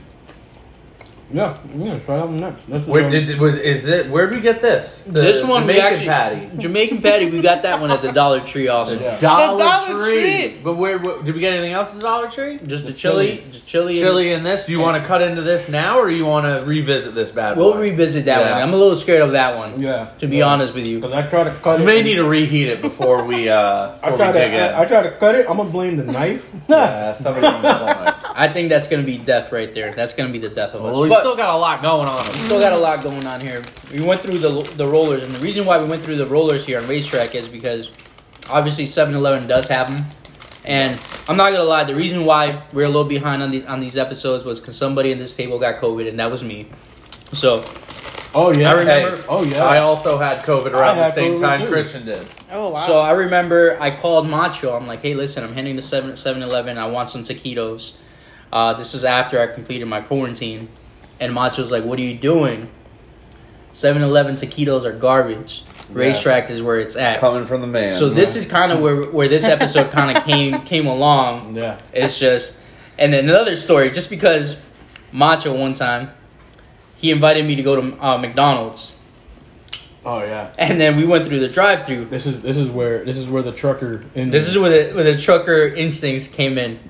yeah, 1.32 1.58
yeah. 1.74 1.98
Try 1.98 2.16
that 2.18 2.26
one 2.28 2.36
next. 2.36 2.64
This 2.68 2.82
is, 2.82 2.88
Where 2.88 3.04
um, 3.06 3.10
did 3.10 3.38
was 3.40 3.56
is 3.58 3.84
it? 3.86 4.08
Where 4.10 4.26
did 4.28 4.36
we 4.36 4.40
get 4.40 4.62
this? 4.62 5.02
The 5.04 5.10
this 5.12 5.42
one 5.44 5.66
we 5.66 5.74
Jamaican 5.74 5.92
actually 5.92 6.06
patty. 6.48 6.56
Jamaican 6.58 7.02
patty. 7.02 7.30
We 7.30 7.40
got 7.42 7.62
that 7.62 7.80
one 7.80 7.90
at 7.90 8.00
the 8.02 8.12
Dollar 8.12 8.40
Tree 8.40 8.68
also. 8.68 8.98
Yeah. 9.00 9.18
Dollar, 9.18 9.58
The 9.58 9.64
Dollar 9.64 10.04
Tree. 10.04 10.20
Tree. 10.50 10.60
But 10.62 10.74
where, 10.76 10.98
where 10.98 11.22
did 11.22 11.34
we 11.34 11.40
get 11.40 11.52
anything 11.52 11.72
else 11.72 11.88
at 11.90 11.96
the 11.96 12.00
Dollar 12.02 12.28
Tree? 12.30 12.58
Just 12.66 12.84
the 12.86 12.92
The 12.92 12.98
chili, 12.98 13.36
chili. 13.38 13.50
just 13.52 13.66
chili, 13.66 13.92
and- 13.94 14.00
Chili 14.06 14.32
in 14.32 14.44
this. 14.44 14.66
Do 14.66 14.72
you 14.72 14.80
want 14.80 15.00
to 15.02 15.06
cut 15.06 15.20
into 15.22 15.42
this 15.42 15.68
now, 15.68 15.98
or 15.98 16.08
you 16.10 16.24
want 16.24 16.46
to 16.46 16.64
revisit 16.68 17.14
this 17.14 17.30
bad 17.32 17.56
one? 17.56 17.58
We'll 17.58 17.72
boy? 17.74 17.80
revisit 17.80 18.24
that 18.26 18.40
Yeah. 18.40 18.52
one. 18.54 18.62
I'm 18.62 18.72
a 18.72 18.76
little 18.76 18.96
scared 18.96 19.22
of 19.22 19.32
that 19.32 19.56
one. 19.56 19.80
Yeah. 19.80 20.10
To 20.20 20.26
be 20.28 20.38
yeah. 20.38 20.44
honest 20.46 20.74
with 20.74 20.86
you, 20.86 21.00
Because 21.00 21.12
I 21.14 21.26
try 21.28 21.44
to 21.44 21.50
cut 21.50 21.78
You 21.80 21.84
it. 21.84 21.86
may 21.86 22.02
need 22.02 22.14
to 22.16 22.24
reheat 22.24 22.68
it 22.68 22.80
before 22.82 23.24
we 23.24 23.48
uh 23.48 23.56
I 24.02 24.10
before 24.10 24.16
try 24.16 24.26
we 24.28 24.32
to. 24.34 24.38
dig 24.38 24.52
in. 24.54 24.60
I, 24.60 24.82
I 24.82 24.84
try 24.84 25.02
to 25.02 25.10
cut 25.10 25.34
it. 25.34 25.50
I'm 25.50 25.56
gonna 25.56 25.70
blame 25.70 25.96
the 25.96 26.04
knife. 26.04 26.48
yeah, 26.68 27.12
somebody 27.12 27.48
needs 27.48 27.62
to 27.62 28.16
I 28.38 28.48
think 28.48 28.68
that's 28.68 28.86
gonna 28.86 29.02
be 29.02 29.16
death 29.18 29.50
right 29.50 29.72
there. 29.72 29.92
That's 29.94 30.12
gonna 30.12 30.30
be 30.32 30.38
the 30.38 30.50
death 30.50 30.74
of 30.74 30.84
us. 30.84 30.92
Well, 30.92 31.02
we 31.02 31.08
But- 31.16 31.20
still 31.20 31.36
got 31.36 31.54
a 31.54 31.58
lot 31.58 31.82
going 31.82 32.08
on. 32.08 32.26
We 32.28 32.32
still 32.40 32.60
got 32.60 32.72
a 32.72 32.78
lot 32.78 33.02
going 33.02 33.26
on 33.26 33.40
here. 33.40 33.62
We 33.92 34.02
went 34.04 34.20
through 34.20 34.38
the 34.38 34.50
the 34.76 34.86
rollers, 34.86 35.22
and 35.22 35.34
the 35.34 35.38
reason 35.40 35.64
why 35.64 35.78
we 35.78 35.88
went 35.88 36.02
through 36.02 36.16
the 36.16 36.26
rollers 36.26 36.64
here 36.64 36.78
on 36.78 36.84
RaceTrac 36.84 37.34
is 37.34 37.48
because 37.48 37.90
obviously 38.50 38.86
7-Eleven 38.86 39.46
does 39.48 39.68
have 39.68 39.90
them. 39.90 40.04
And 40.64 40.98
I'm 41.28 41.36
not 41.36 41.52
gonna 41.52 41.64
lie, 41.64 41.84
the 41.84 41.94
reason 41.94 42.24
why 42.24 42.62
we're 42.72 42.84
a 42.86 42.88
little 42.88 43.04
behind 43.04 43.42
on 43.42 43.50
these 43.52 43.64
on 43.66 43.78
these 43.80 43.96
episodes 43.96 44.44
was 44.44 44.58
because 44.60 44.76
somebody 44.76 45.12
in 45.12 45.18
this 45.18 45.34
table 45.36 45.58
got 45.60 45.80
COVID, 45.80 46.08
and 46.08 46.18
that 46.18 46.30
was 46.30 46.42
me. 46.42 46.68
So 47.32 47.64
Oh 48.34 48.52
yeah, 48.52 48.68
I 48.70 48.72
remember- 48.72 49.16
Hey, 49.16 49.22
Oh 49.28 49.42
yeah. 49.44 49.64
I 49.64 49.78
also 49.78 50.18
had 50.18 50.42
COVID 50.44 50.74
I 50.74 50.78
around 50.80 50.96
the 50.98 51.10
same 51.10 51.36
COVID 51.36 51.40
time 51.40 51.60
too. 51.62 51.68
Christian 51.68 52.04
did. 52.04 52.26
Oh 52.52 52.68
wow. 52.70 52.86
So 52.86 52.98
I 53.00 53.12
remember 53.12 53.76
I 53.80 53.90
called 53.92 54.28
Macho. 54.28 54.76
I'm 54.76 54.86
like, 54.86 55.00
hey, 55.02 55.14
listen, 55.14 55.42
I'm 55.44 55.54
heading 55.54 55.76
to 55.76 55.82
7 55.82 56.42
Eleven. 56.42 56.76
I 56.78 56.86
want 56.86 57.08
some 57.08 57.24
taquitos. 57.24 57.92
Uh, 58.52 58.74
this 58.74 58.94
is 58.94 59.04
after 59.04 59.40
I 59.40 59.46
completed 59.46 59.86
my 59.86 60.00
quarantine. 60.02 60.68
And 61.20 61.32
Macho's 61.32 61.70
like, 61.70 61.84
what 61.84 61.98
are 61.98 62.02
you 62.02 62.16
doing? 62.16 62.68
7 63.72 64.02
Eleven 64.02 64.36
taquitos 64.36 64.84
are 64.84 64.92
garbage. 64.92 65.62
RaceTrac 65.92 66.50
is 66.50 66.60
where 66.62 66.80
it's 66.80 66.96
at. 66.96 67.18
Coming 67.18 67.44
from 67.46 67.60
the 67.60 67.66
man. 67.66 67.96
So 67.96 68.08
this 68.08 68.34
is 68.36 68.46
kind 68.48 68.72
of 68.72 68.80
where 68.80 69.04
where 69.04 69.28
this 69.28 69.44
episode 69.44 69.92
kind 69.92 70.16
of 70.16 70.24
came 70.30 70.62
came 70.62 70.86
along. 70.86 71.56
yeah. 71.56 71.78
It's 71.92 72.18
just, 72.18 72.58
and 72.98 73.12
then 73.12 73.28
another 73.28 73.56
story, 73.56 73.90
just 73.92 74.10
because 74.10 74.56
Macho 75.12 75.54
one 75.56 75.74
time, 75.74 76.10
he 76.96 77.10
invited 77.12 77.46
me 77.46 77.54
to 77.54 77.62
go 77.62 77.76
to 77.80 78.04
uh, 78.04 78.18
McDonald's, 78.18 78.96
Oh 80.04 80.20
yeah. 80.24 80.50
and 80.58 80.80
then 80.80 80.96
we 80.96 81.04
went 81.06 81.26
through 81.26 81.40
the 81.40 81.48
drive-through. 81.48 82.06
This 82.06 82.26
is 82.26 82.40
this 82.42 82.56
is 82.56 82.68
where 82.70 83.04
this 83.04 83.16
is 83.16 83.28
where 83.28 83.42
the 83.42 83.52
trucker. 83.52 84.00
In 84.14 84.30
This 84.30 84.48
is 84.48 84.58
where 84.58 84.70
the, 84.88 84.94
where 84.94 85.04
the 85.04 85.20
trucker 85.20 85.66
instincts 85.68 86.26
came 86.28 86.58
in. 86.58 86.80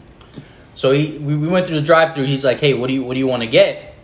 So 0.74 0.92
he, 0.92 1.18
we, 1.18 1.36
we 1.36 1.48
went 1.48 1.66
through 1.66 1.80
the 1.80 1.86
drive-through. 1.86 2.24
He's 2.24 2.44
like, 2.44 2.60
"Hey, 2.60 2.72
what 2.72 2.86
do 2.86 2.94
you 2.94 3.02
what 3.04 3.12
do 3.14 3.18
you 3.18 3.26
want 3.26 3.42
to 3.42 3.48
get?" 3.48 3.94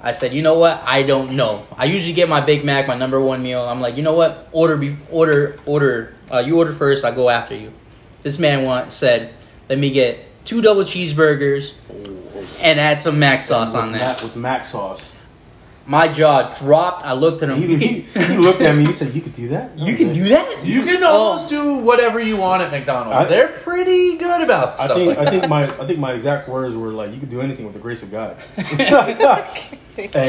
I 0.00 0.12
said, 0.12 0.32
"You 0.32 0.42
know 0.42 0.54
what? 0.58 0.82
I 0.84 1.02
don't 1.02 1.32
know. 1.32 1.66
I 1.76 1.86
usually 1.86 2.12
get 2.12 2.28
my 2.28 2.40
Big 2.40 2.64
Mac, 2.64 2.86
my 2.86 2.96
number 2.96 3.20
one 3.20 3.42
meal. 3.42 3.62
I'm 3.62 3.80
like, 3.80 3.96
you 3.96 4.02
know 4.02 4.12
what? 4.12 4.48
Order, 4.52 4.76
be, 4.76 4.96
order, 5.10 5.58
order. 5.66 6.14
Uh, 6.30 6.38
you 6.40 6.58
order 6.58 6.72
first. 6.72 7.04
I 7.04 7.10
go 7.10 7.28
after 7.30 7.56
you." 7.56 7.72
This 8.22 8.38
man 8.38 8.64
want, 8.64 8.92
said, 8.92 9.34
"Let 9.68 9.78
me 9.78 9.90
get 9.90 10.24
two 10.44 10.60
double 10.60 10.82
cheeseburgers 10.82 11.72
and 12.60 12.78
add 12.78 13.00
some 13.00 13.18
mac 13.18 13.40
sauce 13.40 13.74
on 13.74 13.92
Mac, 13.92 14.00
that." 14.00 14.22
with 14.22 14.36
mac 14.36 14.64
sauce. 14.64 15.14
My 15.88 16.08
jaw 16.08 16.52
dropped. 16.58 17.04
I 17.06 17.12
looked 17.12 17.42
at 17.44 17.48
him. 17.50 17.58
He, 17.62 17.76
he, 17.76 18.00
he 18.00 18.36
looked 18.38 18.60
at 18.60 18.74
me. 18.74 18.86
He 18.86 18.92
said, 18.92 19.14
"You 19.14 19.20
could 19.20 19.36
do 19.36 19.48
that. 19.50 19.78
you 19.78 19.96
can 19.96 20.12
do 20.12 20.28
that? 20.30 20.64
you 20.64 20.82
can 20.82 21.04
almost 21.04 21.48
do 21.48 21.76
whatever 21.76 22.18
you 22.18 22.36
want 22.36 22.62
at 22.62 22.72
McDonald's. 22.72 23.14
I- 23.26 23.28
They're 23.28 23.48
pretty 23.48 24.16
good 24.18 24.40
about 24.42 24.80
I 24.80 24.84
stuff 24.86 24.96
think 24.96 25.08
like 25.10 25.18
I 25.18 25.24
that. 25.26 25.30
think 25.30 25.48
my 25.48 25.62
I 25.80 25.86
think 25.86 25.98
my 26.00 26.12
exact 26.12 26.48
words 26.48 26.74
were 26.74 26.90
like, 26.90 27.12
"You 27.14 27.20
could 27.20 27.30
do 27.30 27.40
anything 27.40 27.64
with 27.66 27.74
the 27.74 27.80
grace 27.80 28.02
of 28.02 28.10
God." 28.10 28.36
and 28.56 28.70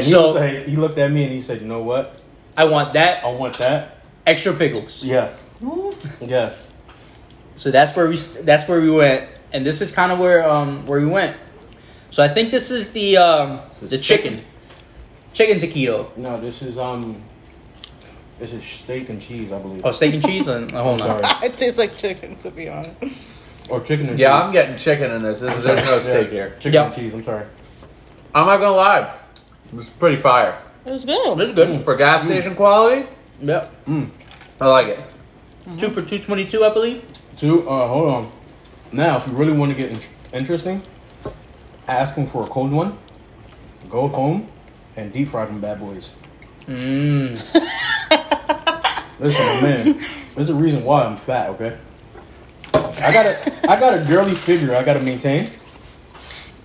he 0.04 0.10
So- 0.10 0.22
was 0.32 0.34
like, 0.36 0.66
he 0.66 0.76
looked 0.76 0.98
at 0.98 1.10
me 1.10 1.24
and 1.24 1.32
he 1.32 1.40
said, 1.40 1.60
"You 1.60 1.66
know 1.66 1.82
what? 1.82 2.20
I 2.56 2.64
want 2.64 2.92
that 2.94 3.24
I 3.24 3.28
want 3.32 3.58
that. 3.58 3.98
extra 4.26 4.52
pickles." 4.54 5.02
Yeah, 5.02 5.34
yeah. 6.20 6.54
So 7.54 7.70
that's 7.72 7.96
where 7.96 8.08
we 8.08 8.16
that's 8.44 8.68
where 8.68 8.80
we 8.80 8.90
went, 8.90 9.28
and 9.52 9.66
this 9.66 9.80
is 9.82 9.90
kind 9.90 10.12
of 10.12 10.20
where 10.20 10.48
um 10.48 10.86
where 10.86 11.00
we 11.00 11.06
went. 11.06 11.36
So 12.10 12.22
I 12.22 12.28
think 12.28 12.50
this 12.52 12.70
is 12.70 12.92
the 12.92 13.16
um 13.16 13.60
This 13.70 13.82
is 13.82 13.90
the 13.90 13.98
chicken, 13.98 14.42
chicken 15.32 15.58
taquito. 15.58 16.16
No, 16.16 16.40
this 16.40 16.62
is 16.62 16.78
um, 16.78 17.22
this 18.38 18.52
is 18.52 18.62
steak 18.64 19.08
and 19.08 19.20
cheese, 19.20 19.52
I 19.52 19.58
believe. 19.58 19.84
Oh, 19.84 19.92
steak 19.92 20.14
and 20.14 20.22
cheese. 20.24 20.46
And, 20.48 20.72
oh, 20.74 20.82
hold 20.82 21.02
on. 21.02 21.22
Sorry, 21.24 21.46
it 21.46 21.56
tastes 21.56 21.78
like 21.78 21.96
chicken 21.96 22.36
to 22.36 22.50
be 22.50 22.68
honest. 22.68 22.94
or 23.68 23.80
chicken 23.80 24.08
and 24.08 24.18
Yeah, 24.18 24.38
cheese. 24.38 24.46
I'm 24.46 24.52
getting 24.52 24.76
chicken 24.76 25.10
in 25.12 25.22
this. 25.22 25.40
this 25.40 25.56
is, 25.56 25.64
there's 25.64 25.84
no 25.84 25.94
Yeah, 25.94 26.00
steak 26.00 26.30
here. 26.30 26.50
Chicken 26.60 26.72
Yep. 26.74 26.86
and 26.86 26.94
cheese. 26.94 27.14
I'm 27.14 27.24
sorry. 27.24 27.46
I'm 28.34 28.46
not 28.46 28.58
gonna 28.58 28.76
lie. 28.76 29.14
It's 29.74 29.88
pretty 29.90 30.16
fire. 30.16 30.62
It 30.86 30.90
was 30.90 31.04
good. 31.04 31.38
This 31.38 31.48
is 31.50 31.54
good. 31.54 31.84
For 31.84 31.96
gas 31.96 32.24
station 32.24 32.54
quality, 32.54 33.06
Yep. 33.42 33.72
I 34.60 34.66
like 34.68 34.86
it. 34.88 35.00
Two 35.78 35.90
for 35.90 36.02
two 36.02 36.18
twenty 36.18 36.46
two, 36.48 36.64
I 36.64 36.70
believe. 36.70 37.04
Two. 37.36 37.68
Uh, 37.68 37.86
hold 37.88 38.08
on. 38.10 38.32
Now, 38.90 39.18
if 39.18 39.26
you 39.26 39.34
really 39.34 39.52
want 39.52 39.70
to 39.70 39.76
get 39.76 39.90
in- 39.90 40.00
interesting, 40.32 40.80
ask 41.86 42.14
them 42.14 42.26
for 42.26 42.44
a 42.44 42.46
cold 42.46 42.72
one. 42.72 42.96
Go 43.90 44.08
home 44.08 44.48
and 44.98 45.12
deep 45.12 45.30
fry 45.30 45.46
them 45.46 45.60
bad 45.60 45.78
boys. 45.80 46.10
Mmm. 46.66 47.28
Listen, 49.20 49.62
man. 49.62 50.04
There's 50.34 50.48
a 50.48 50.54
reason 50.54 50.84
why 50.84 51.04
I'm 51.04 51.16
fat. 51.16 51.50
Okay. 51.50 51.76
I 52.74 53.12
got 53.12 53.26
a 53.26 53.70
I 53.70 53.80
got 53.80 53.98
a 54.00 54.04
girly 54.08 54.34
figure. 54.34 54.74
I 54.74 54.82
got 54.84 54.94
to 54.94 55.00
maintain. 55.00 55.50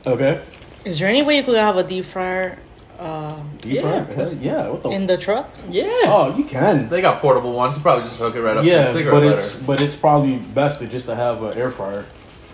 Okay. 0.05 0.41
Is 0.85 0.99
there 0.99 1.07
any 1.07 1.23
way 1.23 1.37
you 1.37 1.43
could 1.43 1.55
have 1.57 1.77
a 1.77 1.83
deep 1.83 2.05
fryer 2.05 2.59
uh, 2.99 3.39
Deep 3.61 3.75
Yeah. 3.75 4.05
fry? 4.05 4.13
Has- 4.15 4.33
Yeah. 4.35 4.67
What 4.69 4.83
the? 4.83 4.89
in 4.89 5.07
the 5.07 5.17
truck? 5.17 5.49
Yeah. 5.69 5.85
oh, 6.05 6.35
you 6.37 6.43
can. 6.43 6.89
They 6.89 7.01
got 7.01 7.21
portable 7.21 7.53
ones. 7.53 7.77
You 7.77 7.81
probably 7.81 8.03
just 8.03 8.19
hook 8.19 8.35
it 8.35 8.41
right 8.41 8.57
up 8.57 8.63
to 8.63 8.69
Yeah, 8.69 8.83
the 8.83 8.91
cigarette 8.93 9.13
but 9.13 9.23
lighter. 9.23 9.39
it's 9.39 9.55
but 9.55 9.81
it's 9.81 9.95
probably 9.95 10.37
best 10.37 10.79
to 10.79 10.87
just 10.87 11.05
to 11.07 11.15
have 11.15 11.41
an 11.43 11.57
air 11.57 11.71
fryer 11.71 12.05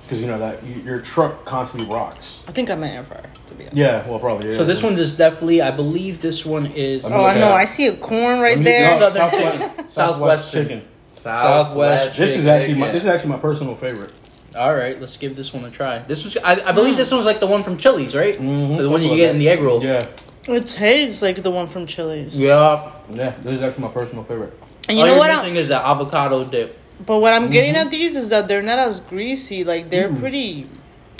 because 0.04 0.22
you 0.22 0.28
know 0.28 0.40
that 0.40 0.62
y- 0.64 0.82
your 0.86 1.00
truck 1.02 1.44
constantly 1.46 1.90
rocks. 1.94 2.42
I 2.48 2.52
think 2.52 2.70
I'm 2.70 2.84
an 2.84 2.92
air 2.92 3.04
fryer 3.04 3.30
to 3.50 3.56
be 3.56 3.64
honest. 3.66 3.78
Yeah. 3.78 4.08
Well, 4.08 4.20
probably. 4.20 4.52
Yeah. 4.52 4.58
So 4.58 4.66
this 4.66 4.82
one 4.82 4.98
is 4.98 5.18
definitely, 5.18 5.62
I 5.62 5.72
believe 5.72 6.22
this 6.22 6.46
one 6.46 6.68
is 6.68 7.04
Oh, 7.04 7.10
I 7.10 7.32
Okay. 7.32 7.40
know. 7.42 7.54
I 7.54 7.66
see 7.66 7.88
a 7.88 7.96
corn 7.96 8.40
right 8.40 8.62
there. 8.64 8.92
no, 8.92 9.10
Southern 9.10 9.22
Southwest, 9.22 9.60
chicken. 9.60 9.88
Southwest 9.90 9.94
Southwestern. 9.94 10.64
chicken. 10.64 10.82
Southwest 11.12 12.18
This 12.18 12.36
is 12.38 12.46
actually 12.46 12.76
my 12.76 12.92
this 12.92 13.04
is 13.04 13.10
actually 13.10 13.32
my 13.32 13.38
personal 13.38 13.76
favorite. 13.76 14.12
All 14.56 14.74
right, 14.74 15.00
let's 15.00 15.18
give 15.18 15.36
this 15.36 15.54
one 15.54 15.64
a 15.66 15.70
try. 15.70 16.00
This 16.00 16.24
was, 16.24 16.38
I, 16.38 16.54
I 16.54 16.72
believe 16.72 16.94
hmm. 16.94 16.98
this 16.98 17.12
one 17.12 17.18
was 17.18 17.26
like 17.26 17.40
the 17.40 17.48
one 17.48 17.64
from 17.64 17.78
Chili's, 17.78 18.16
right? 18.16 18.36
Mhm, 18.36 18.78
The 18.82 18.90
one 18.90 19.02
you 19.02 19.10
get 19.10 19.28
like 19.28 19.34
in 19.34 19.40
the 19.40 19.50
egg 19.50 19.62
roll. 19.62 19.84
Yeah, 19.84 20.08
It 20.48 20.68
tastes 20.68 21.22
like 21.22 21.44
the 21.44 21.52
one 21.52 21.68
from 21.68 21.86
Chili's. 21.86 22.38
Yeah. 22.38 22.92
yeah. 23.12 23.36
This 23.42 23.58
is 23.58 23.62
actually 23.62 23.84
my 23.84 23.92
personal 23.92 24.24
favorite. 24.24 24.58
And 24.88 24.98
you 24.98 25.04
All 25.04 25.12
know 25.12 25.18
what? 25.18 25.30
I'm- 25.30 25.56
is 25.56 25.68
the 25.68 25.78
avocado 25.78 26.44
dip. 26.46 26.80
but 27.06 27.20
what 27.20 27.34
I'm 27.34 27.50
getting 27.50 27.76
mm-hmm. 27.76 27.88
at 27.88 27.92
these 27.92 28.16
is 28.16 28.30
that 28.30 28.48
they're 28.48 28.64
not 28.64 28.80
as 28.80 29.00
greasy. 29.00 29.64
Like 29.64 29.90
they're 29.90 30.10
mm. 30.10 30.20
pretty. 30.20 30.68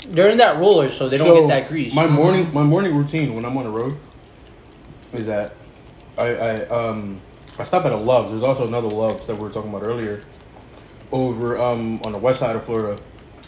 They're 0.08 0.28
in 0.30 0.38
that 0.38 0.58
roller, 0.58 0.88
so 0.88 1.08
they 1.08 1.18
don't 1.18 1.26
So, 1.26 1.46
get 1.48 1.54
that 1.60 1.68
grease. 1.68 1.94
My 1.94 2.06
morning 2.06 2.52
my 2.52 2.62
morning 2.62 2.94
routine 2.96 3.34
when 3.34 3.44
I'm 3.44 3.56
on 3.56 3.64
the 3.64 3.70
road 3.70 3.98
is 5.12 5.26
that 5.26 5.52
I, 6.16 6.28
I 6.28 6.54
um 6.68 7.20
I 7.58 7.64
stop 7.64 7.84
at 7.84 7.92
a 7.92 7.96
Love's. 7.96 8.30
There's 8.30 8.42
also 8.42 8.66
another 8.66 8.88
Love's 8.88 9.26
that 9.26 9.34
we 9.36 9.42
were 9.42 9.50
talking 9.50 9.70
about 9.70 9.86
earlier 9.86 10.22
over 11.12 11.58
um 11.60 12.00
on 12.04 12.12
the 12.12 12.18
west 12.18 12.40
side 12.40 12.56
of 12.56 12.64
Florida, 12.64 13.00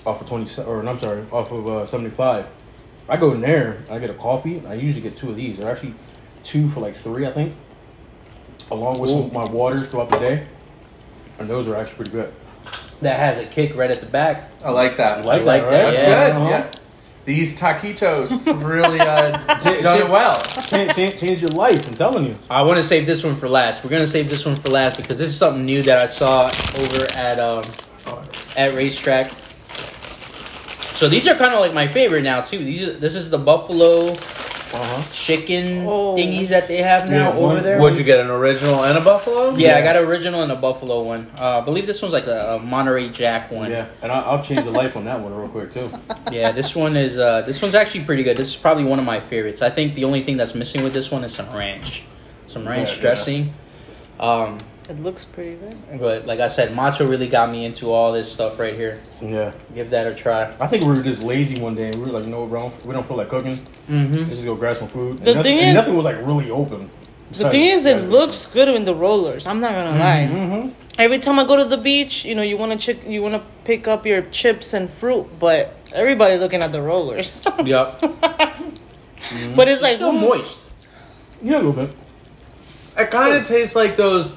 off 0.05 0.21
of 0.21 0.29
twenty 0.29 0.47
se- 0.47 0.65
or 0.65 0.87
I'm 0.87 1.01
sorry, 1.01 1.25
off 1.33 1.51
of 1.53 1.67
uh, 1.69 1.87
seventy 1.87 2.11
five. 2.11 2.49
I 3.09 3.17
go 3.17 3.33
in 3.33 3.41
there. 3.41 3.83
I 3.91 3.99
get 3.99 4.11
a 4.11 4.15
coffee. 4.15 4.63
I 4.67 4.75
usually 4.75 5.03
get 5.03 5.17
two 5.17 5.31
of 5.31 5.37
these. 5.37 5.59
They're 5.59 5.71
actually 5.71 5.95
two 6.45 6.69
for 6.71 6.81
like 6.81 6.95
three, 6.95 7.27
I 7.27 7.31
think, 7.33 7.55
along 8.71 9.01
with 9.01 9.11
some, 9.11 9.33
my 9.33 9.45
waters 9.45 9.89
throughout 9.89 10.09
the 10.09 10.19
day, 10.19 10.47
and 11.39 11.49
those 11.49 11.67
are 11.69 11.77
actually 11.77 11.97
pretty 11.97 12.11
good. 12.13 12.33
That 13.03 13.19
has 13.19 13.39
a 13.39 13.47
kick 13.47 13.77
right 13.77 13.91
at 13.91 14.01
the 14.01 14.07
back. 14.07 14.51
I 14.65 14.71
like 14.71 14.97
that. 14.97 15.25
Like 15.25 15.43
I 15.43 15.45
like 15.45 15.63
that, 15.63 15.71
that, 15.71 15.85
right? 15.85 15.95
That's 15.95 16.09
yeah. 16.09 16.29
good. 16.29 16.37
Uh-huh. 16.37 16.49
Yeah. 16.49 16.73
These 17.25 17.59
taquitos 17.59 18.47
really 18.65 18.99
uh, 18.99 19.31
done 19.47 19.63
J- 19.63 20.01
it 20.01 20.11
well. 20.11 20.41
Change, 20.43 20.95
change, 20.95 21.21
change 21.21 21.41
your 21.43 21.51
life. 21.51 21.87
I'm 21.87 21.95
telling 21.95 22.25
you. 22.25 22.39
I 22.51 22.63
want 22.63 22.79
to 22.79 22.85
save 22.85 23.07
this 23.07 23.23
one 23.23 23.37
for 23.37 23.49
last. 23.49 23.85
We're 23.85 23.91
gonna 23.91 24.09
save 24.09 24.29
this 24.29 24.45
one 24.45 24.57
for 24.57 24.71
last 24.71 24.97
because 24.97 25.19
this 25.19 25.31
is 25.31 25.37
something 25.37 25.65
new 25.65 25.83
that 25.83 25.99
I 25.99 26.07
saw 26.07 26.47
over 26.47 27.07
at 27.15 27.39
um 27.39 27.63
at 28.57 28.75
RaceTrac. 28.75 29.39
So 30.97 31.09
these 31.09 31.27
are 31.29 31.35
kind 31.35 31.55
of 31.55 31.61
like 31.61 31.75
my 31.75 31.89
favorite 31.89 32.23
now 32.23 32.41
too. 32.41 32.59
These 32.59 32.83
are, 32.83 32.93
this 32.93 33.15
is 33.15 33.31
the 33.31 33.39
buffalo 33.39 34.15
Uh-huh. 34.75 35.03
chicken 35.13 35.85
Oh. 35.87 36.17
thingies 36.17 36.49
that 36.49 36.67
they 36.69 36.79
have 36.83 37.09
now 37.11 37.31
Yeah, 37.31 37.37
over 37.37 37.55
one- 37.55 37.63
there. 37.63 37.79
Would 37.81 37.97
you 37.97 38.05
get 38.05 38.21
an 38.21 38.31
original 38.31 38.85
and 38.85 38.97
a 38.97 39.01
buffalo? 39.01 39.55
Yeah, 39.57 39.77
I 39.77 39.83
got 39.83 39.97
an 39.97 40.05
original 40.05 40.43
and 40.43 40.51
a 40.51 40.57
buffalo 40.57 41.03
one. 41.03 41.31
Uh, 41.39 41.59
I 41.59 41.61
believe 41.61 41.87
this 41.87 42.01
one's 42.01 42.15
like 42.15 42.27
a, 42.27 42.55
a 42.55 42.59
Monterey 42.59 43.11
Jack 43.11 43.51
one. 43.51 43.71
Yeah, 43.71 43.87
and 44.03 44.11
I, 44.11 44.21
I'll 44.21 44.43
change 44.43 44.65
the 44.65 44.71
life 44.71 44.97
on 44.97 45.05
that 45.05 45.21
one 45.21 45.35
real 45.35 45.49
quick 45.49 45.73
too. 45.73 45.91
Yeah, 46.33 46.53
this 46.53 46.75
one 46.75 46.97
is 46.97 47.19
uh, 47.19 47.43
this 47.43 47.61
one's 47.61 47.75
actually 47.75 48.05
pretty 48.05 48.23
good. 48.23 48.37
This 48.39 48.49
is 48.49 48.57
probably 48.57 48.85
one 48.85 48.99
of 48.99 49.05
my 49.05 49.21
favorites. 49.21 49.61
I 49.61 49.69
think 49.71 49.95
the 49.95 50.05
only 50.05 50.23
thing 50.23 50.39
that's 50.39 50.55
missing 50.55 50.83
with 50.83 50.95
this 50.95 51.11
one 51.11 51.25
is 51.25 51.35
some 51.35 51.55
ranch, 51.55 52.05
some 52.49 52.67
ranch 52.67 52.97
Yeah, 52.97 53.01
dressing. 53.03 53.55
Um, 54.19 54.57
It 54.93 55.01
looks 55.01 55.25
pretty 55.25 55.57
good. 55.57 55.99
but 55.99 56.27
like 56.27 56.41
I 56.41 56.49
said, 56.49 56.75
Macho 56.75 57.07
really 57.07 57.29
got 57.29 57.51
me 57.51 57.65
into 57.65 57.91
all 57.91 58.13
this 58.13 58.31
stuff 58.31 58.59
right 58.59 58.75
here. 58.75 59.01
Yeah, 59.23 59.53
Give 59.75 59.89
that 59.91 60.07
a 60.07 60.15
try. 60.15 60.55
I 60.61 60.67
think 60.67 60.85
we 60.85 60.93
were 60.95 61.03
just 61.03 61.23
lazy 61.23 61.59
one 61.61 61.75
day. 61.75 61.87
and 61.87 61.95
We 61.97 62.03
were 62.07 62.13
like, 62.13 62.25
you 62.25 62.31
know 62.31 62.41
what, 62.45 62.51
bro? 62.51 62.73
We 62.85 62.93
don't 62.93 63.07
feel 63.09 63.17
like 63.17 63.31
cooking. 63.31 63.57
Mm-hmm. 63.89 64.15
Let's 64.17 64.31
just 64.31 64.45
go 64.45 64.55
grab 64.55 64.77
some 64.77 64.89
food. 64.89 65.19
And 65.19 65.27
The 65.27 65.35
nothing, 65.37 65.57
thing 65.57 65.59
and 65.61 65.69
is- 65.71 65.75
nothing 65.83 65.97
was 65.97 66.05
like 66.05 66.19
really 66.19 66.51
open. 66.51 66.91
The 67.33 67.49
thing 67.51 67.65
is, 67.71 67.87
it 67.87 68.11
looks 68.11 68.45
good 68.45 68.69
in 68.69 68.85
the 68.85 68.95
rollers. 68.95 69.47
I'm 69.47 69.59
not 69.61 69.73
gonna 69.73 69.99
lie. 69.99 70.29
Mm-hmm. 70.31 70.69
Every 70.99 71.19
time 71.19 71.39
I 71.39 71.47
go 71.47 71.57
to 71.57 71.65
the 71.65 71.79
beach, 71.79 72.27
you 72.27 72.35
know, 72.35 72.43
you 72.43 72.59
want 72.59 72.73
to 72.73 72.79
chick, 72.79 73.09
you 73.09 73.23
want 73.23 73.35
to 73.35 73.43
pick 73.65 73.89
up 73.89 74.05
your 74.05 74.21
chips 74.21 74.75
and 74.75 74.91
fruit, 74.91 75.27
but 75.39 75.75
everybody 75.95 76.37
looking 76.37 76.61
at 76.61 76.73
the 76.73 76.83
rollers. 76.83 77.43
Yep. 77.65 78.01
but 79.57 79.69
it's 79.69 79.81
like, 79.81 79.95
Still 79.97 80.11
ooh, 80.15 80.21
moist. 80.21 80.59
Yeah, 81.43 81.57
a 81.57 81.63
little 81.63 81.73
bit. 81.87 81.97
It 82.99 83.11
kind 83.11 83.35
of 83.35 83.47
tastes 83.47 83.75
like 83.75 83.97
those, 83.97 84.31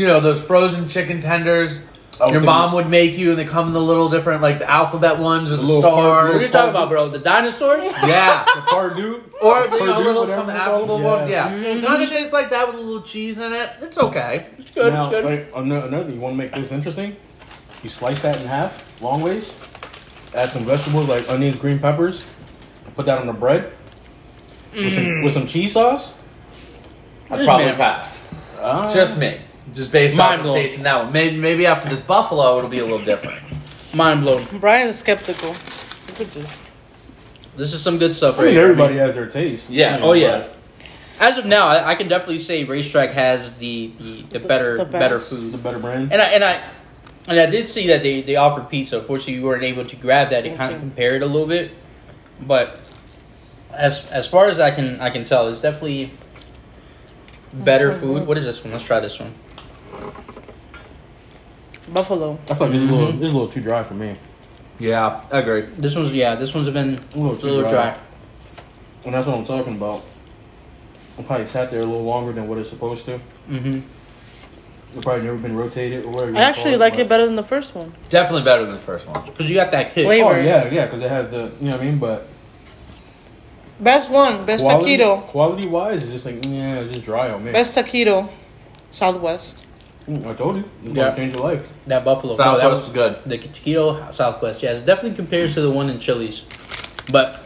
you 0.00 0.06
know, 0.06 0.20
those 0.20 0.42
frozen 0.42 0.88
chicken 0.88 1.20
tenders 1.20 1.84
your 2.18 2.28
thinking- 2.28 2.44
mom 2.46 2.72
would 2.74 2.88
make 2.88 3.16
you, 3.16 3.30
and 3.30 3.38
they 3.38 3.44
come 3.46 3.68
in 3.68 3.72
the 3.72 3.80
little 3.80 4.08
different, 4.10 4.42
like 4.42 4.58
the 4.58 4.70
alphabet 4.70 5.18
ones 5.18 5.48
or 5.52 5.56
the, 5.56 5.62
The 5.62 5.62
little 5.62 5.80
stars. 5.82 5.94
part- 5.94 6.32
What 6.34 6.42
are 6.42 6.44
you 6.46 6.52
talking 6.52 6.70
about, 6.70 6.88
bro? 6.90 7.08
The 7.08 7.18
dinosaurs? 7.18 7.84
Yeah. 8.06 8.44
The 8.54 8.60
Pardue. 8.62 9.22
Or 9.42 9.60
you 9.64 9.70
know, 9.70 9.78
Perdue, 9.78 9.84
little 10.04 10.22
whatever 10.22 10.36
come 10.36 10.46
the 10.48 10.54
it's 10.56 10.64
called. 10.64 10.82
apple 10.84 11.00
one, 11.00 11.28
yeah. 11.28 11.48
Kind 11.48 12.02
of 12.02 12.08
tastes 12.10 12.32
like 12.34 12.50
that 12.50 12.66
with 12.66 12.76
a 12.76 12.80
little 12.80 13.02
cheese 13.02 13.38
in 13.38 13.52
it. 13.54 13.70
It's 13.80 13.96
okay. 13.98 14.46
It's 14.58 14.70
good. 14.70 14.92
now, 14.92 15.00
it's 15.02 15.10
good. 15.10 15.24
Like, 15.24 15.50
ano- 15.54 15.86
another 15.86 16.04
thing, 16.04 16.14
you 16.16 16.20
want 16.20 16.34
to 16.34 16.38
make 16.38 16.52
this 16.54 16.72
interesting? 16.72 17.16
You 17.82 17.88
slice 17.88 18.20
that 18.22 18.38
in 18.40 18.46
half, 18.46 19.00
long 19.02 19.22
ways. 19.22 19.50
Add 20.34 20.50
some 20.50 20.64
vegetables 20.64 21.08
like 21.08 21.28
onions, 21.30 21.56
green 21.56 21.78
peppers. 21.78 22.22
Put 22.96 23.06
that 23.06 23.18
on 23.18 23.26
the 23.28 23.32
bread 23.32 23.72
with, 24.74 24.92
some, 24.94 25.22
with 25.22 25.32
some 25.32 25.46
cheese 25.46 25.72
sauce. 25.72 26.12
I'd 27.30 27.38
This 27.38 27.46
probably 27.46 27.66
man- 27.66 27.76
pass. 27.76 28.28
Uh, 28.60 28.92
Just 28.92 29.16
me. 29.18 29.38
Just 29.74 29.92
based 29.92 30.16
Mind 30.16 30.32
off 30.32 30.38
of 30.38 30.44
blown. 30.44 30.54
tasting 30.56 30.82
that 30.84 31.04
one. 31.04 31.12
Maybe, 31.12 31.36
maybe 31.36 31.66
after 31.66 31.88
this 31.88 32.00
buffalo, 32.00 32.58
it'll 32.58 32.70
be 32.70 32.78
a 32.80 32.84
little 32.84 33.04
different. 33.04 33.40
Mind 33.94 34.22
blown. 34.22 34.44
Brian's 34.58 34.96
skeptical. 34.98 35.50
You 36.08 36.14
could 36.14 36.32
just. 36.32 36.58
This 37.56 37.72
is 37.72 37.80
some 37.82 37.98
good 37.98 38.12
stuff 38.12 38.34
I 38.36 38.38
right 38.38 38.44
mean, 38.46 38.54
here. 38.54 38.64
everybody 38.64 38.96
has 38.96 39.14
their 39.14 39.28
taste. 39.28 39.70
Yeah. 39.70 39.96
You 39.96 40.00
know, 40.00 40.10
Oh 40.10 40.12
yeah. 40.14 40.38
but 40.38 40.56
As 41.20 41.36
of 41.38 41.44
now, 41.46 41.68
I, 41.68 41.90
I 41.90 41.94
can 41.94 42.08
definitely 42.08 42.38
say 42.38 42.64
RaceTrac 42.66 43.12
has 43.12 43.56
the 43.58 43.92
the, 43.98 44.22
the, 44.22 44.38
The- 44.38 44.48
better 44.48 44.76
the 44.78 44.84
best. 44.84 44.92
better 44.92 45.18
The 45.18 45.24
food. 45.24 45.62
better 45.62 45.78
brand. 45.78 46.12
And 46.12 46.22
I 46.22 46.26
and 46.26 46.44
I 46.44 46.62
and 47.28 47.38
I 47.38 47.46
did 47.46 47.68
see 47.68 47.86
that 47.88 48.02
they 48.02 48.22
they 48.22 48.36
offered 48.36 48.70
pizza. 48.70 48.98
Unfortunately, 48.98 49.34
you 49.34 49.42
weren't 49.42 49.62
able 49.64 49.84
to 49.84 49.96
grab 49.96 50.30
that 50.30 50.42
to 50.42 50.56
kind 50.56 50.72
of 50.74 50.80
you. 50.80 50.88
compare 50.88 51.14
it 51.16 51.22
a 51.22 51.26
little 51.26 51.46
bit. 51.48 51.72
But 52.40 52.80
as 53.72 54.10
as 54.10 54.26
far 54.26 54.46
as 54.48 54.58
I 54.58 54.70
can 54.70 55.00
I 55.00 55.10
can 55.10 55.24
tell, 55.24 55.48
it's 55.48 55.60
definitely 55.60 56.12
better 57.52 57.96
food. 57.98 58.26
What 58.26 58.38
is 58.38 58.44
this 58.46 58.62
one? 58.64 58.72
Let's 58.72 58.84
try 58.84 59.00
this 59.00 59.18
one. 59.20 59.34
Buffalo. 61.92 62.38
I 62.50 62.54
feel 62.54 62.56
like 62.66 62.72
this 62.72 62.82
is 62.82 62.90
a 62.90 62.92
little, 62.92 63.12
Mhm. 63.12 63.18
this 63.20 63.28
is 63.28 63.34
a 63.34 63.38
little 63.38 63.48
too 63.48 63.60
dry 63.60 63.82
for 63.82 63.94
me. 63.94 64.14
Yeah, 64.78 65.20
I 65.30 65.38
agree. 65.40 65.62
This 65.76 65.94
one's 65.96 66.12
yeah. 66.12 66.34
This 66.36 66.54
one's 66.54 66.68
been 66.70 67.00
A 67.14 67.16
little 67.18 67.34
it's 67.34 67.42
a 67.42 67.46
little 67.46 67.62
dry. 67.62 67.70
dry. 67.86 67.94
And 69.04 69.14
that's 69.14 69.26
what 69.26 69.36
I'm 69.36 69.44
talking 69.44 69.74
about. 69.74 70.02
I 71.18 71.22
probably 71.22 71.46
sat 71.46 71.70
there 71.70 71.80
a 71.80 71.84
little 71.84 72.02
longer 72.04 72.32
than 72.32 72.48
what 72.48 72.58
it's 72.58 72.70
supposed 72.70 73.04
to. 73.06 73.20
Mm-hmm. 73.50 73.80
It's 74.94 75.04
probably 75.04 75.22
never 75.24 75.36
been 75.36 75.54
rotated 75.56 76.04
or 76.04 76.08
whatever. 76.10 76.30
you 76.32 76.36
I 76.38 76.42
actually 76.42 76.70
call 76.72 76.80
like 76.80 76.94
but- 76.94 77.00
it 77.00 77.08
better 77.08 77.26
than 77.26 77.36
the 77.36 77.42
first 77.42 77.74
one. 77.74 77.92
Definitely 78.08 78.42
better 78.42 78.64
than 78.64 78.74
the 78.74 78.80
first 78.80 79.06
one. 79.06 79.22
Because 79.26 79.48
you 79.48 79.54
got 79.54 79.70
that 79.72 79.94
kick. 79.94 80.06
Flavor. 80.06 80.34
Oh 80.34 80.40
yeah, 80.40 80.68
yeah, 80.70 80.86
because 80.86 81.02
it 81.02 81.08
has 81.10 81.30
the 81.30 81.50
you 81.60 81.68
know 81.70 81.76
what 81.76 81.80
I 81.80 81.84
mean. 81.84 81.98
But 81.98 82.26
Best 83.78 84.10
one. 84.10 84.44
Best 84.44 84.62
quality, 84.64 84.98
taquito. 84.98 85.22
quality 85.28 85.66
wise, 85.66 86.02
it's 86.02 86.12
just 86.12 86.26
like 86.26 86.44
yeah, 86.46 86.80
it's 86.80 86.92
just 86.92 87.04
dry 87.04 87.30
on 87.30 87.44
me. 87.44 87.52
Best 87.52 87.76
taquito. 87.76 88.28
Southwest. 88.90 89.64
I 90.26 90.34
told 90.34 90.56
you, 90.56 90.64
it's 90.84 90.94
Yeah. 90.94 91.04
gonna 91.04 91.16
change 91.16 91.34
your 91.34 91.42
life. 91.44 91.70
That 91.86 92.04
buffalo. 92.04 92.32
No, 92.32 92.36
Southwest 92.36 92.62
that 92.62 92.70
was 92.70 92.80
was 92.82 92.90
good. 92.90 93.16
the 93.26 93.38
taquito 93.38 94.12
Southwest. 94.14 94.62
Yeah, 94.62 94.70
it 94.72 94.84
definitely 94.86 95.14
compares 95.16 95.54
to 95.54 95.60
the 95.60 95.70
one 95.70 95.88
in 95.90 96.00
Chili's. 96.00 96.42
But 97.10 97.40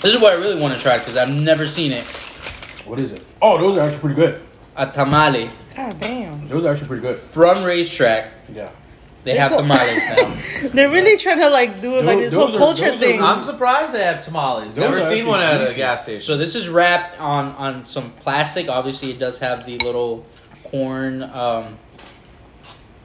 this 0.00 0.14
is 0.14 0.20
what 0.20 0.32
I 0.32 0.36
really 0.36 0.60
want 0.60 0.74
to 0.74 0.80
try 0.80 0.98
because 0.98 1.16
I've 1.16 1.30
never 1.32 1.66
seen 1.66 1.92
it. 1.92 2.04
What 2.86 3.00
is 3.00 3.12
it? 3.12 3.22
Oh, 3.42 3.58
those 3.58 3.76
are 3.78 3.82
actually 3.82 4.00
pretty 4.00 4.16
good. 4.16 4.40
A 4.76 4.86
tamale 4.86 5.50
God 5.76 6.00
damn. 6.00 6.48
Those 6.48 6.64
are 6.64 6.72
actually 6.72 6.88
pretty 6.88 7.02
good. 7.02 7.18
from 7.18 7.56
RaceTrac. 7.58 8.28
Yeah. 8.54 8.70
They 9.22 9.36
have 9.36 9.52
tamales 9.52 9.98
now. 10.16 10.36
They're 10.72 10.88
really 10.88 11.16
trying 11.18 11.38
to 11.40 11.50
like 11.50 11.80
do 11.82 11.96
it 11.96 12.04
like 12.06 12.18
this 12.18 12.32
whole 12.34 12.46
those 12.46 12.54
are- 12.54 12.58
culture 12.58 12.84
those 12.86 12.94
are 12.94 12.98
thing. 12.98 13.22
I'm 13.22 13.44
surprised 13.44 13.92
they 13.92 14.02
have 14.02 14.22
tamales. 14.22 14.74
Those 14.74 14.82
Never 14.82 15.00
seen 15.00 15.06
actually 15.08 15.22
one 15.24 15.40
at 15.40 15.68
a 15.68 15.74
gas 15.74 16.04
station. 16.04 16.22
So 16.26 16.36
this 16.38 16.54
is 16.54 16.68
wrapped 16.68 17.20
on 17.20 17.48
on 17.56 17.84
some 17.84 18.12
plastic. 18.20 18.68
Obviously, 18.68 19.10
it 19.10 19.18
does 19.18 19.38
have 19.40 19.66
the 19.66 19.76
little 19.78 20.24
corn 20.70 21.22
um, 21.22 21.78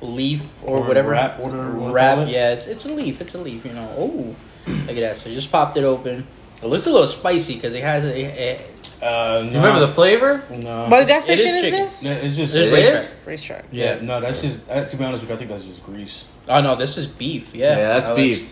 leaf 0.01 0.41
or 0.63 0.78
Corn 0.78 0.88
whatever 0.88 1.09
wrap, 1.11 1.39
whatever 1.39 1.63
you 1.78 1.91
wrap. 1.91 2.28
Yeah, 2.28 2.51
it's 2.53 2.68
it's 2.68 2.86
a 2.86 2.89
leaf. 2.93 3.22
It's 3.22 3.34
a 3.36 3.39
leaf. 3.39 3.66
You 3.66 3.74
know. 3.74 3.93
Oh, 3.97 4.36
look 4.68 4.89
at 4.89 4.95
that. 4.97 5.18
So 5.18 5.30
you 5.30 5.36
just 5.36 5.51
popped 5.51 5.78
it 5.78 5.84
open. 5.84 6.26
It 6.61 6.68
looks 6.68 6.88
a 6.88 6.91
little 6.91 7.07
spicy 7.07 7.55
because 7.55 7.74
it 7.76 7.84
has 7.84 8.03
a, 8.05 8.16
a, 8.16 8.61
Uh, 9.05 9.41
you 9.41 9.51
remember 9.57 9.82
the 9.82 9.89
flavor? 9.89 10.41
No. 10.49 10.88
But 10.89 11.05
gas 11.07 11.28
It 11.28 11.38
is 11.38 11.41
station 11.41 11.55
is, 11.55 11.61
chicken. 11.63 11.80
this? 11.80 12.03
Yeah, 12.03 12.11
it's 12.13 12.36
just. 12.38 12.53
This 12.53 12.68
is 12.68 12.72
It 12.72 12.76
RaceTrac. 12.76 12.97
is? 12.97 13.41
RaceTrac. 13.41 13.63
yeah, 13.72 13.99
no, 14.01 14.22
that's 14.22 14.41
just. 14.41 14.59
Uh, 14.70 14.86
to 14.86 14.95
be 14.97 15.03
honest 15.03 15.22
with 15.22 15.30
you, 15.30 15.36
I 15.36 15.38
think 15.39 15.49
that's 15.51 15.66
just 15.66 15.84
grease. 15.84 16.26
Oh 16.47 16.61
no, 16.61 16.76
this 16.76 16.97
is 16.97 17.07
beef. 17.07 17.53
Yeah, 17.53 17.78
Yeah, 17.78 17.88
that's 17.89 18.07
Now, 18.07 18.16
beef. 18.16 18.39
Let's, 18.39 18.51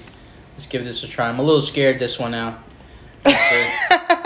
let's 0.57 0.67
give 0.67 0.83
this 0.85 1.03
a 1.03 1.07
try. 1.07 1.29
I'm 1.29 1.39
a 1.39 1.43
little 1.43 1.61
scared 1.61 1.97
this 1.99 2.19
one 2.19 2.31
now. 2.31 2.57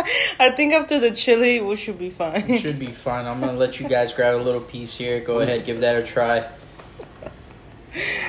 I 0.40 0.50
think 0.52 0.74
after 0.74 1.00
the 1.00 1.12
chili, 1.12 1.60
we 1.62 1.76
should 1.76 1.98
be 2.00 2.08
It 2.08 2.14
fine. 2.14 2.60
should 2.60 2.80
be 2.80 2.88
fine. 2.88 3.26
I'm 3.26 3.40
gonna 3.40 3.54
let 3.58 3.80
you 3.80 3.88
guys 3.88 4.14
grab 4.14 4.36
a 4.36 4.42
little 4.44 4.62
piece 4.62 4.96
here. 4.96 5.20
Go 5.22 5.40
ahead, 5.40 5.66
give 5.66 5.82
that 5.82 5.96
a 5.96 6.04
try. 6.06 6.48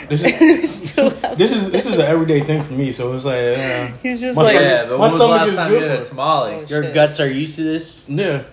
This 0.09 0.24
is. 0.24 0.74
Still 0.91 1.11
This 1.11 1.53
is 1.53 1.70
this 1.70 1.85
is 1.87 1.95
an 1.95 2.01
everyday 2.03 2.43
thing 2.43 2.62
for 2.64 2.72
me, 2.72 2.91
so 2.93 3.12
it's 3.12 3.24
like, 3.24 3.59
uh, 3.59 3.89
He's 4.03 4.20
just 4.20 4.37
My 4.37 4.45
like, 4.45 4.53
stomach- 4.53 4.70
yeah, 4.70 4.83
but 4.85 4.91
my 4.91 4.93
when 4.93 5.01
was 5.01 5.18
the 5.18 5.26
last 5.26 5.55
time 5.57 5.72
you 5.72 5.79
good 5.81 5.91
had 5.91 6.01
a 6.01 6.05
tamale? 6.05 6.55
Oh, 6.55 6.61
Your 6.66 6.83
shit. 6.85 6.95
guts 6.95 7.20
are 7.20 7.29
used 7.31 7.57
to 7.57 7.64
this. 7.64 8.09
yeah. 8.09 8.45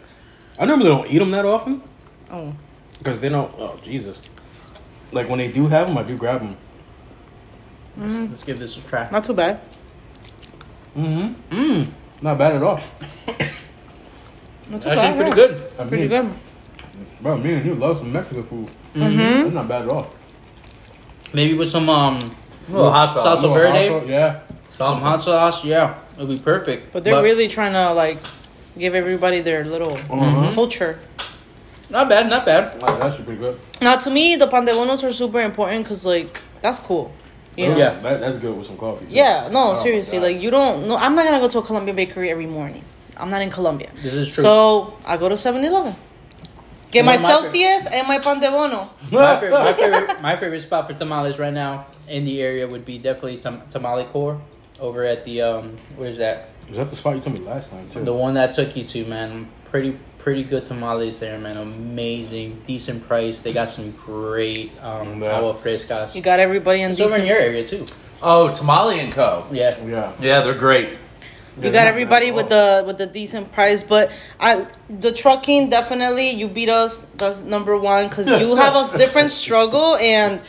I 0.59 0.65
normally 0.65 0.87
don't 0.89 1.07
eat 1.07 1.19
them 1.19 1.31
that 1.31 1.45
often 1.45 1.81
oh, 2.31 2.53
because 2.97 3.19
they 3.19 3.29
don't. 3.29 3.53
Oh 3.57 3.77
Jesus! 3.81 4.21
Like 5.11 5.29
when 5.29 5.39
they 5.39 5.49
do 5.51 5.67
have 5.67 5.87
them, 5.87 5.97
I 5.97 6.03
do 6.03 6.17
grab 6.17 6.39
them. 6.41 6.57
Let's, 7.97 8.19
let's 8.29 8.43
give 8.43 8.59
this 8.59 8.77
a 8.77 8.81
try. 8.81 9.09
not 9.11 9.23
too 9.23 9.33
bad. 9.33 9.59
Mm-hmm. 10.97 11.55
Mmm, 11.55 11.87
Not 12.21 12.37
bad 12.37 12.55
at 12.55 12.63
all. 12.63 12.79
Not 14.69 14.81
too 14.81 14.89
actually 14.89 15.13
pretty 15.15 15.29
yeah. 15.29 15.35
good. 15.35 15.71
I 15.79 15.83
Pretty 15.85 16.07
mean, 16.07 16.09
good. 16.09 16.33
Bro, 17.21 17.37
me 17.37 17.53
and 17.53 17.65
you 17.65 17.75
love 17.75 17.97
some 17.99 18.11
Mexican 18.11 18.43
food. 18.43 18.67
Mm-hmm. 18.95 19.17
That's 19.17 19.51
not 19.51 19.67
bad 19.67 19.81
at 19.83 19.89
all. 19.89 20.07
Maybe 21.33 21.53
with 21.57 21.69
some 21.69 21.89
um 21.89 22.17
little 22.69 22.91
hot 22.91 23.13
sauce. 23.13 23.39
Salsa 23.39 23.41
Little 23.41 23.53
verde? 23.55 23.87
hot 23.89 24.01
sauce, 24.01 24.09
Yeah. 24.09 24.39
some 24.67 24.69
Something. 24.69 25.03
hot 25.03 25.21
sauce, 25.23 25.65
yeah, 25.65 25.95
it'll 26.13 26.27
be 26.27 26.37
perfect. 26.39 26.93
But 26.93 27.03
they're 27.03 27.21
really 27.21 27.47
trying 27.47 27.73
to 27.73 27.91
like 27.93 28.17
give 28.77 28.95
everybody 28.95 29.41
their 29.41 29.65
little 29.65 29.93
Uh-huh. 30.09 30.51
culture. 30.53 30.99
not 31.89 32.09
bad, 32.09 32.29
not 32.29 32.45
bad. 32.45 32.81
Like, 32.81 32.99
that 32.99 33.13
should 33.15 33.27
be 33.27 33.35
good. 33.35 33.59
Now, 33.81 33.95
to 33.97 34.09
me, 34.09 34.35
the 34.35 34.47
pan 34.47 34.65
de 34.65 34.71
bonos 34.73 35.03
are 35.03 35.13
super 35.13 35.41
important 35.41 35.83
because 35.83 36.05
like 36.05 36.41
that's 36.61 36.79
cool. 36.79 37.13
You 37.57 37.69
know? 37.69 37.77
Yeah. 37.77 37.99
That, 38.01 38.19
that's 38.19 38.37
good 38.37 38.57
with 38.57 38.67
some 38.67 38.77
coffee. 38.77 39.05
too. 39.05 39.11
Yeah, 39.11 39.49
no, 39.51 39.71
Oh, 39.71 39.73
seriously. 39.75 40.19
Like 40.19 40.41
you 40.41 40.51
don't 40.51 40.87
no 40.87 40.97
I'm 40.97 41.15
not 41.15 41.25
gonna 41.25 41.39
go 41.39 41.47
to 41.49 41.59
a 41.59 41.61
Colombian 41.61 41.95
bakery 41.95 42.29
every 42.31 42.47
morning. 42.47 42.83
I'm 43.17 43.29
not 43.29 43.41
in 43.41 43.49
Colombia. 43.49 43.89
This 44.03 44.13
is 44.13 44.33
true. 44.33 44.43
So 44.43 44.97
I 45.05 45.17
go 45.17 45.29
to 45.29 45.37
7 45.37 45.63
Eleven. 45.63 45.95
Get 46.91 47.03
my 47.05 47.13
my 47.13 47.17
fa- 47.17 47.23
Celsius 47.27 47.87
and 47.91 48.07
my 48.07 48.19
pan 48.19 48.39
de 48.39 48.49
bono. 48.49 48.89
my, 49.11 49.39
favorite, 49.39 49.51
my, 49.51 49.73
favorite, 49.73 50.21
my 50.21 50.37
favorite 50.37 50.61
spot 50.61 50.87
for 50.87 50.93
tamales 50.93 51.37
right 51.39 51.53
now 51.53 51.87
in 52.07 52.23
the 52.25 52.41
area 52.41 52.67
would 52.67 52.85
be 52.85 52.97
definitely 52.97 53.37
tam- 53.37 53.61
Tamale 53.71 54.05
Core 54.05 54.39
over 54.79 55.03
at 55.05 55.23
the 55.25 55.41
um 55.41 55.77
where's 55.95 56.17
that 56.17 56.49
Was 56.67 56.77
that 56.77 56.89
the 56.89 56.95
spot 56.95 57.15
you 57.15 57.21
told 57.21 57.39
me 57.39 57.45
last 57.45 57.69
time 57.71 57.87
too? 57.89 58.03
the 58.03 58.13
one 58.13 58.33
that 58.35 58.53
took 58.53 58.75
you 58.75 58.83
to 58.85 59.05
man 59.05 59.49
pretty 59.71 59.97
pretty 60.25 60.43
good 60.43 60.65
tamales 60.65 61.19
there 61.19 61.37
man 61.37 61.55
amazing 61.55 62.59
decent 62.65 62.99
price 63.07 63.41
they 63.41 63.53
got 63.53 63.69
some 63.69 63.91
great 63.91 64.71
um 64.81 65.21
Yeah. 65.21 65.37
agua 65.37 65.53
frescas 65.53 66.15
You 66.15 66.21
got 66.31 66.39
everybody 66.39 66.81
in 66.81 66.91
it's 66.91 66.99
over 66.99 67.17
in 67.21 67.27
your 67.27 67.37
area 67.37 67.63
too 67.73 67.85
Oh, 68.23 68.43
Tamale 68.55 68.99
and 69.03 69.11
Co. 69.13 69.45
yeah 69.51 69.77
yeah. 69.85 70.11
Yeah, 70.19 70.41
they're 70.41 70.61
great. 70.67 70.89
You 71.61 71.69
got 71.79 71.85
everybody 71.93 72.31
with 72.31 72.49
the 72.49 72.65
with 72.87 72.97
the 72.97 73.05
decent 73.19 73.51
price, 73.57 73.83
but 73.83 74.05
I 74.39 74.65
the 74.89 75.11
trucking 75.11 75.69
definitely 75.69 76.29
you 76.31 76.47
beat 76.47 76.69
us. 76.69 76.93
That's 77.21 77.43
number 77.55 77.77
one 77.77 78.03
because 78.09 78.25
you 78.41 78.55
have 78.63 78.73
a 78.81 78.97
different 78.97 79.29
struggle 79.43 79.89
and 79.97 80.41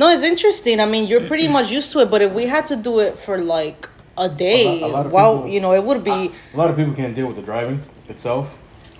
no, 0.00 0.04
it's 0.14 0.24
interesting. 0.24 0.80
I 0.80 0.86
mean, 0.86 1.04
you're 1.10 1.26
pretty 1.32 1.46
much 1.46 1.70
used 1.70 1.92
to 1.92 1.98
it, 2.02 2.08
but 2.10 2.20
if 2.26 2.32
we 2.32 2.44
had 2.54 2.64
to 2.72 2.76
do 2.88 2.98
it 3.06 3.14
for 3.24 3.36
like 3.38 3.88
a 4.18 4.28
day, 4.28 4.82
A 4.82 4.86
lot- 4.86 4.90
a 4.90 4.92
lot 4.98 5.06
of 5.06 5.12
wow, 5.12 5.30
people- 5.36 5.48
you 5.54 5.60
know, 5.64 5.72
it 5.80 5.84
would 5.88 6.02
be. 6.02 6.18
A 6.54 6.56
lot 6.62 6.68
of 6.70 6.74
people 6.80 6.94
can't 7.00 7.14
deal 7.14 7.28
with 7.30 7.36
the 7.40 7.46
driving 7.52 7.78
itself. 8.08 8.46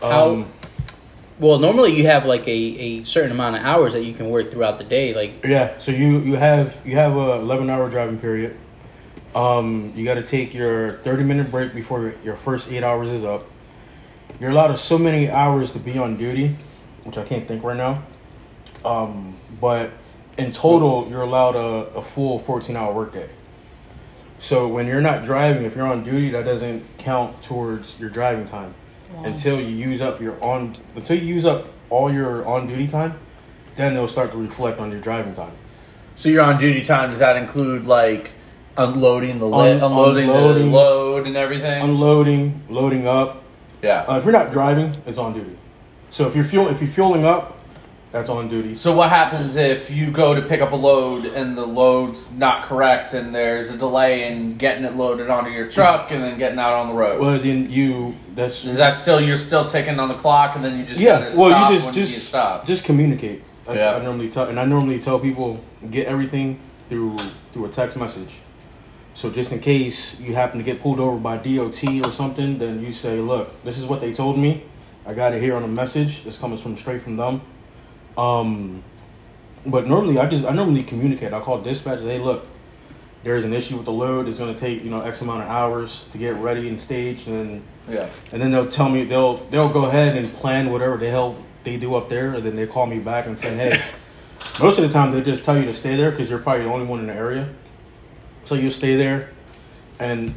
How- 0.01 0.31
Um, 0.31 0.47
well 1.39 1.59
normally 1.59 1.97
you 1.97 2.07
have 2.07 2.27
like 2.27 2.47
a, 2.47 2.51
a 2.51 3.03
certain 3.03 3.31
amount 3.33 3.57
of 3.57 3.63
hours 3.63 3.93
that 3.95 4.05
you 4.05 4.13
can 4.13 4.29
work 4.29 4.51
throughout 4.51 4.79
the 4.79 4.85
day 4.85 5.15
like 5.15 5.45
yeah, 5.45 5.79
so 5.79 5.91
you 5.93 6.19
you 6.21 6.35
have 6.37 6.77
you 6.85 6.97
have 6.97 7.17
a 7.17 7.33
11 7.41 7.69
hour 7.71 7.89
driving 7.91 8.19
period. 8.19 8.57
Um, 9.35 9.93
you 9.95 10.05
got 10.05 10.15
to 10.15 10.23
take 10.23 10.53
your 10.55 10.95
30 10.99 11.23
minute 11.25 11.51
break 11.51 11.73
before 11.73 12.15
your 12.25 12.37
first 12.37 12.71
eight 12.71 12.83
hours 12.83 13.09
is 13.09 13.25
up. 13.25 13.47
You're 14.41 14.51
allowed 14.51 14.75
so 14.77 14.99
many 14.99 15.31
hours 15.31 15.71
to 15.73 15.79
be 15.79 15.97
on 15.99 16.17
duty, 16.17 16.57
which 17.05 17.17
I 17.17 17.25
can't 17.25 17.47
think 17.47 17.63
right 17.63 17.77
now. 17.77 18.03
Um, 18.85 19.37
but 19.61 19.91
in 20.37 20.51
total, 20.53 21.07
you're 21.09 21.23
allowed 21.23 21.55
a, 21.55 21.95
a 21.99 22.03
full 22.03 22.39
14 22.39 22.75
hour 22.77 22.93
workday. 22.93 23.29
So 24.41 24.67
when 24.67 24.87
you're 24.87 25.03
not 25.03 25.23
driving, 25.25 25.65
if 25.65 25.77
you're 25.77 25.87
on 25.87 26.03
duty, 26.03 26.31
that 26.31 26.45
doesn't 26.45 26.83
count 26.99 27.41
towards 27.43 28.01
your 28.01 28.09
driving 28.11 28.47
time 28.47 28.75
until 29.25 29.61
you 29.61 29.69
use 29.75 30.01
up 30.03 30.21
your 30.21 30.43
on 30.43 30.75
until 30.95 31.19
you 31.19 31.35
use 31.35 31.45
up 31.45 31.67
all 31.91 32.13
your 32.13 32.47
on 32.47 32.67
duty 32.67 32.87
time. 32.89 33.15
Then 33.77 33.95
they'll 33.95 34.09
start 34.09 34.33
to 34.33 34.39
reflect 34.39 34.79
on 34.81 34.91
your 34.91 35.01
driving 35.01 35.35
time. 35.35 35.53
So 36.17 36.29
you're 36.29 36.43
on 36.43 36.59
duty 36.59 36.83
time. 36.83 37.11
Does 37.11 37.21
that 37.21 37.37
include 37.37 37.87
like 37.87 38.33
unloading 38.77 39.39
the 39.39 39.47
li- 39.47 39.73
Un- 39.73 39.83
unloading, 39.83 40.29
unloading. 40.29 40.71
the 40.71 40.77
load 40.77 41.27
and 41.27 41.37
everything? 41.37 41.83
Unloading, 41.83 42.63
loading 42.69 43.07
up. 43.07 43.43
yeah. 43.83 44.05
Uh, 44.09 44.17
if 44.19 44.25
you're 44.25 44.33
not 44.33 44.51
driving, 44.51 44.93
it's 45.07 45.19
on 45.19 45.33
duty. 45.35 45.57
So 46.11 46.27
if 46.29 46.35
you're 46.35 46.45
fuel 46.45 46.69
if 46.69 46.81
you're 46.81 46.91
fueling 46.91 47.25
up, 47.25 47.59
That's 48.13 48.29
on 48.29 48.49
duty. 48.49 48.75
So 48.75 48.93
what 48.93 49.09
happens 49.09 49.55
if 49.55 49.89
you 49.89 50.11
go 50.11 50.35
to 50.35 50.43
pick 50.43 50.61
up 50.61 50.73
a 50.73 50.77
load 50.77 51.27
and 51.27 51.57
the 51.57 51.65
load's 51.65 52.33
not 52.33 52.65
correct 52.65 53.15
and 53.15 53.33
there's 53.33 53.71
a 53.71 53.79
delay 53.79 54.27
in 54.27 54.57
getting 54.57 54.85
it 54.85 54.97
loaded 54.97 55.31
onto 55.31 55.51
your 55.51 55.69
truck 55.69 56.11
and 56.11 56.25
then 56.25 56.37
getting 56.37 56.59
out 56.59 56.73
on 56.73 56.89
the 56.89 56.95
road? 56.95 57.21
Well, 57.21 57.39
then 57.39 57.71
you. 57.71 58.17
That's 58.35 58.65
Is 58.65 58.79
that 58.79 58.95
still 58.95 59.21
you're 59.21 59.37
still 59.37 59.67
ticking 59.67 60.01
on 60.01 60.09
the 60.09 60.15
clock 60.15 60.57
and 60.57 60.65
then 60.65 60.79
you 60.79 60.85
just 60.85 61.01
yeah. 61.01 61.33
Well, 61.37 61.51
stop 61.51 61.71
you 61.71 61.77
just 61.79 61.95
just 61.95 62.13
you 62.15 62.19
stop? 62.19 62.67
just 62.67 62.85
communicate. 62.85 63.45
That's 63.65 63.79
Yeah. 63.79 63.95
I 63.95 64.03
normally 64.03 64.29
tell, 64.29 64.47
and 64.47 64.59
I 64.59 64.65
normally 64.65 64.99
tell 64.99 65.21
people 65.21 65.61
get 65.89 66.09
everything 66.09 66.59
through 66.89 67.17
through 67.53 67.67
a 67.67 67.69
text 67.69 67.97
message. 67.97 68.39
So 69.15 69.31
just 69.31 69.53
in 69.53 69.61
case 69.61 70.19
you 70.19 70.35
happen 70.35 70.59
to 70.59 70.65
get 70.65 70.81
pulled 70.83 70.99
over 70.99 71.17
by 71.17 71.37
DOT 71.37 71.85
or 72.05 72.11
something, 72.11 72.59
then 72.59 72.83
you 72.83 72.93
say, 72.93 73.21
"Look, 73.21 73.63
this 73.63 73.79
is 73.79 73.85
what 73.85 74.01
they 74.01 74.13
told 74.13 74.37
me. 74.37 74.65
I 75.07 75.15
got 75.15 75.33
it 75.33 75.41
here 75.41 75.55
on 75.55 75.63
a 75.63 75.69
message. 75.69 76.25
This 76.25 76.39
comes 76.39 76.61
from 76.61 76.77
straight 76.77 77.03
from 77.03 77.17
them." 77.17 77.43
Um, 78.17 78.83
but 79.67 79.87
normally 79.87 80.19
I 80.19 80.29
just 80.29 80.45
I 80.45 80.53
normally 80.53 80.83
communicate. 80.83 81.33
I 81.33 81.41
call 81.41 81.61
dispatch. 81.61 82.01
Hey, 82.01 82.19
look, 82.19 82.47
there's 83.23 83.45
an 83.45 83.53
issue 83.53 83.77
with 83.77 83.85
the 83.85 83.93
load. 83.93 84.29
It's 84.29 84.39
going 84.39 84.55
to 84.55 84.61
take 84.61 84.83
you 84.85 84.91
know 84.91 85.01
X 85.01 85.21
amount 85.21 85.43
of 85.43 85.49
hours 85.49 86.07
to 86.13 86.19
get 86.19 86.37
ready 86.37 86.69
and 86.69 86.81
staged, 86.81 87.29
and 87.29 87.63
yeah. 87.89 88.09
and 88.33 88.41
then 88.41 88.51
they'll 88.51 88.71
tell 88.71 88.89
me 88.89 89.05
they'll 89.05 89.37
they'll 89.37 89.69
go 89.69 89.85
ahead 89.85 90.17
and 90.17 90.33
plan 90.35 90.71
whatever 90.73 90.97
the 90.97 91.11
hell 91.11 91.37
they 91.65 91.77
do 91.77 91.95
up 91.95 92.09
there, 92.09 92.35
and 92.35 92.45
then 92.45 92.57
they 92.57 92.67
call 92.67 92.87
me 92.87 92.99
back 92.99 93.27
and 93.27 93.39
say, 93.39 93.55
hey. 93.55 93.83
Most 94.61 94.79
of 94.79 94.87
the 94.87 94.93
time 94.93 95.13
they 95.13 95.23
just 95.23 95.45
tell 95.45 95.59
you 95.59 95.65
to 95.67 95.75
stay 95.75 95.97
there 95.97 96.11
because 96.11 96.29
you're 96.29 96.39
probably 96.39 96.65
the 96.65 96.71
only 96.71 96.87
one 96.87 97.01
in 97.01 97.07
the 97.07 97.15
area, 97.15 97.49
so 98.45 98.55
you 98.55 98.71
stay 98.71 98.97
there. 98.97 99.31
And 99.99 100.35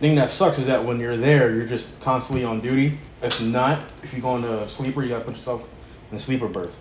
thing 0.00 0.14
that 0.16 0.30
sucks 0.30 0.58
is 0.58 0.66
that 0.66 0.84
when 0.84 1.00
you're 1.00 1.16
there, 1.16 1.54
you're 1.54 1.66
just 1.66 1.98
constantly 2.00 2.44
on 2.44 2.60
duty. 2.60 2.98
If 3.22 3.42
not, 3.42 3.84
if 4.02 4.14
you 4.14 4.20
go 4.20 4.36
into 4.36 4.62
a 4.62 4.68
sleeper, 4.68 5.02
you 5.02 5.08
gotta 5.08 5.24
put 5.24 5.34
yourself 5.34 5.66
in 6.10 6.16
a 6.16 6.20
sleeper 6.20 6.46
berth. 6.46 6.78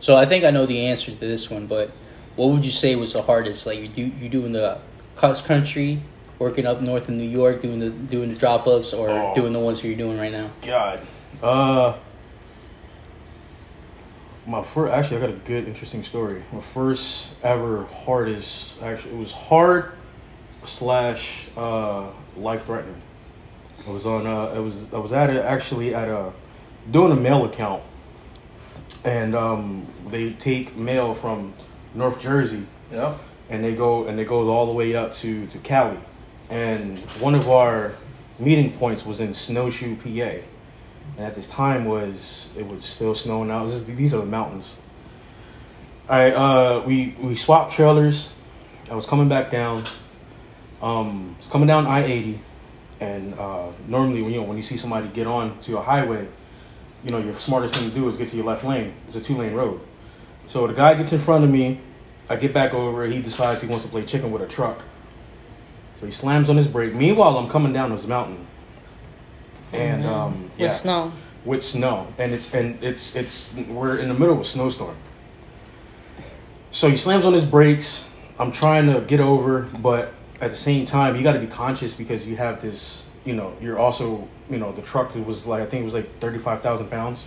So 0.00 0.16
I 0.16 0.26
think 0.26 0.44
I 0.44 0.50
know 0.50 0.66
the 0.66 0.86
answer 0.86 1.10
to 1.12 1.16
this 1.18 1.50
one, 1.50 1.66
but 1.66 1.90
what 2.36 2.48
would 2.50 2.64
you 2.64 2.70
say 2.70 2.96
was 2.96 3.12
the 3.12 3.22
hardest? 3.22 3.66
Like 3.66 3.78
you 3.78 3.88
do 3.88 4.02
you 4.02 4.28
doing 4.28 4.52
the 4.52 4.78
cross 5.16 5.42
country, 5.44 6.02
working 6.38 6.66
up 6.66 6.80
north 6.80 7.08
in 7.08 7.18
New 7.18 7.28
York, 7.28 7.62
doing 7.62 7.78
the 7.80 7.90
doing 7.90 8.30
the 8.32 8.38
drop 8.38 8.66
ups, 8.66 8.92
or 8.94 9.10
Oh. 9.10 9.34
doing 9.34 9.52
the 9.52 9.58
ones 9.60 9.84
you're 9.84 9.94
doing 9.96 10.18
right 10.18 10.32
now? 10.32 10.50
God. 10.62 11.00
Uh 11.42 11.94
my 14.46 14.62
first 14.62 14.92
actually 14.92 15.18
I 15.18 15.20
got 15.20 15.30
a 15.30 15.32
good 15.44 15.68
interesting 15.68 16.02
story. 16.02 16.42
My 16.52 16.60
first 16.60 17.28
ever 17.42 17.84
hardest 17.84 18.80
actually 18.82 19.12
it 19.14 19.18
was 19.18 19.32
hard 19.32 19.92
slash 20.64 21.46
uh 21.56 22.06
life 22.36 22.64
threatening. 22.64 23.00
I 23.86 23.90
was 23.90 24.06
on 24.06 24.26
uh 24.26 24.54
it 24.56 24.60
was 24.60 24.92
I 24.94 24.98
was 24.98 25.12
at 25.12 25.30
a, 25.30 25.44
actually 25.44 25.94
at 25.94 26.08
a 26.08 26.32
doing 26.90 27.12
a 27.12 27.16
mail 27.16 27.44
account 27.44 27.82
and 29.04 29.34
um 29.34 29.86
they 30.10 30.32
take 30.34 30.76
mail 30.76 31.14
from 31.14 31.54
North 31.94 32.20
Jersey 32.20 32.66
Yep. 32.92 33.18
and 33.48 33.64
they 33.64 33.74
go 33.74 34.06
and 34.06 34.18
it 34.20 34.26
goes 34.28 34.48
all 34.48 34.66
the 34.66 34.72
way 34.72 34.94
up 34.94 35.12
to 35.14 35.46
to 35.48 35.58
Cali. 35.58 35.98
And 36.48 36.98
one 37.20 37.34
of 37.34 37.48
our 37.48 37.92
meeting 38.38 38.72
points 38.72 39.06
was 39.06 39.20
in 39.20 39.34
Snowshoe, 39.34 39.94
PA. 39.96 40.42
And 41.16 41.26
at 41.26 41.34
this 41.34 41.46
time 41.48 41.84
was 41.84 42.48
it 42.56 42.66
was 42.66 42.84
still 42.84 43.14
snowing 43.14 43.50
out. 43.50 43.68
Is, 43.68 43.84
these 43.84 44.12
are 44.14 44.18
the 44.18 44.26
mountains. 44.26 44.74
Right, 46.08 46.32
uh, 46.32 46.82
we 46.84 47.14
we 47.20 47.36
swapped 47.36 47.72
trailers. 47.72 48.32
I 48.90 48.94
was 48.96 49.06
coming 49.06 49.28
back 49.28 49.50
down. 49.52 49.84
Um, 50.82 51.36
I 51.36 51.38
was 51.38 51.48
coming 51.48 51.68
down 51.68 51.86
I 51.86 52.04
eighty, 52.04 52.40
and 52.98 53.34
uh, 53.38 53.68
normally 53.86 54.22
when 54.22 54.32
you 54.32 54.40
know 54.40 54.46
when 54.46 54.56
you 54.56 54.62
see 54.64 54.76
somebody 54.76 55.06
get 55.08 55.28
on 55.28 55.56
to 55.60 55.78
a 55.78 55.82
highway, 55.82 56.26
you 57.04 57.10
know 57.10 57.18
your 57.18 57.38
smartest 57.38 57.74
thing 57.74 57.88
to 57.88 57.94
do 57.94 58.08
is 58.08 58.16
get 58.16 58.28
to 58.30 58.36
your 58.36 58.44
left 58.44 58.64
lane. 58.64 58.94
It's 59.08 59.16
a 59.16 59.20
two 59.20 59.36
lane 59.36 59.54
road. 59.54 59.80
So 60.48 60.66
the 60.66 60.74
guy 60.74 60.94
gets 60.94 61.12
in 61.12 61.20
front 61.20 61.44
of 61.44 61.50
me. 61.50 61.80
I 62.28 62.36
get 62.36 62.52
back 62.54 62.74
over. 62.74 63.06
He 63.06 63.20
decides 63.22 63.60
he 63.62 63.68
wants 63.68 63.84
to 63.84 63.90
play 63.90 64.04
chicken 64.04 64.30
with 64.30 64.42
a 64.42 64.46
truck. 64.46 64.82
So 66.00 66.06
he 66.06 66.12
slams 66.12 66.48
on 66.48 66.56
his 66.56 66.66
brake. 66.66 66.94
Meanwhile, 66.94 67.36
I'm 67.38 67.48
coming 67.48 67.72
down 67.72 67.94
this 67.94 68.06
mountain, 68.06 68.46
and 69.72 70.04
um, 70.06 70.42
With 70.42 70.52
yeah, 70.58 70.68
snow. 70.68 71.12
with 71.44 71.62
snow, 71.64 72.06
and 72.18 72.32
it's 72.32 72.54
and 72.54 72.82
it's 72.82 73.14
it's 73.16 73.52
we're 73.68 73.98
in 73.98 74.08
the 74.08 74.14
middle 74.14 74.34
of 74.34 74.40
a 74.40 74.44
snowstorm. 74.44 74.96
So 76.70 76.88
he 76.88 76.96
slams 76.96 77.24
on 77.24 77.32
his 77.34 77.44
brakes. 77.44 78.06
I'm 78.38 78.52
trying 78.52 78.86
to 78.92 79.00
get 79.02 79.20
over, 79.20 79.62
but 79.62 80.14
at 80.40 80.50
the 80.50 80.56
same 80.56 80.86
time, 80.86 81.16
you 81.16 81.22
got 81.22 81.32
to 81.32 81.40
be 81.40 81.46
conscious 81.46 81.92
because 81.92 82.26
you 82.26 82.36
have 82.36 82.62
this. 82.62 83.02
You 83.24 83.34
know, 83.34 83.54
you're 83.60 83.78
also 83.78 84.26
you 84.48 84.58
know 84.58 84.72
the 84.72 84.82
truck 84.82 85.14
it 85.14 85.24
was 85.24 85.46
like 85.46 85.62
I 85.62 85.66
think 85.66 85.82
it 85.82 85.84
was 85.84 85.94
like 85.94 86.18
thirty 86.20 86.38
five 86.38 86.62
thousand 86.62 86.90
pounds, 86.90 87.26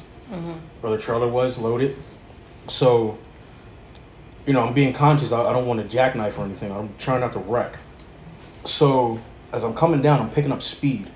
or 0.81 0.89
the 0.95 0.97
trailer 1.01 1.27
was 1.27 1.57
loaded. 1.57 1.95
So, 2.67 3.17
you 4.47 4.53
know, 4.53 4.61
I'm 4.61 4.73
being 4.73 4.93
conscious. 4.93 5.31
I, 5.31 5.43
I 5.43 5.53
don't 5.53 5.65
want 5.67 5.81
to 5.81 5.87
jackknife 5.87 6.37
or 6.37 6.45
anything. 6.45 6.71
I'm 6.71 6.95
trying 6.97 7.19
not 7.19 7.33
to 7.33 7.39
wreck. 7.39 7.77
So 8.65 9.19
as 9.51 9.63
I'm 9.63 9.73
coming 9.75 10.01
down, 10.01 10.19
I'm 10.21 10.31
picking 10.31 10.51
up 10.51 10.63
speed, 10.63 11.09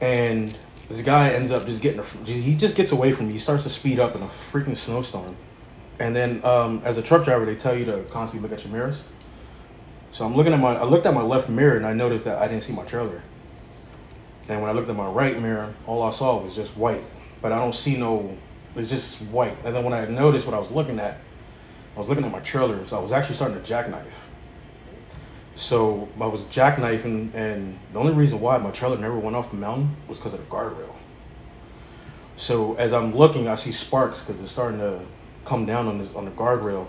and 0.00 0.56
this 0.88 1.02
guy 1.02 1.30
ends 1.30 1.52
up 1.52 1.64
just 1.66 1.80
getting. 1.80 2.00
A, 2.00 2.04
he 2.24 2.56
just 2.56 2.74
gets 2.74 2.90
away 2.92 3.12
from 3.12 3.26
me. 3.28 3.34
He 3.34 3.38
starts 3.38 3.62
to 3.64 3.70
speed 3.70 4.00
up 4.00 4.16
in 4.16 4.22
a 4.22 4.30
freaking 4.50 4.76
snowstorm, 4.76 5.36
and 6.00 6.16
then 6.16 6.44
um, 6.44 6.82
as 6.84 6.98
a 6.98 7.02
truck 7.02 7.24
driver, 7.24 7.44
they 7.44 7.54
tell 7.54 7.76
you 7.76 7.84
to 7.84 8.02
constantly 8.10 8.48
look 8.48 8.58
at 8.58 8.64
your 8.64 8.72
mirrors. 8.72 9.02
So 10.10 10.24
I'm 10.24 10.34
looking 10.34 10.52
at 10.52 10.60
my. 10.60 10.74
I 10.76 10.84
looked 10.84 11.06
at 11.06 11.14
my 11.14 11.22
left 11.22 11.48
mirror 11.48 11.76
and 11.76 11.86
I 11.86 11.92
noticed 11.92 12.24
that 12.24 12.38
I 12.38 12.48
didn't 12.48 12.62
see 12.62 12.72
my 12.72 12.84
trailer. 12.84 13.22
And 14.48 14.60
when 14.60 14.70
I 14.70 14.72
looked 14.74 14.90
at 14.90 14.96
my 14.96 15.06
right 15.06 15.40
mirror, 15.40 15.72
all 15.86 16.02
I 16.02 16.10
saw 16.10 16.36
was 16.38 16.54
just 16.54 16.76
white, 16.76 17.04
but 17.40 17.52
I 17.52 17.58
don't 17.58 17.74
see 17.74 17.96
no. 17.96 18.36
It's 18.76 18.90
just 18.90 19.22
white. 19.22 19.56
And 19.64 19.74
then 19.74 19.84
when 19.84 19.92
I 19.92 20.04
noticed 20.06 20.46
what 20.46 20.54
I 20.54 20.58
was 20.58 20.70
looking 20.70 20.98
at, 20.98 21.18
I 21.96 22.00
was 22.00 22.08
looking 22.08 22.24
at 22.24 22.32
my 22.32 22.40
trailer, 22.40 22.86
so 22.86 22.98
I 22.98 23.00
was 23.00 23.12
actually 23.12 23.36
starting 23.36 23.56
to 23.56 23.64
jackknife. 23.64 24.28
So 25.54 26.08
I 26.20 26.26
was 26.26 26.42
jackknifing, 26.44 27.32
and 27.34 27.78
the 27.92 27.98
only 28.00 28.12
reason 28.12 28.40
why 28.40 28.58
my 28.58 28.72
trailer 28.72 28.98
never 28.98 29.16
went 29.16 29.36
off 29.36 29.50
the 29.50 29.56
mountain 29.56 29.96
was 30.08 30.18
because 30.18 30.34
of 30.34 30.40
the 30.40 30.46
guardrail. 30.46 30.92
So 32.36 32.74
as 32.74 32.92
I'm 32.92 33.14
looking, 33.14 33.46
I 33.46 33.54
see 33.54 33.70
sparks 33.70 34.24
because 34.24 34.40
it's 34.42 34.50
starting 34.50 34.80
to 34.80 35.00
come 35.44 35.66
down 35.66 35.86
on 35.86 35.98
this 35.98 36.12
on 36.14 36.24
the 36.24 36.32
guardrail, 36.32 36.88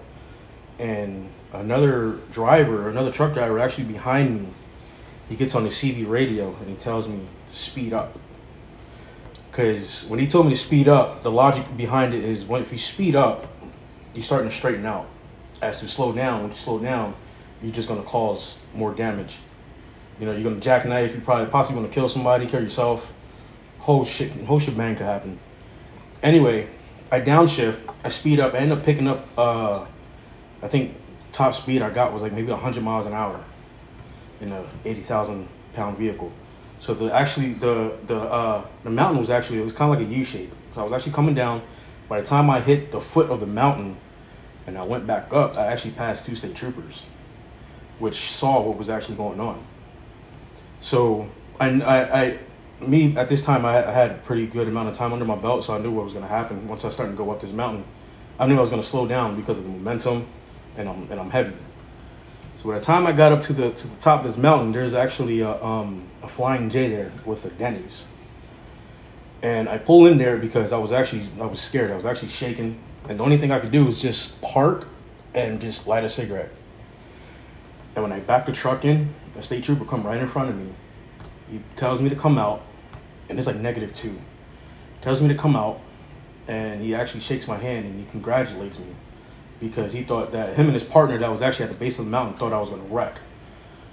and 0.79 1.29
another 1.53 2.13
driver, 2.31 2.89
another 2.89 3.11
truck 3.11 3.33
driver, 3.33 3.59
actually 3.59 3.83
behind 3.85 4.41
me, 4.41 4.47
he 5.29 5.35
gets 5.35 5.55
on 5.55 5.63
the 5.63 5.69
CB 5.69 6.07
radio 6.07 6.55
and 6.55 6.69
he 6.69 6.75
tells 6.75 7.07
me 7.07 7.19
to 7.47 7.55
speed 7.55 7.93
up. 7.93 8.17
Because 9.49 10.05
when 10.07 10.19
he 10.19 10.27
told 10.27 10.45
me 10.45 10.53
to 10.53 10.59
speed 10.59 10.87
up, 10.87 11.21
the 11.21 11.31
logic 11.31 11.77
behind 11.77 12.13
it 12.13 12.23
is 12.23 12.43
when 12.45 12.61
if 12.61 12.71
you 12.71 12.77
speed 12.77 13.15
up, 13.15 13.47
you're 14.13 14.23
starting 14.23 14.49
to 14.49 14.55
straighten 14.55 14.85
out. 14.85 15.07
As 15.61 15.79
to 15.79 15.87
slow 15.87 16.11
down, 16.11 16.41
when 16.41 16.51
you 16.51 16.57
slow 16.57 16.79
down, 16.79 17.15
you're 17.61 17.73
just 17.73 17.87
gonna 17.87 18.03
cause 18.03 18.57
more 18.73 18.93
damage. 18.93 19.37
You 20.19 20.25
know, 20.25 20.33
you're 20.33 20.43
gonna 20.43 20.59
jackknife. 20.59 21.15
You 21.15 21.21
probably 21.21 21.49
possibly 21.49 21.81
gonna 21.81 21.93
kill 21.93 22.09
somebody, 22.09 22.45
kill 22.45 22.61
yourself. 22.61 23.11
Whole 23.79 24.05
shit, 24.05 24.31
whole 24.45 24.59
shebang 24.59 24.95
could 24.95 25.05
happen. 25.05 25.39
Anyway, 26.21 26.67
I 27.11 27.21
downshift. 27.21 27.79
I 28.03 28.09
speed 28.09 28.39
up. 28.39 28.53
I 28.53 28.57
end 28.57 28.73
up 28.73 28.83
picking 28.83 29.07
up. 29.07 29.27
Uh, 29.37 29.85
I 30.61 30.67
think 30.67 30.95
top 31.31 31.53
speed 31.53 31.81
I 31.81 31.89
got 31.89 32.13
was 32.13 32.21
like 32.21 32.33
maybe 32.33 32.49
100 32.49 32.83
miles 32.83 33.05
an 33.05 33.13
hour 33.13 33.43
in 34.41 34.51
a 34.51 34.65
80,000 34.83 35.47
pound 35.73 35.97
vehicle. 35.97 36.31
So 36.79 36.93
the 36.93 37.13
actually 37.13 37.53
the 37.53 37.97
the 38.05 38.17
uh, 38.17 38.65
the 38.83 38.89
mountain 38.89 39.19
was 39.19 39.29
actually 39.29 39.59
it 39.59 39.63
was 39.63 39.73
kind 39.73 39.93
of 39.93 39.99
like 39.99 40.07
a 40.07 40.11
U 40.11 40.23
shape. 40.23 40.51
So 40.71 40.81
I 40.81 40.83
was 40.83 40.93
actually 40.93 41.13
coming 41.13 41.35
down. 41.35 41.61
By 42.07 42.21
the 42.21 42.27
time 42.27 42.49
I 42.49 42.61
hit 42.61 42.91
the 42.91 43.01
foot 43.01 43.31
of 43.31 43.39
the 43.39 43.47
mountain, 43.47 43.97
and 44.67 44.77
I 44.77 44.83
went 44.83 45.07
back 45.07 45.33
up, 45.33 45.57
I 45.57 45.67
actually 45.67 45.91
passed 45.91 46.25
two 46.25 46.35
state 46.35 46.55
troopers, 46.55 47.03
which 47.97 48.31
saw 48.31 48.61
what 48.61 48.77
was 48.77 48.89
actually 48.89 49.15
going 49.15 49.39
on. 49.39 49.65
So 50.81 51.29
I, 51.59 51.69
I, 51.81 52.21
I 52.21 52.39
me 52.81 53.15
at 53.17 53.29
this 53.29 53.43
time 53.43 53.65
I, 53.65 53.87
I 53.87 53.91
had 53.91 54.11
a 54.11 54.15
pretty 54.15 54.45
good 54.45 54.67
amount 54.67 54.89
of 54.89 54.95
time 54.95 55.13
under 55.13 55.25
my 55.25 55.35
belt, 55.35 55.65
so 55.65 55.75
I 55.75 55.79
knew 55.79 55.91
what 55.91 56.03
was 56.03 56.13
going 56.13 56.25
to 56.25 56.29
happen 56.29 56.67
once 56.67 56.85
I 56.85 56.89
started 56.89 57.13
to 57.13 57.17
go 57.17 57.31
up 57.31 57.41
this 57.41 57.51
mountain. 57.51 57.85
I 58.37 58.47
knew 58.47 58.57
I 58.57 58.61
was 58.61 58.69
going 58.69 58.81
to 58.81 58.87
slow 58.87 59.07
down 59.07 59.35
because 59.35 59.57
of 59.57 59.63
the 59.63 59.69
momentum, 59.69 60.27
and 60.77 60.89
I'm 60.89 61.09
and 61.09 61.19
I'm 61.19 61.31
heavy. 61.31 61.55
So 62.65 62.71
by 62.71 62.79
the 62.79 62.83
time 62.83 63.05
I 63.05 63.11
got 63.11 63.31
up 63.31 63.41
to 63.41 63.53
the 63.53 63.69
to 63.69 63.87
the 63.87 63.95
top 63.97 64.25
of 64.25 64.31
this 64.31 64.41
mountain, 64.41 64.71
there's 64.71 64.95
actually 64.95 65.41
a 65.41 65.63
um, 65.63 66.01
a 66.23 66.27
flying 66.27 66.71
J 66.71 66.89
there 66.89 67.11
with 67.23 67.45
a 67.45 67.51
Denny's. 67.51 68.05
And 69.43 69.69
I 69.69 69.77
pull 69.77 70.07
in 70.07 70.17
there 70.17 70.37
because 70.37 70.73
I 70.73 70.79
was 70.79 70.91
actually 70.91 71.29
I 71.39 71.45
was 71.45 71.61
scared. 71.61 71.91
I 71.91 71.95
was 71.95 72.07
actually 72.07 72.29
shaking, 72.29 72.79
and 73.07 73.19
the 73.19 73.23
only 73.23 73.37
thing 73.37 73.51
I 73.51 73.59
could 73.59 73.69
do 73.69 73.85
was 73.85 74.01
just 74.01 74.41
park 74.41 74.87
and 75.35 75.61
just 75.61 75.85
light 75.85 76.05
a 76.05 76.09
cigarette. 76.09 76.49
And 77.93 78.01
when 78.01 78.11
I 78.11 78.19
back 78.21 78.47
the 78.47 78.51
truck 78.51 78.83
in, 78.83 79.13
a 79.37 79.43
state 79.43 79.63
trooper 79.63 79.85
come 79.85 80.01
right 80.01 80.19
in 80.19 80.27
front 80.27 80.49
of 80.49 80.57
me. 80.57 80.73
He 81.51 81.61
tells 81.75 82.01
me 82.01 82.09
to 82.09 82.15
come 82.15 82.39
out, 82.39 82.63
and 83.29 83.37
it's 83.37 83.45
like 83.45 83.57
negative 83.57 83.93
two. 83.93 84.19
Tells 85.03 85.21
me 85.21 85.27
to 85.27 85.35
come 85.35 85.55
out, 85.55 85.81
and 86.47 86.81
he 86.81 86.95
actually 86.95 87.21
shakes 87.21 87.47
my 87.47 87.57
hand 87.57 87.85
and 87.85 87.99
he 87.99 88.09
congratulates 88.09 88.79
me 88.79 88.87
because 89.67 89.93
he 89.93 90.03
thought 90.03 90.31
that 90.31 90.55
him 90.55 90.65
and 90.67 90.73
his 90.73 90.83
partner 90.83 91.17
that 91.17 91.31
was 91.31 91.41
actually 91.41 91.65
at 91.65 91.71
the 91.71 91.77
base 91.77 91.99
of 91.99 92.05
the 92.05 92.11
mountain 92.11 92.37
thought 92.37 92.53
I 92.53 92.59
was 92.59 92.69
going 92.69 92.81
to 92.81 92.93
wreck, 92.93 93.19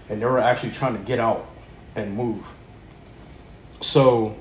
and 0.08 0.20
they 0.20 0.26
were 0.26 0.38
actually 0.38 0.72
trying 0.72 0.96
to 0.96 1.02
get 1.02 1.18
out 1.18 1.46
and 1.94 2.16
move. 2.16 2.44
So, 3.80 4.36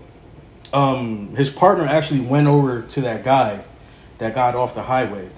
um, 0.73 1.36
his 1.36 1.49
partner 1.49 1.86
actually 1.86 2.21
went 2.21 2.47
over 2.47 2.82
to 2.82 3.01
that 3.01 3.23
guy 3.23 3.63
that 4.19 4.36
got 4.36 4.55
off 4.55 4.75
the 4.75 4.84
highway. 4.84 5.29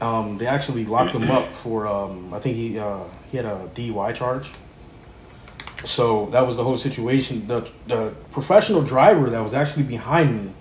Um, 0.00 0.38
they 0.38 0.46
actually 0.46 0.84
locked 0.84 1.14
him 1.14 1.30
up 1.30 1.52
for 1.62 1.86
um, 1.86 2.32
I 2.32 2.40
think 2.40 2.56
he 2.56 2.78
uh, 2.78 3.04
he 3.30 3.36
had 3.36 3.46
a 3.46 3.68
DUI 3.74 4.14
charge. 4.14 4.50
So 5.84 6.26
that 6.26 6.46
was 6.46 6.56
the 6.56 6.64
whole 6.64 6.78
situation. 6.78 7.46
The 7.46 7.68
the 7.86 8.14
professional 8.32 8.82
driver 8.82 9.30
that 9.30 9.40
was 9.40 9.54
actually 9.54 9.84
behind 9.84 10.46
me, 10.46 10.52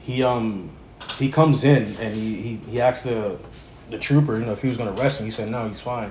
he 0.00 0.22
um 0.22 0.70
he 1.18 1.30
comes 1.30 1.64
in 1.64 1.96
and 2.00 2.14
he 2.14 2.34
he, 2.42 2.56
he 2.70 2.80
asks 2.80 3.04
the 3.04 3.38
the 3.90 3.98
trooper, 3.98 4.38
you 4.38 4.44
know, 4.46 4.52
if 4.52 4.62
he 4.62 4.68
was 4.68 4.76
gonna 4.76 4.92
arrest 4.92 5.20
me. 5.20 5.26
He 5.26 5.30
said 5.32 5.48
no, 5.48 5.68
he's 5.68 5.80
fine. 5.80 6.10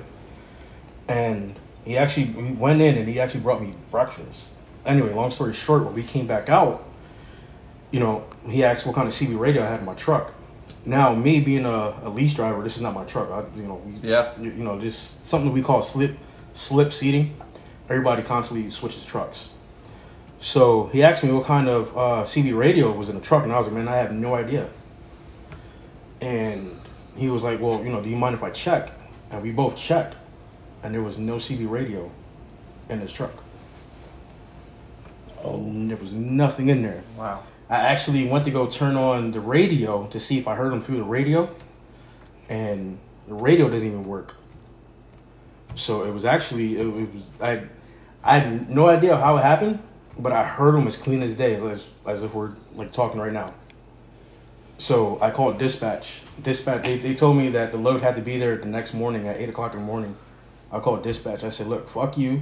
And 1.07 1.55
he 1.85 1.97
actually 1.97 2.25
he 2.27 2.51
went 2.51 2.81
in 2.81 2.97
and 2.97 3.07
he 3.07 3.19
actually 3.19 3.41
brought 3.41 3.61
me 3.61 3.73
breakfast. 3.91 4.51
Anyway, 4.85 5.13
long 5.13 5.31
story 5.31 5.53
short, 5.53 5.83
when 5.85 5.93
we 5.93 6.03
came 6.03 6.27
back 6.27 6.49
out, 6.49 6.83
you 7.91 7.99
know, 7.99 8.25
he 8.49 8.63
asked 8.63 8.85
what 8.85 8.95
kind 8.95 9.07
of 9.07 9.13
CB 9.13 9.37
radio 9.39 9.63
I 9.63 9.67
had 9.67 9.79
in 9.79 9.85
my 9.85 9.95
truck. 9.95 10.33
Now, 10.85 11.13
me 11.13 11.41
being 11.41 11.65
a, 11.65 11.93
a 12.03 12.09
lease 12.09 12.33
driver, 12.33 12.63
this 12.63 12.75
is 12.77 12.81
not 12.81 12.93
my 12.93 13.03
truck. 13.03 13.29
I, 13.29 13.43
you 13.57 13.63
know, 13.63 13.75
we, 13.85 14.09
Yeah. 14.09 14.31
you, 14.39 14.51
you 14.51 14.63
know, 14.63 14.79
just 14.79 15.25
something 15.25 15.51
we 15.51 15.61
call 15.61 15.81
slip 15.81 16.17
slip 16.53 16.93
seating. 16.93 17.35
Everybody 17.89 18.23
constantly 18.23 18.69
switches 18.69 19.05
trucks. 19.05 19.49
So 20.39 20.87
he 20.93 21.03
asked 21.03 21.23
me 21.23 21.31
what 21.31 21.45
kind 21.45 21.67
of 21.67 21.89
uh, 21.97 22.23
CB 22.25 22.55
radio 22.57 22.91
was 22.91 23.09
in 23.09 23.15
the 23.15 23.21
truck, 23.21 23.43
and 23.43 23.51
I 23.51 23.57
was 23.57 23.67
like, 23.67 23.75
man, 23.75 23.87
I 23.87 23.95
have 23.95 24.11
no 24.11 24.35
idea. 24.35 24.69
And 26.21 26.76
he 27.17 27.29
was 27.29 27.43
like, 27.43 27.59
well, 27.59 27.83
you 27.83 27.89
know, 27.89 28.01
do 28.01 28.09
you 28.09 28.15
mind 28.15 28.35
if 28.35 28.43
I 28.43 28.51
check? 28.51 28.91
And 29.31 29.41
we 29.41 29.51
both 29.51 29.75
checked, 29.75 30.15
and 30.83 30.93
there 30.93 31.01
was 31.01 31.17
no 31.17 31.37
CB 31.37 31.69
radio 31.69 32.09
in 32.89 32.99
his 32.99 33.11
truck. 33.11 33.43
Oh, 35.43 35.61
there 35.87 35.97
was 35.97 36.13
nothing 36.13 36.69
in 36.69 36.81
there. 36.81 37.03
Wow. 37.17 37.43
I 37.69 37.75
actually 37.75 38.27
went 38.27 38.45
to 38.45 38.51
go 38.51 38.67
turn 38.67 38.95
on 38.95 39.31
the 39.31 39.41
radio 39.41 40.07
to 40.07 40.19
see 40.19 40.37
if 40.37 40.47
I 40.47 40.55
heard 40.55 40.71
him 40.71 40.79
through 40.79 40.97
the 40.97 41.03
radio, 41.03 41.53
and 42.47 42.97
the 43.27 43.33
radio 43.33 43.69
doesn't 43.69 43.87
even 43.87 44.05
work. 44.05 44.35
So 45.75 46.03
it 46.03 46.11
was 46.11 46.25
actually 46.25 46.77
it, 46.79 46.85
was 46.85 47.23
I 47.41 47.63
I 48.23 48.39
had 48.39 48.69
no 48.69 48.87
idea 48.87 49.17
how 49.17 49.37
it 49.37 49.43
happened, 49.43 49.79
but 50.17 50.31
I 50.31 50.43
heard 50.43 50.75
him 50.75 50.87
as 50.87 50.97
clean 50.97 51.21
as 51.21 51.35
day, 51.35 51.55
as 51.55 51.83
as 52.05 52.23
if 52.23 52.33
we're 52.33 52.51
like 52.75 52.91
talking 52.91 53.19
right 53.19 53.33
now. 53.33 53.53
So 54.77 55.19
I 55.21 55.31
called 55.31 55.57
dispatch. 55.57 56.21
Dispatch 56.41 56.83
they, 56.83 56.97
they 56.97 57.15
told 57.15 57.37
me 57.37 57.49
that 57.49 57.71
the 57.71 57.77
load 57.77 58.01
had 58.01 58.15
to 58.15 58.21
be 58.21 58.37
there 58.37 58.57
the 58.57 58.67
next 58.67 58.93
morning 58.93 59.27
at 59.27 59.37
eight 59.37 59.49
o'clock 59.49 59.73
in 59.73 59.79
the 59.79 59.85
morning. 59.85 60.15
I 60.71 60.79
called 60.79 61.03
dispatch. 61.03 61.43
I 61.43 61.49
said, 61.49 61.67
look, 61.67 61.89
fuck 61.89 62.17
you, 62.17 62.41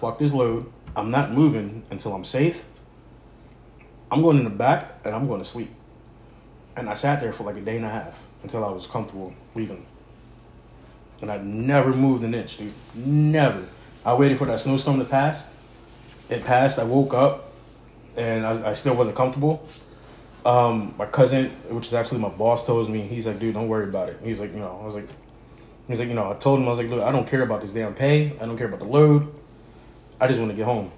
fuck 0.00 0.18
this 0.18 0.32
load. 0.32 0.70
I'm 0.94 1.10
not 1.10 1.32
moving 1.32 1.84
until 1.90 2.14
I'm 2.14 2.24
safe. 2.24 2.64
I'm 4.10 4.22
going 4.22 4.38
in 4.38 4.44
the 4.44 4.50
back 4.50 4.98
and 5.04 5.14
I'm 5.14 5.26
going 5.28 5.40
to 5.40 5.46
sleep. 5.46 5.70
And 6.76 6.90
I 6.90 6.94
sat 6.94 7.20
there 7.20 7.32
for 7.32 7.44
like 7.44 7.56
a 7.56 7.60
day 7.60 7.76
and 7.76 7.86
a 7.86 7.88
half 7.88 8.14
until 8.42 8.64
I 8.64 8.70
was 8.70 8.86
comfortable 8.86 9.32
leaving. 9.54 9.86
And 11.20 11.30
I 11.30 11.38
never 11.38 11.92
moved 11.92 12.24
an 12.24 12.34
inch, 12.34 12.58
dude. 12.58 12.72
Never. 12.94 13.66
I 14.04 14.14
waited 14.14 14.38
for 14.38 14.46
that 14.46 14.60
snowstorm 14.60 14.98
to 14.98 15.04
pass. 15.04 15.46
It 16.28 16.44
passed. 16.44 16.78
I 16.78 16.84
woke 16.84 17.14
up 17.14 17.52
and 18.16 18.46
I, 18.46 18.70
I 18.70 18.72
still 18.72 18.94
wasn't 18.94 19.16
comfortable. 19.16 19.68
Um, 20.44 20.94
my 20.96 21.06
cousin, 21.06 21.50
which 21.68 21.86
is 21.86 21.94
actually 21.94 22.20
my 22.20 22.28
boss, 22.28 22.64
tells 22.64 22.88
me, 22.88 23.02
he's 23.02 23.26
like, 23.26 23.38
dude, 23.38 23.54
don't 23.54 23.68
worry 23.68 23.84
about 23.84 24.08
it. 24.08 24.18
He's 24.22 24.38
like, 24.38 24.52
you 24.52 24.58
know, 24.58 24.78
I 24.82 24.86
was 24.86 24.94
like, 24.94 25.08
he's 25.86 25.98
like, 25.98 26.08
you 26.08 26.14
know, 26.14 26.30
I 26.30 26.34
told 26.34 26.60
him, 26.60 26.66
I 26.66 26.70
was 26.70 26.78
like, 26.78 26.88
look, 26.88 27.02
I 27.02 27.12
don't 27.12 27.28
care 27.28 27.42
about 27.42 27.60
this 27.60 27.72
damn 27.72 27.94
pay. 27.94 28.32
I 28.40 28.46
don't 28.46 28.56
care 28.56 28.66
about 28.66 28.80
the 28.80 28.86
load. 28.86 29.34
I 30.20 30.28
just 30.28 30.38
want 30.38 30.50
to 30.50 30.56
get 30.56 30.64
home. 30.64 30.90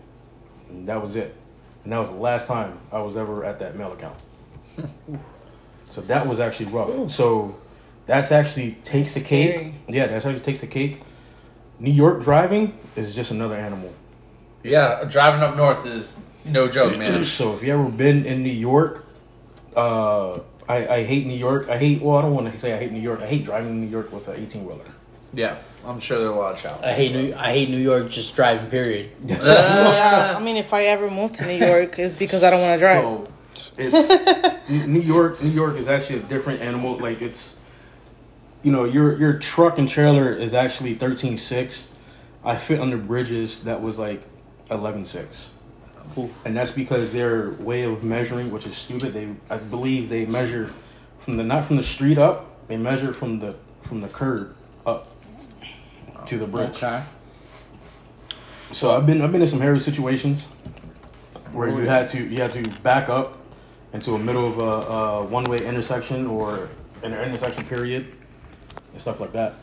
And 0.69 0.89
that 0.89 1.01
was 1.03 1.17
it. 1.17 1.35
And 1.85 1.93
that 1.93 1.99
was 1.99 2.11
the 2.11 2.17
last 2.17 2.47
time 2.47 2.79
I 2.93 3.01
was 3.01 3.17
ever 3.17 3.45
at 3.45 3.59
that 3.59 3.77
mail 3.77 3.93
account. 3.93 4.17
so 5.91 6.01
that 6.03 6.27
was 6.27 6.41
actually 6.41 6.67
rough. 6.67 7.11
So 7.11 7.57
that's 8.07 8.33
actually 8.33 8.73
takes 8.85 9.15
the 9.15 9.21
cake. 9.21 9.55
Scary. 9.55 9.75
Yeah, 9.89 10.07
that's 10.07 10.25
actually 10.25 10.41
takes 10.41 10.61
the 10.61 10.67
cake. 10.67 11.01
New 11.79 11.91
York 11.91 12.23
driving 12.23 12.79
is 12.95 13.15
just 13.15 13.31
another 13.31 13.57
animal. 13.57 13.93
Yeah, 14.63 15.05
driving 15.05 15.43
up 15.43 15.57
north 15.57 15.85
is 15.87 16.15
no 16.45 16.69
joke, 16.69 16.97
man. 16.99 17.25
So 17.25 17.55
if 17.55 17.63
you 17.63 17.73
ever 17.73 17.89
been 17.89 18.25
in 18.25 18.43
New 18.43 18.53
York, 18.53 19.05
uh, 19.77 20.41
I, 20.69 20.89
I 20.89 21.05
hate 21.05 21.27
New 21.27 21.37
York. 21.37 21.69
I 21.69 21.79
hate. 21.79 22.03
Well, 22.03 22.17
I 22.17 22.23
don't 22.23 22.35
want 22.35 22.53
to 22.53 22.59
say 22.59 22.73
I 22.73 22.79
hate 22.79 22.93
New 22.93 23.01
York. 23.01 23.21
I 23.21 23.27
hate 23.27 23.45
driving 23.45 23.71
in 23.71 23.81
New 23.81 23.89
York 23.91 24.13
with 24.13 24.29
an 24.29 24.41
eighteen 24.41 24.65
wheeler. 24.65 24.85
Yeah, 25.35 25.59
I'm 25.85 26.01
sure 26.01 26.19
there 26.19 26.29
are 26.29 26.33
a 26.33 26.37
lot 26.37 26.55
of 26.55 26.61
challenges. 26.61 26.85
I 26.87 26.93
hate 26.93 27.13
New, 27.13 27.35
I 27.35 27.53
hate 27.53 27.71
New 27.71 27.79
York 27.79 28.11
just 28.11 28.37
driving. 28.37 28.71
Period. 28.71 29.11
yeah, 29.27 30.35
I 30.37 30.43
mean, 30.43 30.57
if 30.57 30.73
I 30.73 30.85
ever 30.85 31.11
move 31.11 31.33
to 31.33 31.47
New 31.47 31.57
York, 31.67 31.99
it's 31.99 32.15
because 32.15 32.45
I 32.45 32.51
don't 32.51 32.61
want 32.61 32.75
to 32.75 32.85
drive. 32.85 33.03
So 33.03 33.29
it's 33.77 34.69
New 34.87 35.01
York. 35.01 35.43
New 35.43 35.51
York 35.51 35.77
is 35.77 35.89
actually 35.89 36.21
a 36.21 36.23
different 36.23 36.61
animal. 36.61 36.99
Like 36.99 37.23
it's, 37.23 37.57
you 38.63 38.73
know, 38.73 38.85
your 38.85 39.19
your 39.19 39.39
truck 39.39 39.79
and 39.79 39.89
trailer 39.89 40.33
is 40.33 40.55
actually 40.55 40.95
thirteen 40.95 41.39
six. 41.39 41.89
I 42.45 42.57
fit 42.57 42.81
under 42.81 42.97
bridges 42.99 43.65
that 43.65 43.83
was 43.83 43.99
like 43.99 44.23
eleven 44.71 45.05
six, 45.07 45.49
and 46.45 46.57
that's 46.57 46.71
because 46.71 47.13
their 47.13 47.51
way 47.53 47.85
of 47.85 48.05
measuring, 48.05 48.51
which 48.51 48.67
is 48.67 48.77
stupid. 48.77 49.15
They, 49.15 49.29
I 49.49 49.57
believe, 49.57 50.09
they 50.09 50.27
measure 50.27 50.71
from 51.19 51.37
the 51.37 51.45
not 51.45 51.65
from 51.65 51.77
the 51.77 51.83
street 51.83 52.19
up. 52.19 52.69
They 52.69 52.77
measure 52.77 53.13
from 53.13 53.39
the 53.41 53.55
from 53.83 54.01
the 54.01 54.09
curb 54.09 54.55
up 54.87 55.09
to 56.27 56.39
the 56.39 56.47
bridge. 56.47 56.83
Okay. 56.83 57.03
So 58.73 58.93
I've 58.93 59.07
been 59.07 59.23
I've 59.23 59.33
been 59.33 59.43
in 59.43 59.49
some 59.49 59.61
hairy 59.61 59.81
situations 59.81 60.45
where 61.53 61.69
you 61.69 61.89
had 61.89 62.09
to 62.09 62.23
you 62.23 62.39
had 62.39 62.51
to 62.53 62.63
back 62.81 63.09
up 63.09 63.39
into 63.93 64.15
a 64.15 64.19
middle 64.19 64.47
of 64.47 64.59
a, 64.59 64.93
a 64.93 65.25
one 65.25 65.45
way 65.45 65.59
intersection 65.59 66.27
or 66.27 66.69
an 67.03 67.13
intersection 67.13 67.65
period 67.67 68.15
and 68.93 69.01
stuff 69.01 69.21
like 69.21 69.33
that. 69.33 69.55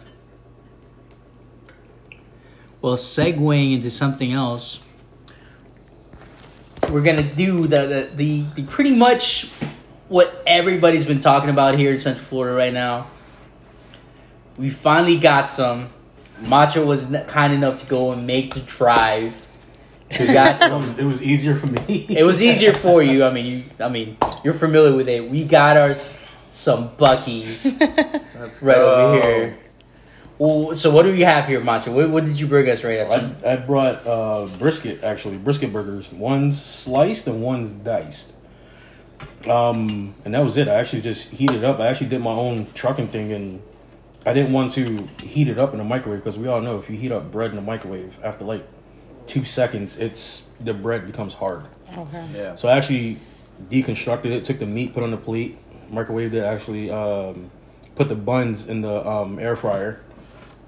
Well, 2.82 2.96
segueing 2.96 3.74
into 3.74 3.92
something 3.92 4.32
else, 4.32 4.80
we're 6.90 7.02
gonna 7.04 7.34
do 7.34 7.64
the 7.64 7.88
the, 7.88 8.10
the, 8.16 8.46
the 8.56 8.64
pretty 8.64 8.96
much 8.96 9.50
what 10.08 10.44
everybody's 10.48 11.06
been 11.06 11.20
talking 11.20 11.50
about 11.50 11.78
here 11.78 11.92
in 11.94 12.00
Central 12.00 12.26
Florida 12.26 12.56
right 12.56 12.74
now. 12.74 13.08
We 14.58 14.70
finally 14.70 15.18
got 15.20 15.48
some. 15.50 15.90
Macho 16.42 16.86
was 16.86 17.14
kind 17.28 17.54
enough 17.54 17.82
to 17.82 17.86
go 17.86 18.12
and 18.14 18.26
make 18.26 18.54
the 18.54 18.62
drive. 18.62 19.34
We 20.20 20.26
got 20.34 20.56
It 20.56 20.60
some. 20.70 20.82
was, 20.84 20.98
it 20.98 21.04
was 21.04 21.22
easier 21.24 21.56
for 21.56 21.68
me. 21.68 22.06
It 22.10 22.24
was 22.24 22.42
easier 22.42 22.74
for 22.74 23.04
you. 23.04 23.24
I 23.24 23.32
mean, 23.32 23.46
you. 23.46 23.64
I 23.86 23.90
mean, 23.90 24.18
you're 24.44 24.54
familiar 24.54 24.96
with 24.96 25.08
it. 25.10 25.30
We 25.30 25.44
got 25.46 25.78
ours 25.78 26.18
some 26.52 26.90
Buc-ee's 26.98 27.80
Let's 27.80 28.62
right 28.62 28.76
go. 28.76 28.96
over 29.14 29.22
here. 29.22 29.58
Well, 30.40 30.74
so 30.78 30.90
what 30.90 31.04
do 31.04 31.12
we 31.12 31.22
have 31.22 31.48
here, 31.48 31.60
Macho? 31.60 31.92
What, 31.92 32.10
what 32.10 32.26
did 32.26 32.40
you 32.40 32.48
bring 32.48 32.70
us 32.70 32.82
right 32.82 33.00
at? 33.00 33.10
Some, 33.10 33.36
I, 33.46 33.52
I 33.52 33.56
brought 33.58 34.08
uh, 34.08 34.48
brisket 34.58 35.04
actually 35.04 35.38
brisket 35.38 35.74
burgers. 35.74 36.10
One's 36.12 36.64
sliced 36.64 37.28
and 37.28 37.42
one's 37.42 37.72
diced. 37.84 38.32
Um, 39.48 40.16
and 40.24 40.34
that 40.34 40.40
was 40.40 40.58
it. 40.58 40.70
I 40.70 40.76
actually 40.76 41.02
just 41.02 41.28
heated 41.28 41.66
up. 41.66 41.80
I 41.80 41.88
actually 41.88 42.08
did 42.08 42.22
my 42.22 42.32
own 42.32 42.68
trucking 42.74 43.10
thing, 43.10 43.34
and 43.34 43.62
I 44.26 44.32
didn't 44.32 44.54
want 44.54 44.74
to 44.74 45.06
heat 45.22 45.50
it 45.50 45.58
up 45.58 45.74
in 45.74 45.78
the 45.78 45.84
microwave 45.84 46.24
because 46.24 46.40
we 46.40 46.48
all 46.48 46.62
know 46.62 46.80
if 46.80 46.90
you 46.90 46.98
heat 46.98 47.12
up 47.12 47.32
bread 47.32 47.50
in 47.50 47.58
the 47.58 47.62
microwave 47.62 48.14
after 48.24 48.46
like 48.46 48.66
two 49.28 49.44
seconds, 49.44 49.98
it's 49.98 50.44
the 50.62 50.74
bread 50.74 51.06
becomes 51.06 51.34
hard. 51.34 51.66
Okay. 51.98 52.30
Yeah. 52.34 52.56
So 52.56 52.70
I 52.70 52.78
actually 52.78 53.20
deconstructed 53.70 54.28
it, 54.28 54.46
took 54.46 54.60
the 54.60 54.66
meat, 54.66 54.94
put 54.94 55.04
on 55.04 55.12
the 55.12 55.18
plate, 55.18 55.58
microwaved 55.92 56.34
it. 56.34 56.44
Actually, 56.44 56.90
um, 56.90 57.52
put 57.96 58.08
the 58.08 58.16
buns 58.16 58.68
in 58.68 58.80
the 58.80 59.06
um, 59.06 59.38
air 59.38 59.58
fryer. 59.58 60.00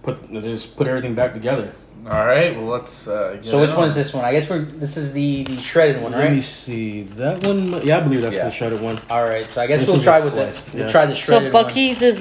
Put 0.03 0.31
just 0.31 0.75
put 0.75 0.87
everything 0.87 1.13
back 1.15 1.33
together. 1.33 1.73
All 2.09 2.25
right. 2.25 2.55
Well, 2.55 2.65
let's. 2.65 3.07
Uh, 3.07 3.35
get 3.35 3.45
so 3.45 3.61
which 3.61 3.69
in 3.69 3.75
one's 3.75 3.91
on 3.93 3.97
this 3.99 4.13
one? 4.13 4.25
I 4.25 4.31
guess 4.31 4.49
we're 4.49 4.59
this 4.63 4.97
is 4.97 5.13
the 5.13 5.43
the 5.43 5.57
shredded 5.57 6.01
one, 6.01 6.13
right? 6.13 6.23
Let 6.25 6.33
me 6.33 6.41
see 6.41 7.03
that 7.03 7.45
one. 7.45 7.85
Yeah, 7.85 7.99
I 7.99 8.01
believe 8.01 8.21
that's 8.23 8.35
Yeah. 8.35 8.45
the 8.45 8.51
shredded 8.51 8.81
one. 8.81 8.99
All 9.09 9.23
right. 9.23 9.47
So 9.47 9.61
I 9.61 9.67
guess 9.67 9.81
This 9.81 9.89
we'll 9.89 10.01
try 10.01 10.19
with 10.19 10.33
the 10.33 10.51
slice, 10.51 10.73
we'll 10.73 10.83
yeah. 10.83 10.91
try 10.91 11.05
the 11.05 11.13
shredded 11.15 11.53
one. 11.53 11.69
So 11.69 11.75
Buc-ee's 11.75 12.01
is 12.01 12.19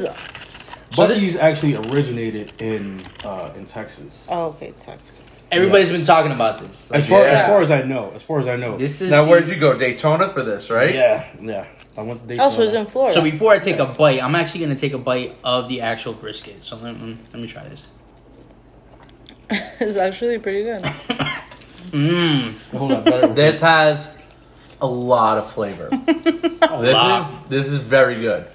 So 0.93 1.07
Buc-ee's 1.09 1.37
actually 1.37 1.76
originated 1.76 2.53
in 2.61 3.03
uh, 3.24 3.51
in 3.57 3.64
Texas. 3.64 4.26
oh, 4.31 4.49
okay, 4.49 4.72
Texas. 4.78 5.16
one. 5.18 5.26
Everybody's 5.53 5.91
been 5.91 6.05
talking 6.05 6.33
about 6.33 6.59
this. 6.59 6.91
As 6.93 7.09
far 7.09 7.22
Yeah. 7.22 7.28
as 7.45 7.47
far 7.49 7.62
as 7.62 7.70
I 7.70 7.81
know, 7.83 8.12
as 8.14 8.22
far 8.22 8.39
as 8.41 8.47
I 8.49 8.57
know, 8.57 8.76
This 8.76 9.01
is 9.01 9.11
Now, 9.11 9.24
the- 9.24 9.31
where'd 9.31 9.49
you 9.49 9.57
go? 9.57 9.78
Daytona 9.78 10.28
for 10.28 10.43
this, 10.43 10.70
right? 10.70 10.95
yeah, 10.95 11.24
yeah. 11.41 11.64
I 11.97 12.03
want 12.03 12.26
the. 12.28 12.38
Oh, 12.38 12.51
so 12.51 12.62
it's 12.62 12.72
in 12.72 12.86
Florida. 12.86 13.14
So 13.14 13.22
before 13.22 13.53
I 13.53 13.59
take 13.59 13.78
a 13.78 13.86
bite, 13.86 14.22
I'm 14.22 14.34
actually 14.34 14.61
gonna 14.61 14.76
take 14.76 14.93
a 14.93 14.99
bite 14.99 15.36
of 15.45 15.68
the 15.68 15.80
actual 15.82 16.12
brisket. 16.14 16.62
So 16.64 16.76
let, 16.76 16.99
me- 16.99 17.18
let 17.32 17.41
me 17.43 17.47
try 17.49 17.66
this. 17.68 17.82
it's 19.80 19.97
actually 19.99 20.38
pretty 20.38 20.62
good. 20.62 20.82
Mmm. 21.91 22.57
Hold 22.76 22.93
on, 22.93 23.05
better. 23.05 23.26
This 23.28 23.61
has 23.61 24.16
a 24.80 24.86
lot 24.86 25.38
of 25.38 25.51
flavor. 25.53 25.88
this 26.07 26.95
lot. 26.95 27.20
is 27.20 27.38
this 27.49 27.66
is 27.72 27.80
very 27.80 28.20
good. 28.20 28.47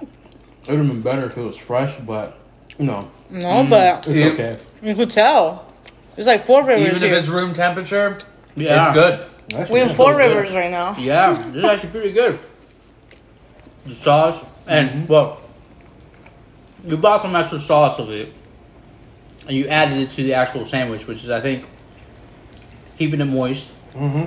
It 0.00 0.70
would 0.70 0.78
have 0.78 0.88
been 0.88 1.02
better 1.02 1.26
if 1.26 1.36
it 1.38 1.42
was 1.44 1.56
fresh, 1.56 1.96
but 2.00 2.38
you 2.78 2.86
know, 2.86 3.08
No, 3.30 3.46
mm. 3.64 3.70
but 3.70 4.06
it's 4.08 4.16
Yeah. 4.16 4.26
okay. 4.32 4.58
you 4.82 4.94
could 4.96 5.10
tell. 5.10 5.72
There's 6.16 6.26
like 6.26 6.42
four 6.44 6.66
rivers 6.66 6.82
Even 6.88 6.96
if 6.96 7.02
here. 7.02 7.16
it's 7.18 7.28
room 7.28 7.54
temperature, 7.54 8.18
Yeah. 8.56 8.86
it's 8.88 8.94
good. 8.94 9.26
Actually, 9.60 9.74
We 9.74 9.80
have 9.86 9.94
four 9.96 10.12
so 10.12 10.18
good. 10.18 10.36
rivers 10.36 10.54
right 10.54 10.70
now. 10.72 10.96
Yeah, 10.98 11.32
this 11.34 11.54
is 11.54 11.64
actually 11.64 11.90
pretty 11.90 12.12
good. 12.12 12.40
The 13.86 13.94
sauce, 13.94 14.44
and 14.66 15.08
well, 15.08 15.40
you 16.84 16.96
bought 16.96 17.22
some 17.22 17.34
extra 17.36 17.60
sauce 17.60 17.98
of 17.98 18.10
it, 18.10 18.32
and 19.46 19.56
you 19.56 19.66
added 19.68 19.98
it 19.98 20.10
to 20.12 20.22
the 20.22 20.34
actual 20.34 20.64
sandwich, 20.64 21.06
which 21.06 21.24
is 21.24 21.30
I 21.30 21.40
think 21.40 21.64
keeping 22.98 23.20
it 23.20 23.24
moist. 23.26 23.72
Mm-hmm. 23.94 24.24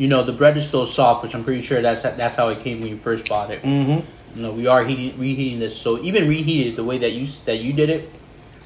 You 0.00 0.08
know, 0.08 0.22
the 0.22 0.32
bread 0.32 0.56
is 0.56 0.66
still 0.66 0.86
soft, 0.86 1.22
which 1.22 1.34
I'm 1.34 1.44
pretty 1.44 1.62
sure 1.62 1.82
that's 1.82 2.02
that's 2.02 2.36
how 2.36 2.48
it 2.48 2.60
came 2.60 2.80
when 2.80 2.88
you 2.88 2.96
first 2.96 3.28
bought 3.28 3.50
it. 3.50 3.62
Mm-hmm. 3.62 4.36
You 4.36 4.42
know, 4.42 4.52
we 4.52 4.66
are 4.66 4.84
heating, 4.84 5.18
reheating 5.18 5.58
this, 5.58 5.76
so 5.76 5.98
even 6.02 6.28
reheated 6.28 6.76
the 6.76 6.84
way 6.84 6.98
that 6.98 7.12
you 7.12 7.26
that 7.44 7.56
you 7.56 7.72
did 7.72 7.90
it, 7.90 8.10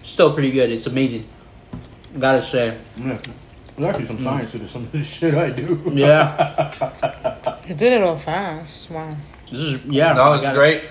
still 0.03 0.33
pretty 0.33 0.53
good. 0.53 0.71
It's 0.71 0.87
amazing. 0.87 1.27
Gotta 2.19 2.43
say, 2.43 2.79
Yeah. 2.97 3.19
There's 3.77 3.89
actually 3.89 4.07
some 4.07 4.23
science 4.23 4.53
to 4.53 4.59
this, 4.59 4.71
some 4.71 4.85
of 4.85 4.93
this 4.93 5.07
shit 5.19 5.35
I 5.35 5.51
do. 5.51 5.83
yeah, 5.93 7.59
You 7.69 7.75
did 7.75 7.93
it 7.95 8.03
all 8.03 8.17
fast. 8.17 8.89
Wow. 8.89 9.17
This 9.51 9.61
is 9.61 9.85
yeah. 9.87 10.13
No, 10.13 10.23
I 10.23 10.35
it's 10.35 10.43
gotta- 10.43 10.57
great. 10.59 10.85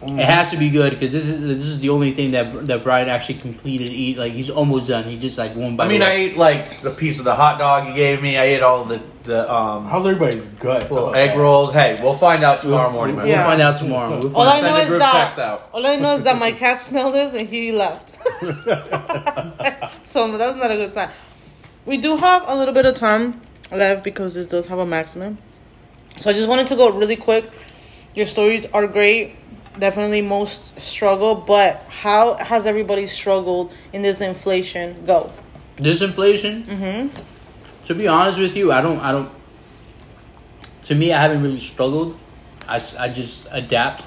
It 0.00 0.10
has 0.24 0.50
to 0.50 0.56
be 0.56 0.70
good 0.70 0.90
because 0.92 1.12
this 1.12 1.26
is 1.26 1.40
this 1.40 1.64
is 1.64 1.80
the 1.80 1.88
only 1.90 2.12
thing 2.12 2.30
that 2.30 2.68
that 2.68 2.84
Brian 2.84 3.08
actually 3.08 3.40
completed. 3.40 3.88
Eat 3.88 4.16
like 4.16 4.32
he's 4.32 4.48
almost 4.48 4.86
done. 4.86 5.02
He 5.04 5.18
just 5.18 5.36
like 5.36 5.56
one 5.56 5.74
bite. 5.76 5.86
I 5.86 5.88
mean, 5.88 6.00
one. 6.02 6.08
I 6.08 6.12
ate 6.12 6.36
like 6.36 6.82
the 6.82 6.92
piece 6.92 7.18
of 7.18 7.24
the 7.24 7.34
hot 7.34 7.58
dog 7.58 7.88
you 7.88 7.94
gave 7.94 8.22
me. 8.22 8.38
I 8.38 8.44
ate 8.44 8.62
all 8.62 8.84
the 8.84 9.02
the 9.24 9.52
um 9.52 9.86
How's 9.88 10.06
everybody's 10.06 10.38
gut? 10.60 10.88
little 10.88 11.12
egg 11.16 11.36
rolls. 11.36 11.72
Hey, 11.72 11.98
we'll 12.00 12.14
find 12.14 12.44
out 12.44 12.60
tomorrow 12.60 12.92
morning. 12.92 13.16
man. 13.16 13.24
We'll 13.24 13.32
Yeah. 13.34 13.44
find 13.44 13.60
out 13.60 13.80
tomorrow. 13.80 14.20
We'll 14.20 14.36
All 14.36 14.46
I 14.46 14.60
know 14.60 14.76
is 14.76 14.88
that 15.00 15.60
all 15.72 15.84
I 15.84 15.96
know 15.96 16.14
is 16.14 16.22
that 16.22 16.38
my 16.38 16.52
cat 16.62 16.78
smelled 16.78 17.14
this 17.16 17.34
and 17.34 17.48
he 17.48 17.72
left. 17.72 18.16
so 20.06 20.38
that's 20.38 20.56
not 20.56 20.70
a 20.70 20.76
good 20.76 20.92
sign. 20.92 21.10
We 21.86 21.96
do 21.96 22.16
have 22.16 22.44
a 22.48 22.54
little 22.54 22.72
bit 22.72 22.86
of 22.86 22.94
time 22.94 23.40
left 23.72 24.04
because 24.04 24.34
this 24.34 24.46
does 24.46 24.66
have 24.66 24.78
a 24.78 24.86
maximum. 24.86 25.38
So 26.20 26.30
I 26.30 26.32
just 26.32 26.48
wanted 26.48 26.66
to 26.68 26.76
go 26.76 26.90
really 26.90 27.16
quick. 27.16 27.50
Your 28.14 28.26
stories 28.26 28.66
are 28.72 28.86
great. 28.86 29.36
Definitely 29.78 30.22
most 30.22 30.78
struggle, 30.80 31.36
but 31.36 31.82
how 31.84 32.34
has 32.34 32.66
everybody 32.66 33.06
struggled 33.06 33.72
in 33.92 34.02
this 34.02 34.20
inflation? 34.20 35.04
Go. 35.06 35.32
this 35.76 36.02
inflation. 36.02 36.64
Mm-hmm. 36.64 37.86
To 37.86 37.94
be 37.94 38.08
honest 38.08 38.38
with 38.38 38.56
you, 38.56 38.72
I 38.72 38.80
don't. 38.82 38.98
I 38.98 39.12
don't. 39.12 39.30
To 40.84 40.94
me, 40.94 41.12
I 41.12 41.20
haven't 41.22 41.42
really 41.42 41.60
struggled. 41.60 42.18
I, 42.68 42.80
I 42.98 43.08
just 43.08 43.46
adapt. 43.52 44.04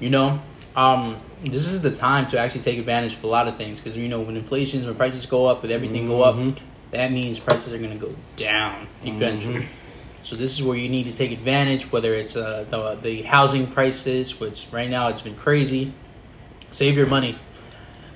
You 0.00 0.10
know, 0.10 0.40
um, 0.76 1.16
this 1.40 1.66
is 1.66 1.82
the 1.82 1.90
time 1.90 2.28
to 2.28 2.38
actually 2.38 2.60
take 2.60 2.78
advantage 2.78 3.14
of 3.14 3.24
a 3.24 3.26
lot 3.26 3.48
of 3.48 3.56
things 3.56 3.80
because 3.80 3.96
you 3.96 4.06
know 4.08 4.20
when 4.20 4.36
inflation, 4.36 4.86
when 4.86 4.94
prices 4.94 5.26
go 5.26 5.46
up, 5.46 5.62
with 5.62 5.72
everything 5.72 6.06
go 6.06 6.22
up, 6.22 6.36
Mhm. 6.36 6.56
that 6.92 7.10
means 7.10 7.40
prices 7.40 7.72
are 7.72 7.78
going 7.78 7.98
to 7.98 8.06
go 8.06 8.14
down 8.36 8.86
eventually. 9.04 9.66
So 10.28 10.36
this 10.36 10.52
is 10.52 10.62
where 10.62 10.76
you 10.76 10.90
need 10.90 11.04
to 11.04 11.12
take 11.14 11.32
advantage, 11.32 11.90
whether 11.90 12.12
it's 12.12 12.36
uh, 12.36 12.66
the 12.68 12.98
the 13.00 13.22
housing 13.22 13.66
prices, 13.66 14.38
which 14.38 14.66
right 14.70 14.90
now 14.90 15.08
it's 15.08 15.22
been 15.22 15.34
crazy. 15.34 15.94
Save 16.70 16.98
your 16.98 17.06
money. 17.06 17.38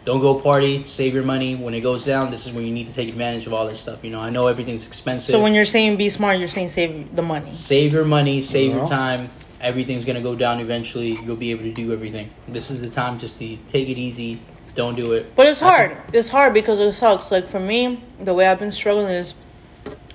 Don't 0.04 0.20
go 0.20 0.38
party. 0.38 0.84
Save 0.86 1.14
your 1.14 1.22
money. 1.22 1.54
When 1.54 1.72
it 1.72 1.80
goes 1.80 2.04
down, 2.04 2.30
this 2.30 2.46
is 2.46 2.52
when 2.52 2.66
you 2.66 2.72
need 2.74 2.88
to 2.88 2.92
take 2.92 3.08
advantage 3.08 3.46
of 3.46 3.54
all 3.54 3.66
this 3.66 3.80
stuff. 3.80 4.04
You 4.04 4.10
know, 4.10 4.20
I 4.20 4.28
know 4.28 4.46
everything's 4.48 4.86
expensive. 4.86 5.32
So 5.32 5.40
when 5.40 5.54
you're 5.54 5.64
saying 5.64 5.96
be 5.96 6.10
smart, 6.10 6.38
you're 6.38 6.48
saying 6.48 6.68
save 6.68 7.16
the 7.16 7.22
money. 7.22 7.54
save 7.54 7.94
your 7.94 8.04
money, 8.04 8.42
save 8.42 8.74
your 8.74 8.86
time. 8.86 9.30
Everything's 9.62 10.04
gonna 10.04 10.20
go 10.20 10.34
down 10.34 10.60
eventually. 10.60 11.12
You'll 11.24 11.36
be 11.36 11.50
able 11.50 11.64
to 11.64 11.72
do 11.72 11.94
everything. 11.94 12.28
This 12.46 12.70
is 12.70 12.82
the 12.82 12.90
time 12.90 13.20
just 13.20 13.38
to 13.38 13.56
take 13.68 13.88
it 13.88 13.96
easy. 13.96 14.38
Don't 14.74 14.96
do 14.96 15.14
it. 15.14 15.34
But 15.34 15.46
it's 15.46 15.60
hard. 15.60 15.96
It's 16.12 16.28
hard 16.28 16.52
because 16.52 16.78
it 16.78 16.92
sucks. 16.92 17.32
Like 17.32 17.48
for 17.48 17.60
me, 17.60 18.04
the 18.20 18.34
way 18.34 18.48
I've 18.48 18.58
been 18.58 18.72
struggling 18.72 19.08
is 19.08 19.32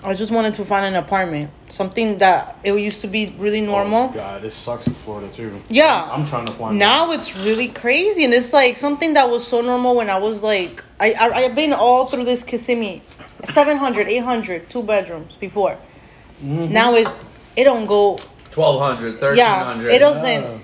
I 0.03 0.13
just 0.13 0.31
wanted 0.31 0.53
to 0.55 0.65
find 0.65 0.85
an 0.85 0.95
apartment. 0.95 1.49
Something 1.69 2.19
that 2.19 2.57
it 2.63 2.71
used 2.73 3.01
to 3.01 3.07
be 3.07 3.35
really 3.39 3.61
normal. 3.61 4.05
Oh, 4.11 4.13
God, 4.13 4.41
this 4.41 4.55
sucks 4.55 4.87
in 4.87 4.93
Florida 4.93 5.27
too. 5.33 5.59
Yeah. 5.69 6.07
I'm 6.11 6.25
trying 6.25 6.45
to 6.45 6.53
find. 6.53 6.77
now 6.79 7.11
it's 7.11 7.35
really 7.37 7.67
crazy 7.67 8.23
and 8.23 8.33
it's 8.33 8.53
like 8.53 8.77
something 8.77 9.13
that 9.15 9.29
was 9.29 9.45
so 9.45 9.61
normal 9.61 9.95
when 9.95 10.09
I 10.09 10.17
was 10.17 10.43
like 10.43 10.83
I, 10.99 11.13
I 11.13 11.25
I've 11.43 11.55
been 11.55 11.73
all 11.73 12.05
through 12.05 12.25
this 12.25 12.43
Kissimmee 12.43 13.01
700 13.43 14.07
800 14.07 14.69
two 14.69 14.83
bedrooms 14.83 15.35
before 15.35 15.77
Mm-hmm. 16.43 16.71
now 16.71 16.93
it's 16.95 17.11
it 17.55 17.63
don't 17.63 17.87
go 17.87 18.17
1200, 18.53 19.35
yeah 19.37 19.65
1300. 19.65 19.93
it 19.93 19.99
doesn't 19.99 20.43
Yeah. 20.43 20.57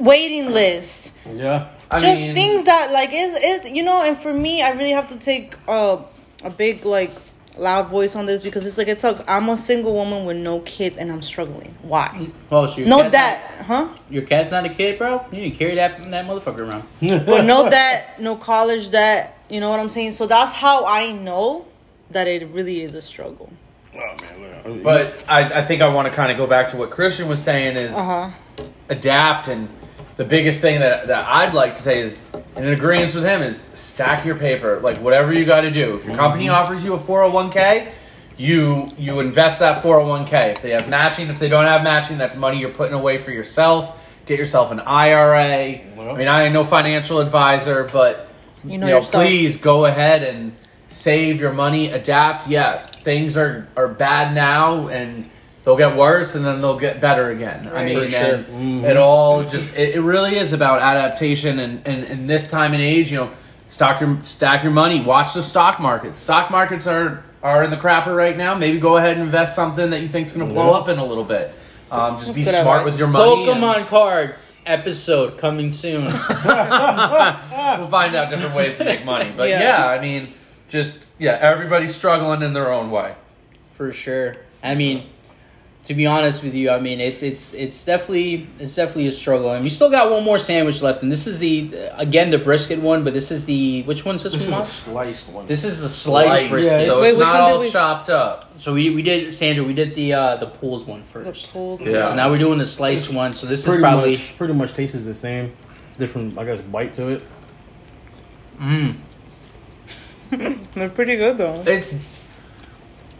waiting 0.00 0.50
list 0.50 1.12
Yeah. 1.32 1.68
I 1.90 2.00
just 2.00 2.22
mean, 2.26 2.34
things 2.34 2.64
that 2.64 2.92
like 2.92 3.10
is 3.12 3.32
is 3.36 3.70
you 3.72 3.82
know 3.84 4.02
and 4.02 4.16
for 4.16 4.32
me 4.34 4.62
i 4.62 4.70
really 4.70 4.90
have 4.90 5.06
to 5.08 5.16
take 5.16 5.54
uh, 5.68 5.98
a 6.44 6.50
big 6.50 6.84
like 6.84 7.12
loud 7.60 7.88
voice 7.88 8.16
on 8.16 8.26
this 8.26 8.42
because 8.42 8.64
it's 8.66 8.78
like 8.78 8.88
it 8.88 9.00
sucks 9.00 9.22
i'm 9.28 9.48
a 9.48 9.56
single 9.56 9.92
woman 9.92 10.24
with 10.24 10.36
no 10.36 10.60
kids 10.60 10.96
and 10.96 11.12
i'm 11.12 11.22
struggling 11.22 11.74
why 11.82 12.28
Oh, 12.50 12.66
so 12.66 12.78
your 12.78 12.88
no 12.88 13.02
cat's 13.02 13.12
debt 13.12 13.64
huh 13.66 13.88
your 14.08 14.22
cat's 14.22 14.50
not 14.50 14.64
a 14.64 14.70
kid, 14.70 14.98
bro. 14.98 15.24
You 15.30 15.42
need 15.42 15.50
to 15.50 15.56
carry 15.56 15.74
that 15.76 16.10
that 16.10 16.26
motherfucker 16.26 16.60
around. 16.68 16.84
but 17.26 17.44
no 17.44 17.68
that, 17.68 18.20
no 18.20 18.34
college 18.36 18.90
that. 18.90 19.36
you 19.48 19.60
know 19.60 19.70
what 19.70 19.78
i'm 19.78 19.88
saying 19.88 20.12
so 20.12 20.26
that's 20.26 20.52
how 20.52 20.86
i 20.86 21.12
know 21.12 21.66
that 22.10 22.26
it 22.26 22.48
really 22.48 22.80
is 22.82 22.94
a 22.94 23.02
struggle 23.02 23.52
Oh 23.92 24.38
man. 24.38 24.82
But 24.82 25.18
I, 25.28 25.58
I 25.60 25.64
think 25.64 25.82
I 25.82 25.88
want 25.88 26.06
to 26.08 26.14
kind 26.14 26.30
of 26.30 26.38
go 26.38 26.46
back 26.46 26.68
to 26.68 26.76
what 26.76 26.90
Christian 26.90 27.28
was 27.28 27.42
saying 27.42 27.76
is 27.76 27.94
uh-huh 27.94 28.30
adapt 28.88 29.48
and 29.48 29.68
the 30.20 30.26
biggest 30.26 30.60
thing 30.60 30.80
that, 30.80 31.06
that 31.06 31.26
I'd 31.26 31.54
like 31.54 31.76
to 31.76 31.80
say 31.80 31.98
is 31.98 32.26
in 32.54 32.68
agreement 32.68 33.14
with 33.14 33.24
him 33.24 33.40
is 33.40 33.58
stack 33.72 34.26
your 34.26 34.36
paper. 34.36 34.78
Like 34.80 34.98
whatever 34.98 35.32
you 35.32 35.46
got 35.46 35.62
to 35.62 35.70
do. 35.70 35.96
If 35.96 36.04
your 36.04 36.14
company 36.14 36.44
mm-hmm. 36.44 36.54
offers 36.56 36.84
you 36.84 36.92
a 36.92 36.98
401k 36.98 37.90
you 38.36 38.90
you 38.98 39.20
invest 39.20 39.60
that 39.60 39.82
401k 39.82 40.56
if 40.56 40.62
they 40.62 40.72
have 40.72 40.90
matching 40.90 41.28
if 41.28 41.38
they 41.38 41.48
don't 41.48 41.64
have 41.64 41.82
matching 41.82 42.18
that's 42.18 42.36
money 42.36 42.58
you're 42.58 42.68
putting 42.68 42.92
away 42.92 43.16
for 43.16 43.30
yourself. 43.30 43.98
Get 44.26 44.38
yourself 44.38 44.70
an 44.70 44.80
IRA 44.80 45.80
Well. 45.96 46.10
I 46.10 46.18
mean 46.18 46.28
I 46.28 46.42
ain't 46.44 46.52
no 46.52 46.64
financial 46.64 47.20
advisor 47.20 47.84
but 47.90 48.28
you 48.62 48.72
you 48.72 48.78
know, 48.78 48.88
know, 48.88 48.92
your 48.92 49.00
stuff. 49.00 49.24
please 49.24 49.56
go 49.56 49.86
ahead 49.86 50.22
and 50.22 50.54
save 50.90 51.40
your 51.40 51.54
money, 51.54 51.88
adapt. 51.88 52.46
Yeah, 52.46 52.84
things 52.84 53.38
are, 53.38 53.68
are 53.74 53.88
bad 53.88 54.34
now 54.34 54.88
and 54.88 55.30
they'll 55.64 55.76
get 55.76 55.96
worse 55.96 56.34
and 56.34 56.44
then 56.44 56.60
they'll 56.60 56.78
get 56.78 57.00
better 57.00 57.30
again. 57.30 57.70
I 57.74 57.84
mean, 57.84 58.08
sure. 58.08 58.18
and 58.34 58.46
Mhm. 58.46 58.84
it 58.90 58.96
all 58.96 59.44
just, 59.44 59.72
it, 59.74 59.94
it 59.96 60.00
really 60.00 60.36
is 60.38 60.52
about 60.52 60.80
adaptation 60.80 61.58
and, 61.60 61.86
and, 61.86 62.04
and 62.04 62.28
this 62.30 62.48
time 62.50 62.72
and 62.72 62.82
age, 62.82 63.10
you 63.12 63.18
know, 63.18 63.30
stock 63.68 64.00
your, 64.00 64.18
stack 64.22 64.62
your 64.62 64.72
money, 64.72 65.00
watch 65.00 65.34
the 65.34 65.42
stock 65.42 65.78
market. 65.80 66.14
Stock 66.14 66.50
markets 66.50 66.86
are, 66.86 67.22
are 67.42 67.62
in 67.62 67.70
the 67.70 67.76
crapper 67.76 68.16
right 68.16 68.36
now. 68.36 68.54
Maybe 68.54 68.78
go 68.80 68.96
ahead 68.96 69.12
and 69.12 69.22
invest 69.22 69.54
something 69.54 69.90
that 69.90 70.00
you 70.00 70.08
think 70.08 70.26
is 70.28 70.32
going 70.34 70.48
to 70.48 70.52
blow 70.52 70.72
up 70.72 70.88
in 70.88 70.98
a 70.98 71.04
little 71.04 71.24
bit. 71.24 71.52
Um, 71.92 72.14
just 72.16 72.26
That's 72.28 72.38
be 72.38 72.44
smart 72.44 72.80
advice. 72.80 72.84
with 72.84 72.98
your 72.98 73.08
money. 73.08 73.50
and- 73.50 73.60
Pokemon 73.62 73.86
cards 73.88 74.54
episode 74.64 75.38
coming 75.38 75.72
soon. 75.72 76.04
we'll 76.04 76.12
find 77.88 78.14
out 78.14 78.30
different 78.30 78.54
ways 78.54 78.76
to 78.78 78.84
make 78.84 79.04
money. 79.04 79.32
But 79.36 79.48
Yeah. 79.48 79.60
yeah. 79.60 79.86
I 79.88 80.00
mean, 80.00 80.28
just 80.68 80.98
yeah, 81.18 81.36
everybody's 81.40 81.94
struggling 81.94 82.42
in 82.42 82.52
their 82.52 82.72
own 82.72 82.90
way. 82.90 83.14
for 83.76 83.92
sure. 83.92 84.36
I 84.62 84.74
mean, 84.74 85.06
to 85.90 85.94
be 85.94 86.06
honest 86.06 86.44
with 86.44 86.54
you, 86.54 86.70
I 86.70 86.78
mean 86.78 87.00
it's 87.00 87.20
it's 87.20 87.52
it's 87.52 87.84
definitely 87.84 88.46
it's 88.60 88.76
definitely 88.76 89.08
a 89.08 89.12
struggle, 89.12 89.50
and 89.50 89.64
we 89.64 89.70
still 89.70 89.90
got 89.90 90.08
one 90.08 90.22
more 90.22 90.38
sandwich 90.38 90.80
left, 90.82 91.02
and 91.02 91.10
this 91.10 91.26
is 91.26 91.40
the 91.40 91.74
again 91.96 92.30
the 92.30 92.38
brisket 92.38 92.78
one, 92.78 93.02
but 93.02 93.12
this 93.12 93.32
is 93.32 93.44
the 93.44 93.82
which 93.82 94.04
one's 94.04 94.22
this, 94.22 94.32
This 94.34 94.42
is 94.42 94.48
one? 94.48 94.58
a 94.58 94.62
Mom? 94.62 94.66
sliced 94.68 95.28
one. 95.30 95.46
This 95.48 95.64
is 95.64 95.82
the 95.82 95.88
sliced 95.88 96.28
Slice, 96.28 96.48
brisket. 96.48 96.86
so 96.86 97.00
Wait, 97.02 97.08
it's 97.10 97.18
not 97.18 97.40
all 97.40 97.58
we- 97.58 97.70
chopped 97.70 98.08
up. 98.08 98.52
So 98.58 98.72
we 98.72 98.90
we 98.94 99.02
did 99.02 99.34
Sandra, 99.34 99.64
we 99.64 99.74
did 99.74 99.96
the 99.96 100.12
uh 100.12 100.36
the 100.36 100.46
pulled 100.46 100.86
one 100.86 101.00
the 101.00 101.06
first. 101.24 101.52
pulled 101.52 101.80
Yeah. 101.80 102.10
So 102.10 102.14
now 102.14 102.30
we're 102.30 102.38
doing 102.38 102.58
the 102.58 102.66
sliced 102.66 103.12
one. 103.12 103.34
So 103.34 103.48
this 103.48 103.66
is 103.66 103.80
probably 103.80 104.12
much 104.12 104.36
pretty 104.38 104.54
much 104.54 104.72
tastes 104.74 105.02
the 105.04 105.12
same. 105.14 105.52
Different, 105.98 106.38
I 106.38 106.44
guess, 106.44 106.60
bite 106.60 106.94
to 106.94 107.08
it. 107.08 107.22
mm, 108.60 108.94
they're 110.74 110.88
pretty 110.88 111.16
good 111.16 111.36
though 111.36 111.60
It's 111.66 111.94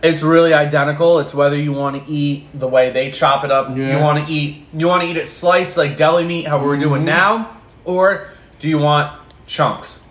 it's 0.03 0.23
really 0.23 0.55
identical. 0.55 1.19
It's 1.19 1.35
whether 1.35 1.57
you 1.57 1.73
want 1.73 2.05
to 2.05 2.11
eat 2.13 2.47
the 2.59 2.69
way 2.69 2.91
they 2.91 3.11
chop 3.11 3.45
it 3.45 3.51
up. 3.51 3.77
Yeah. 3.77 3.99
You 3.99 4.03
want 4.05 4.27
to 4.27 4.33
eat 4.33 4.67
you 4.73 4.87
want 4.89 5.03
to 5.03 5.09
eat 5.09 5.17
it 5.17 5.29
sliced 5.29 5.77
like 5.77 5.97
deli 5.97 6.25
meat, 6.25 6.47
how 6.47 6.63
we're 6.63 6.77
doing 6.79 7.03
Mhm. 7.03 7.07
now, 7.07 7.49
or 7.85 8.29
do 8.61 8.69
you 8.69 8.79
want 8.79 9.13
chunks? 9.47 10.07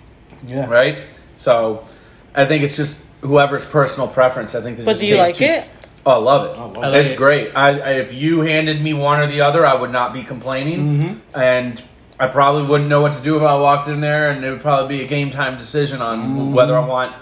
Yeah. 0.48 0.68
Right. 0.70 1.04
So, 1.36 1.84
I 2.36 2.46
think 2.46 2.64
it's 2.64 2.76
just 2.76 3.00
whoever's 3.22 3.66
personal 3.66 4.08
preference. 4.08 4.56
I 4.56 4.62
think. 4.62 4.78
that 4.78 4.86
But 4.86 5.00
do 5.00 5.06
you 5.06 5.18
like 5.18 5.36
too- 5.36 5.46
it? 5.46 5.70
Oh, 6.06 6.12
I 6.12 6.16
love 6.18 6.46
it. 6.46 6.58
I 6.58 6.62
love 6.62 6.78
I 6.78 6.88
like 6.90 7.04
it's 7.06 7.14
it. 7.14 7.18
great. 7.18 7.52
I, 7.56 7.68
I 7.80 7.90
if 8.00 8.14
you 8.14 8.42
handed 8.42 8.82
me 8.82 8.94
one 8.94 9.20
or 9.20 9.28
the 9.28 9.42
other, 9.42 9.66
I 9.66 9.76
would 9.76 9.92
not 9.92 10.14
be 10.14 10.24
complaining, 10.24 10.86
Mm-hmm. 11.00 11.40
and 11.40 11.82
I 12.20 12.28
probably 12.28 12.64
wouldn't 12.64 12.90
know 12.90 13.02
what 13.02 13.14
to 13.14 13.20
do 13.22 13.38
if 13.38 13.44
I 13.44 13.56
walked 13.56 13.88
in 13.88 14.02
there, 14.02 14.30
and 14.30 14.44
it 14.44 14.50
would 14.52 14.62
probably 14.62 14.98
be 14.98 15.04
a 15.04 15.08
game 15.08 15.30
time 15.32 15.58
decision 15.58 16.02
on 16.02 16.26
Mhm. 16.26 16.52
whether 16.52 16.78
I 16.78 16.86
want 16.86 17.14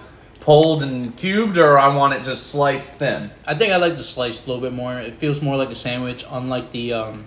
pulled 0.48 0.82
and 0.82 1.14
cubed 1.18 1.58
or 1.58 1.78
I 1.78 1.94
want 1.94 2.14
it 2.14 2.24
just 2.24 2.48
sliced 2.48 2.94
thin. 2.94 3.32
I 3.46 3.54
think 3.54 3.74
I 3.74 3.76
like 3.76 3.98
the 3.98 4.04
sliced 4.04 4.46
a 4.46 4.48
little 4.48 4.62
bit 4.62 4.72
more. 4.72 4.98
It 4.98 5.20
feels 5.20 5.42
more 5.42 5.58
like 5.58 5.70
a 5.72 5.76
sandwich, 5.76 6.26
unlike 6.32 6.72
the 6.72 6.94
um 6.94 7.26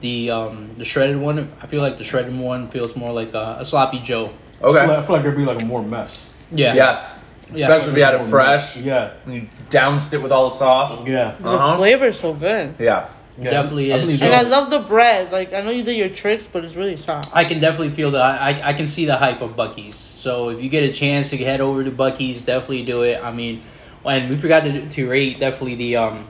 the 0.00 0.30
um 0.32 0.70
the 0.78 0.84
shredded 0.84 1.16
one. 1.18 1.48
I 1.62 1.66
feel 1.68 1.80
like 1.80 1.98
the 1.98 2.04
shredded 2.04 2.36
one 2.36 2.68
feels 2.70 2.96
more 2.96 3.12
like 3.12 3.32
a, 3.34 3.58
a 3.60 3.64
sloppy 3.64 4.00
Joe. 4.00 4.32
I 4.58 4.62
feel, 4.62 4.72
like, 4.72 4.82
Okay. 4.88 4.96
I 4.96 5.02
feel 5.06 5.14
like 5.14 5.22
there'd 5.22 5.36
be 5.36 5.44
like 5.44 5.62
a 5.62 5.64
more 5.66 5.80
mess. 5.80 6.28
Yeah. 6.50 6.74
Yes. 6.74 7.24
Yeah. 7.54 7.66
Especially 7.68 7.92
if 7.92 7.96
you 7.98 8.04
had 8.04 8.14
it 8.16 8.28
fresh. 8.28 8.76
Yeah. 8.78 9.12
and 9.24 9.34
you 9.34 9.48
doused 9.70 10.12
it 10.12 10.20
with 10.20 10.32
all 10.32 10.50
the 10.50 10.56
sauce. 10.56 11.06
Yeah. 11.06 11.36
the 11.40 11.48
Uh-huh. 11.50 11.76
flavor's 11.76 12.18
so 12.18 12.34
good 12.34 12.74
Yeah. 12.80 13.06
Yeah, 13.38 13.50
definitely 13.50 13.92
I 13.92 13.96
is. 13.96 14.02
believe 14.02 14.22
And. 14.22 14.34
I 14.34 14.42
love 14.42 14.70
the 14.70 14.80
bread. 14.80 15.32
Like 15.32 15.52
I 15.54 15.62
know 15.62 15.70
you 15.70 15.82
did 15.82 15.96
your 15.96 16.10
tricks, 16.10 16.46
but 16.52 16.64
it's 16.64 16.74
really 16.74 16.96
soft. 16.96 17.30
I 17.34 17.44
can 17.44 17.60
definitely 17.60 17.90
feel 17.90 18.10
the 18.10 18.18
I, 18.18 18.70
I 18.70 18.72
can 18.74 18.86
see 18.86 19.06
the 19.06 19.16
hype 19.16 19.40
of 19.40 19.56
Buc-ee's. 19.56 19.96
So 19.96 20.50
if 20.50 20.62
you 20.62 20.68
get 20.68 20.84
a 20.88 20.92
chance 20.92 21.30
to 21.30 21.38
head 21.38 21.60
over 21.60 21.82
to 21.82 21.90
Buc-ee's, 21.90 22.44
definitely 22.44 22.84
do 22.84 23.02
it. 23.02 23.22
I 23.22 23.32
mean, 23.32 23.62
and 24.04 24.28
we 24.28 24.36
forgot 24.36 24.64
to, 24.64 24.88
to 24.88 25.08
rate 25.08 25.40
definitely 25.40 25.76
the 25.76 25.96
um 25.96 26.28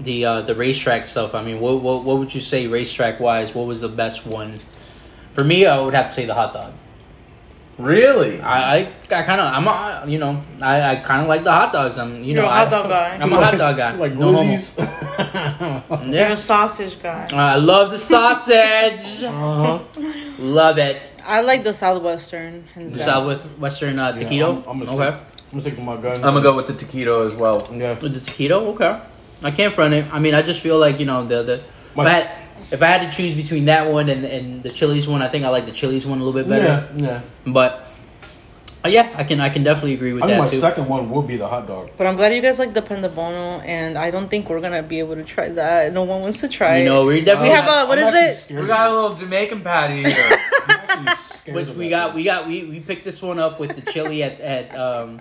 the 0.00 0.24
uh, 0.24 0.40
the 0.42 0.54
RaceTrac 0.54 1.06
stuff. 1.06 1.34
I 1.34 1.42
mean, 1.42 1.60
what, 1.60 1.80
what 1.80 2.04
what 2.04 2.18
would 2.18 2.34
you 2.34 2.40
say 2.40 2.66
RaceTrac 2.66 3.20
wise? 3.20 3.54
What 3.54 3.66
was 3.66 3.80
the 3.80 3.88
best 3.88 4.26
one? 4.26 4.60
For 5.34 5.44
me, 5.44 5.66
I 5.66 5.80
would 5.80 5.94
have 5.94 6.06
to 6.06 6.12
say 6.12 6.26
the 6.26 6.34
hot 6.34 6.52
dog. 6.52 6.72
Really? 7.78 8.40
I 8.40 8.76
I, 8.76 8.92
I 9.10 9.22
kind 9.22 9.40
of 9.40 9.52
I'm 9.52 9.66
a, 9.66 10.04
you 10.08 10.18
know 10.18 10.42
I, 10.60 10.90
I 10.92 10.96
kind 10.96 11.22
of 11.22 11.28
like 11.28 11.42
the 11.42 11.50
hot 11.50 11.72
dogs. 11.72 11.98
I'm 11.98 12.22
you 12.22 12.34
You're 12.34 12.42
know 12.42 12.48
a 12.48 12.52
hot 12.52 12.68
I, 12.68 12.70
dog 12.70 12.88
guy. 12.88 13.18
I'm 13.20 13.32
a 13.32 13.36
hot 13.44 13.58
dog 13.58 13.76
guy. 13.76 13.94
like 14.04 14.14
no 14.14 14.32
homo. 14.32 14.52
glizzies. 14.54 16.06
You're 16.06 16.14
Yeah. 16.14 16.32
a 16.32 16.36
sausage 16.36 17.02
guy. 17.02 17.26
I 17.32 17.56
love 17.56 17.90
the 17.90 17.98
sausage. 17.98 19.24
uh-huh. 19.24 19.78
love 20.38 20.78
it. 20.78 21.12
I 21.26 21.40
like 21.40 21.64
the 21.64 21.74
southwestern. 21.74 22.64
hands 22.74 22.92
The 22.92 22.98
down. 23.00 23.38
Southwestern 23.38 23.98
uh, 23.98 24.14
Yeah, 24.16 24.22
taquito. 24.28 24.48
I'm, 24.68 24.80
I'm 24.80 24.84
gonna 24.86 24.96
okay. 25.10 25.16
stick, 25.16 25.28
I'm 25.52 25.58
gonna 25.58 25.70
with 25.76 25.84
my 25.84 25.96
gun. 25.96 26.16
I'm 26.16 26.20
gonna 26.34 26.42
go 26.42 26.54
with 26.54 26.66
the 26.68 26.74
taquito 26.74 27.24
as 27.24 27.34
well. 27.34 27.68
Yeah. 27.72 27.98
With 27.98 28.14
the 28.14 28.20
taquito, 28.20 28.66
okay. 28.74 29.00
I 29.42 29.50
can't 29.50 29.74
front 29.74 29.94
it. 29.94 30.06
I 30.12 30.20
mean, 30.20 30.34
I 30.34 30.42
just 30.42 30.60
feel 30.60 30.78
like 30.78 31.00
you 31.00 31.06
know 31.06 31.26
the 31.26 31.42
the. 31.42 31.54
If 31.54 31.96
My- 31.96 32.06
I, 32.06 32.10
had, 32.10 32.43
if 32.70 32.82
I 32.82 32.86
had 32.86 33.10
to 33.10 33.16
choose 33.16 33.34
between 33.34 33.66
that 33.66 33.90
one 33.90 34.08
and, 34.08 34.24
and 34.24 34.62
the 34.62 34.70
Chili's 34.70 35.06
one, 35.06 35.22
I 35.22 35.28
think 35.28 35.44
I 35.44 35.48
like 35.48 35.66
the 35.66 35.72
Chili's 35.72 36.06
one 36.06 36.18
a 36.20 36.24
little 36.24 36.38
bit 36.40 36.48
better. 36.48 36.88
Yeah, 36.96 37.22
yeah. 37.46 37.52
But 37.52 37.86
uh, 38.84 38.88
yeah, 38.88 39.12
I 39.16 39.24
can 39.24 39.40
I 39.40 39.48
can 39.48 39.64
definitely 39.64 39.94
agree 39.94 40.12
with 40.12 40.22
I 40.24 40.26
think 40.26 40.36
that 40.38 40.44
my 40.44 40.50
too. 40.50 40.56
second 40.58 40.88
one 40.88 41.08
will 41.10 41.22
be 41.22 41.36
the 41.36 41.48
hot 41.48 41.66
dog. 41.66 41.90
But 41.96 42.06
I'm 42.06 42.16
glad 42.16 42.34
you 42.34 42.42
guys 42.42 42.58
like 42.58 42.74
the 42.74 42.82
pan 42.82 43.00
de 43.02 43.08
bono, 43.08 43.60
and 43.60 43.96
I 43.96 44.10
don't 44.10 44.28
think 44.28 44.48
we're 44.50 44.60
gonna 44.60 44.82
be 44.82 44.98
able 44.98 45.14
to 45.14 45.24
try 45.24 45.48
that. 45.48 45.92
No 45.92 46.04
one 46.04 46.20
wants 46.20 46.40
to 46.40 46.48
try 46.48 46.78
you 46.78 46.82
it. 46.82 46.86
know, 46.86 47.04
we 47.06 47.20
definitely 47.22 47.50
We 47.50 47.54
have 47.54 47.64
a- 47.68 47.88
what 47.88 47.98
I'm 47.98 48.12
is 48.14 48.14
it? 48.14 48.36
scared 48.44 48.60
We 48.62 48.66
got 48.66 48.90
a 48.90 48.94
little 48.94 49.16
Jamaican 49.16 49.60
patty 49.62 50.02
here. 50.04 50.38
I'm 50.68 51.08
actually 51.08 51.14
scared 51.16 51.56
which 51.56 51.70
we 51.70 51.88
got 51.88 52.08
thing. 52.08 52.16
we 52.16 52.24
got 52.24 52.46
we 52.46 52.64
we 52.64 52.80
picked 52.80 53.04
this 53.04 53.22
one 53.22 53.38
up 53.38 53.58
with 53.58 53.74
the 53.74 53.90
chili 53.92 54.22
at 54.22 54.40
at 54.40 54.76
um 54.76 55.20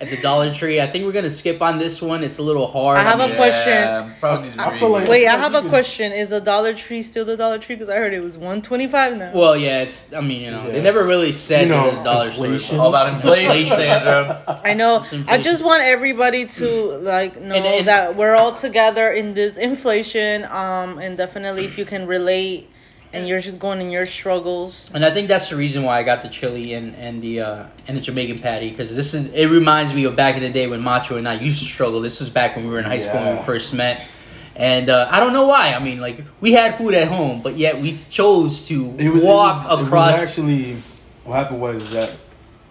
at 0.00 0.10
the 0.10 0.16
Dollar 0.18 0.54
Tree. 0.54 0.80
I 0.80 0.86
think 0.86 1.04
we're 1.04 1.12
gonna 1.12 1.28
skip 1.28 1.60
on 1.60 1.78
this 1.80 2.00
one. 2.00 2.22
It's 2.22 2.38
a 2.38 2.42
little 2.42 2.68
hard. 2.68 2.98
I 2.98 3.02
have 3.02 3.18
a 3.18 3.26
mean, 3.28 3.36
question. 3.36 4.12
Probably 4.20 4.50
I 4.58 4.78
feel 4.78 4.90
like- 4.90 5.08
Wait, 5.08 5.26
I 5.26 5.36
have 5.36 5.54
a 5.54 5.68
question. 5.68 6.12
Is 6.12 6.30
the 6.30 6.40
Dollar 6.40 6.72
Tree 6.72 7.02
still 7.02 7.24
the 7.24 7.36
Dollar 7.36 7.58
Tree? 7.58 7.74
Because 7.74 7.88
I 7.88 7.96
heard 7.96 8.12
it 8.14 8.20
was 8.22 8.36
125 8.38 9.16
now. 9.16 9.32
Well, 9.34 9.56
yeah, 9.56 9.80
it's. 9.82 10.12
I 10.12 10.20
mean, 10.20 10.42
you 10.42 10.50
know, 10.52 10.70
they 10.70 10.80
never 10.80 11.02
really 11.04 11.32
said 11.32 11.62
You 11.62 11.68
know, 11.74 11.86
it 11.88 11.94
was 11.94 12.04
dollar 12.04 12.30
store. 12.32 12.44
inflation. 12.46 12.78
all 12.78 12.88
about 12.90 13.12
inflation, 13.14 13.66
Sandra. 13.76 14.60
I 14.64 14.74
know. 14.74 15.02
It's 15.10 15.14
I 15.28 15.38
just 15.38 15.64
want 15.64 15.82
everybody 15.82 16.46
to 16.46 16.68
like 17.02 17.40
know 17.40 17.56
And- 17.56 17.66
and- 17.66 17.88
that 17.88 18.14
we're 18.14 18.36
all 18.36 18.52
together 18.52 19.10
in 19.10 19.34
this 19.34 19.56
inflation. 19.56 20.44
Um, 20.44 20.98
and 20.98 21.16
definitely 21.16 21.64
if 21.64 21.76
you 21.76 21.84
can 21.84 22.06
relate, 22.06 22.68
and 23.12 23.26
you're 23.26 23.40
just 23.40 23.58
going 23.58 23.80
in 23.80 23.90
your 23.90 24.06
struggles. 24.06 24.90
And 24.92 25.04
I 25.04 25.10
think 25.10 25.28
that's 25.28 25.48
the 25.48 25.56
reason 25.56 25.82
why 25.82 25.98
I 25.98 26.02
got 26.02 26.22
the 26.22 26.28
chili 26.28 26.74
and 26.74 26.94
and 26.96 27.22
the 27.22 27.40
uh, 27.40 27.66
and 27.86 27.96
the 27.96 28.02
Jamaican 28.02 28.38
patty 28.38 28.70
because 28.70 28.94
this 28.94 29.14
is 29.14 29.32
it 29.32 29.46
reminds 29.46 29.94
me 29.94 30.04
of 30.04 30.16
back 30.16 30.36
in 30.36 30.42
the 30.42 30.50
day 30.50 30.66
when 30.66 30.80
Macho 30.80 31.16
and 31.16 31.28
I 31.28 31.34
used 31.34 31.60
to 31.60 31.64
struggle. 31.64 32.00
This 32.00 32.20
was 32.20 32.30
back 32.30 32.56
when 32.56 32.66
we 32.66 32.70
were 32.70 32.78
in 32.78 32.84
high 32.84 33.00
school 33.00 33.20
when 33.20 33.36
we 33.36 33.42
first 33.42 33.72
met, 33.72 34.06
and 34.54 34.90
uh, 34.90 35.08
I 35.10 35.20
don't 35.20 35.32
know 35.32 35.46
why. 35.46 35.72
I 35.72 35.78
mean, 35.78 36.00
like 36.00 36.22
we 36.40 36.52
had 36.52 36.76
food 36.76 36.94
at 36.94 37.08
home, 37.08 37.42
but 37.42 37.56
yet 37.56 37.80
we 37.80 37.96
chose 38.10 38.66
to 38.68 38.94
It 38.98 39.08
was, 39.08 39.22
walk 39.22 39.64
it 39.64 39.76
was, 39.76 39.86
across. 39.86 40.08
It 40.16 40.20
was 40.20 40.28
actually, 40.28 40.76
what 41.24 41.34
happened 41.36 41.60
was 41.60 41.90
that, 41.90 42.16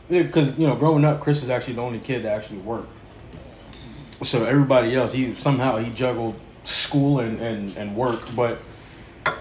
because 0.09 0.57
you 0.57 0.67
know, 0.67 0.75
growing 0.75 1.03
up, 1.03 1.19
Chris 1.19 1.41
is 1.41 1.49
actually 1.49 1.73
the 1.73 1.81
only 1.81 1.99
kid 1.99 2.23
that 2.23 2.33
actually 2.33 2.59
worked. 2.59 2.89
So 4.23 4.45
everybody 4.45 4.95
else, 4.95 5.13
he 5.13 5.35
somehow 5.35 5.77
he 5.77 5.91
juggled 5.91 6.39
school 6.63 7.19
and 7.19 7.39
and, 7.39 7.75
and 7.77 7.95
work, 7.95 8.21
but 8.35 8.59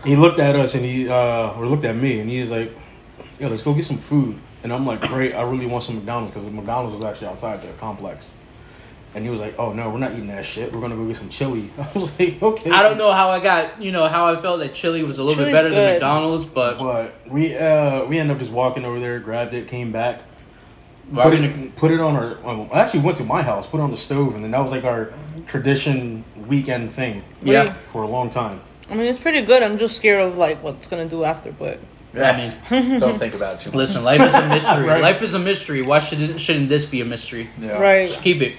he 0.07 0.17
looked 0.17 0.39
at 0.39 0.57
us 0.57 0.75
and 0.75 0.85
he 0.85 1.09
uh 1.09 1.53
or 1.53 1.67
looked 1.67 1.85
at 1.85 1.97
me 1.97 2.21
and 2.21 2.31
he 2.31 2.41
was 2.41 2.51
like, 2.51 2.73
"Yo, 3.39 3.49
let's 3.49 3.63
go 3.63 3.75
get 3.75 3.85
some 3.85 3.99
food." 3.99 4.39
And 4.63 4.73
I'm 4.73 4.87
like, 4.87 5.03
"Great, 5.03 5.35
I 5.35 5.43
really 5.43 5.67
want 5.67 5.85
some 5.85 5.97
McDonald's 5.97 6.35
because 6.35 6.51
McDonald's 6.51 6.97
was 6.97 7.05
actually 7.05 7.29
outside 7.29 7.63
the 7.63 7.73
complex." 7.75 8.33
And 9.15 9.25
he 9.25 9.31
was 9.31 9.41
like, 9.41 9.59
"Oh 9.59 9.73
no, 9.73 9.91
we're 9.91 9.99
not 9.99 10.13
eating 10.13 10.29
that 10.29 10.45
shit. 10.45 10.73
We're 10.73 10.81
gonna 10.81 10.97
go 10.97 11.07
get 11.07 11.17
some 11.17 11.29
chili." 11.29 11.71
I 11.79 11.99
was 11.99 12.19
like, 12.19 12.41
"Okay." 12.41 12.71
I 12.71 12.83
don't 12.83 12.99
know 12.99 13.13
how 13.13 13.31
I 13.31 13.41
got, 13.41 13.83
you 13.83 13.91
know, 13.91 14.07
how 14.09 14.33
I 14.33 14.41
felt 14.41 14.61
that 14.61 14.75
chili 14.75 15.03
was 15.03 15.19
a 15.19 15.25
little 15.25 15.37
Chili's 15.37 15.49
bit 15.49 15.59
better 15.59 15.71
good. 15.71 15.79
than 15.79 15.93
McDonald's, 15.95 16.47
but 16.47 16.79
But 16.79 17.29
we 17.29 17.57
uh 17.57 18.05
we 18.05 18.19
ended 18.19 18.37
up 18.37 18.41
just 18.41 18.53
walking 18.53 18.85
over 18.85 19.01
there, 19.01 19.19
grabbed 19.19 19.55
it, 19.55 19.69
came 19.69 19.91
back, 19.91 20.23
put 21.13 21.25
wouldn't 21.25 21.67
it, 21.67 21.77
put 21.77 21.91
it 21.91 22.01
on 22.01 22.15
our. 22.15 22.39
Well, 22.43 22.69
I 22.73 22.81
actually 22.81 23.01
went 23.01 23.19
to 23.19 23.25
my 23.25 23.43
house, 23.43 23.67
put 23.67 23.81
it 23.81 23.83
on 23.83 23.91
the 23.91 23.97
stove, 23.97 24.35
and 24.35 24.45
then 24.45 24.53
that 24.53 24.61
was 24.61 24.73
like 24.73 24.85
our 24.85 25.13
tradition 25.47 26.25
weekend 26.47 26.93
thing 26.93 27.23
yeah. 27.43 27.75
for 27.93 28.03
a 28.03 28.09
long 28.09 28.31
time. 28.31 28.61
I 28.91 28.95
mean, 28.95 29.07
it's 29.07 29.21
pretty 29.21 29.43
good. 29.43 29.63
I'm 29.63 29.79
just 29.79 29.97
scared 29.97 30.27
of 30.27 30.37
like 30.39 30.63
what's 30.63 30.87
gonna 30.89 31.07
do 31.07 31.25
after, 31.25 31.53
but 31.53 31.79
Yeah. 32.15 32.31
I 32.31 32.37
mean, 32.71 32.99
don't 33.01 33.19
think 33.19 33.35
about 33.35 33.55
it 33.55 33.61
too 33.63 33.71
much. 33.71 33.77
listen, 33.77 34.05
life 34.05 34.21
is 34.21 34.35
a 34.35 34.49
mystery. 34.49 34.87
Right. 34.89 35.03
Life 35.03 35.23
is 35.23 35.35
a 35.35 35.39
mystery. 35.39 35.83
Why 35.83 35.99
should 35.99 36.41
shouldn't 36.41 36.69
this 36.69 36.85
be 36.85 37.01
a 37.01 37.05
mystery? 37.05 37.49
Yeah. 37.61 37.81
right. 37.81 38.09
Just 38.09 38.23
keep 38.23 38.41
it. 38.43 38.57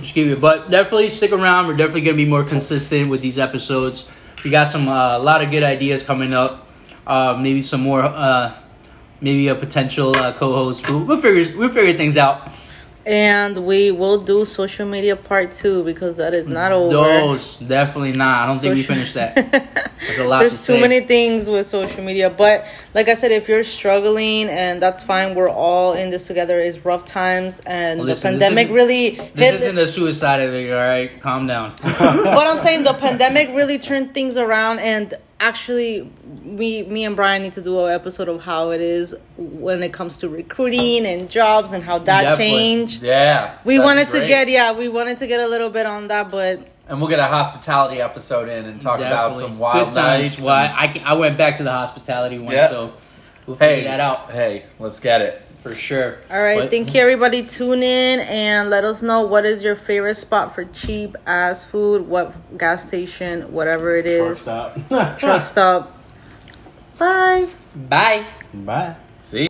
Just 0.00 0.14
keep 0.14 0.26
it. 0.28 0.40
But 0.40 0.70
definitely 0.70 1.08
stick 1.10 1.32
around. 1.32 1.66
We're 1.66 1.76
definitely 1.76 2.02
gonna 2.02 2.16
be 2.16 2.26
more 2.26 2.44
consistent 2.44 3.10
with 3.10 3.20
these 3.20 3.38
episodes. 3.38 4.08
We 4.44 4.50
got 4.50 4.68
some 4.68 4.88
uh, 4.88 5.18
a 5.18 5.22
lot 5.22 5.42
of 5.42 5.50
good 5.50 5.62
ideas 5.62 6.02
coming 6.02 6.32
up. 6.34 6.66
Uh, 7.06 7.36
maybe 7.40 7.60
some 7.62 7.80
more. 7.82 8.02
Uh, 8.02 8.54
maybe 9.20 9.48
a 9.48 9.54
potential 9.54 10.16
uh, 10.16 10.32
co-host. 10.32 10.88
We'll, 10.88 11.04
we'll 11.04 11.20
figure 11.20 11.58
we'll 11.58 11.68
figure 11.72 11.96
things 11.96 12.16
out. 12.16 12.48
And 13.06 13.66
we 13.66 13.90
will 13.90 14.18
do 14.18 14.44
social 14.44 14.86
media 14.86 15.16
part 15.16 15.52
two 15.52 15.82
because 15.84 16.18
that 16.18 16.34
is 16.34 16.50
not 16.50 16.70
over. 16.70 16.92
Those 16.92 17.58
definitely 17.58 18.12
not. 18.12 18.42
I 18.42 18.46
don't 18.46 18.56
think 18.56 18.74
we 18.74 18.82
finished 18.82 19.14
that. 19.14 19.34
There's 20.00 20.18
a 20.18 20.28
lot 20.28 20.40
There's 20.40 20.66
to 20.66 20.74
too 20.74 20.80
many 20.80 21.00
things 21.00 21.48
with 21.48 21.66
social 21.66 22.02
media, 22.02 22.30
but 22.30 22.66
like 22.94 23.08
I 23.08 23.14
said, 23.14 23.32
if 23.32 23.48
you're 23.48 23.62
struggling, 23.62 24.48
and 24.48 24.82
that's 24.82 25.02
fine, 25.02 25.34
we're 25.34 25.48
all 25.50 25.94
in 25.94 26.10
this 26.10 26.26
together. 26.26 26.58
It's 26.58 26.84
rough 26.84 27.04
times, 27.04 27.60
and 27.66 28.00
Listen, 28.00 28.34
the 28.34 28.40
pandemic 28.40 28.70
really 28.70 29.10
This 29.10 29.30
hit. 29.34 29.54
isn't 29.54 29.78
a 29.78 29.86
suicide 29.86 30.40
thing. 30.50 30.70
All 30.70 30.78
right, 30.78 31.20
calm 31.20 31.46
down. 31.46 31.74
but 31.82 32.46
I'm 32.46 32.58
saying 32.58 32.84
the 32.84 32.94
pandemic 32.94 33.48
really 33.50 33.78
turned 33.78 34.14
things 34.14 34.36
around, 34.36 34.78
and 34.80 35.14
actually, 35.40 36.02
we, 36.44 36.82
me 36.84 37.04
and 37.04 37.16
Brian 37.16 37.42
need 37.42 37.54
to 37.54 37.62
do 37.62 37.84
an 37.86 37.92
episode 37.92 38.28
of 38.28 38.42
how 38.44 38.70
it 38.70 38.80
is 38.80 39.16
when 39.36 39.82
it 39.82 39.92
comes 39.92 40.18
to 40.18 40.28
recruiting 40.28 41.06
and 41.06 41.28
jobs 41.28 41.72
and 41.72 41.82
how 41.82 41.98
that 41.98 42.22
Definitely. 42.22 42.46
changed. 42.46 43.02
Yeah. 43.02 43.56
We 43.64 43.78
that'd 43.78 43.84
wanted 43.84 44.08
to 44.10 44.26
get 44.26 44.48
yeah, 44.48 44.72
we 44.72 44.88
wanted 44.88 45.18
to 45.18 45.26
get 45.26 45.40
a 45.40 45.48
little 45.48 45.70
bit 45.70 45.86
on 45.86 46.08
that, 46.08 46.30
but 46.30 46.66
and 46.88 47.00
we'll 47.00 47.08
get 47.10 47.18
a 47.20 47.26
hospitality 47.26 48.00
episode 48.00 48.48
in 48.48 48.66
and 48.66 48.80
talk 48.80 48.98
about 48.98 49.36
some 49.36 49.58
wild 49.58 49.88
good 49.88 49.94
times. 49.94 50.30
nights. 50.32 50.40
Well, 50.42 50.54
I, 50.54 51.00
I 51.04 51.14
went 51.14 51.38
back 51.38 51.56
to 51.58 51.62
the 51.64 51.70
hospitality 51.72 52.38
one, 52.38 52.54
Yeah. 52.54 52.68
so 52.68 52.92
we'll 53.46 53.56
figure 53.56 53.76
hey, 53.76 53.84
that 53.84 54.00
out 54.00 54.30
Hey, 54.30 54.64
let's 54.78 55.00
get 55.00 55.20
it. 55.20 55.42
For 55.62 55.74
sure. 55.74 56.16
All 56.30 56.40
right, 56.40 56.60
But- 56.60 56.70
thank 56.70 56.94
you 56.94 57.00
everybody. 57.00 57.42
Tune 57.42 57.82
in 57.82 58.20
and 58.20 58.70
let 58.70 58.84
us 58.84 59.02
know 59.02 59.22
what 59.22 59.44
is 59.44 59.62
your 59.62 59.76
favorite 59.76 60.16
spot 60.16 60.54
for 60.54 60.64
cheap 60.64 61.16
ass 61.26 61.64
food, 61.64 62.06
what 62.08 62.58
gas 62.58 62.86
station, 62.86 63.52
whatever 63.52 63.96
it 63.96 64.06
is. 64.06 64.44
Truck 64.44 64.76
stop. 64.88 65.18
Truck 65.18 65.42
stop. 65.42 65.96
Bye. 66.98 67.48
Bye. 67.74 68.26
Bye. 68.52 68.96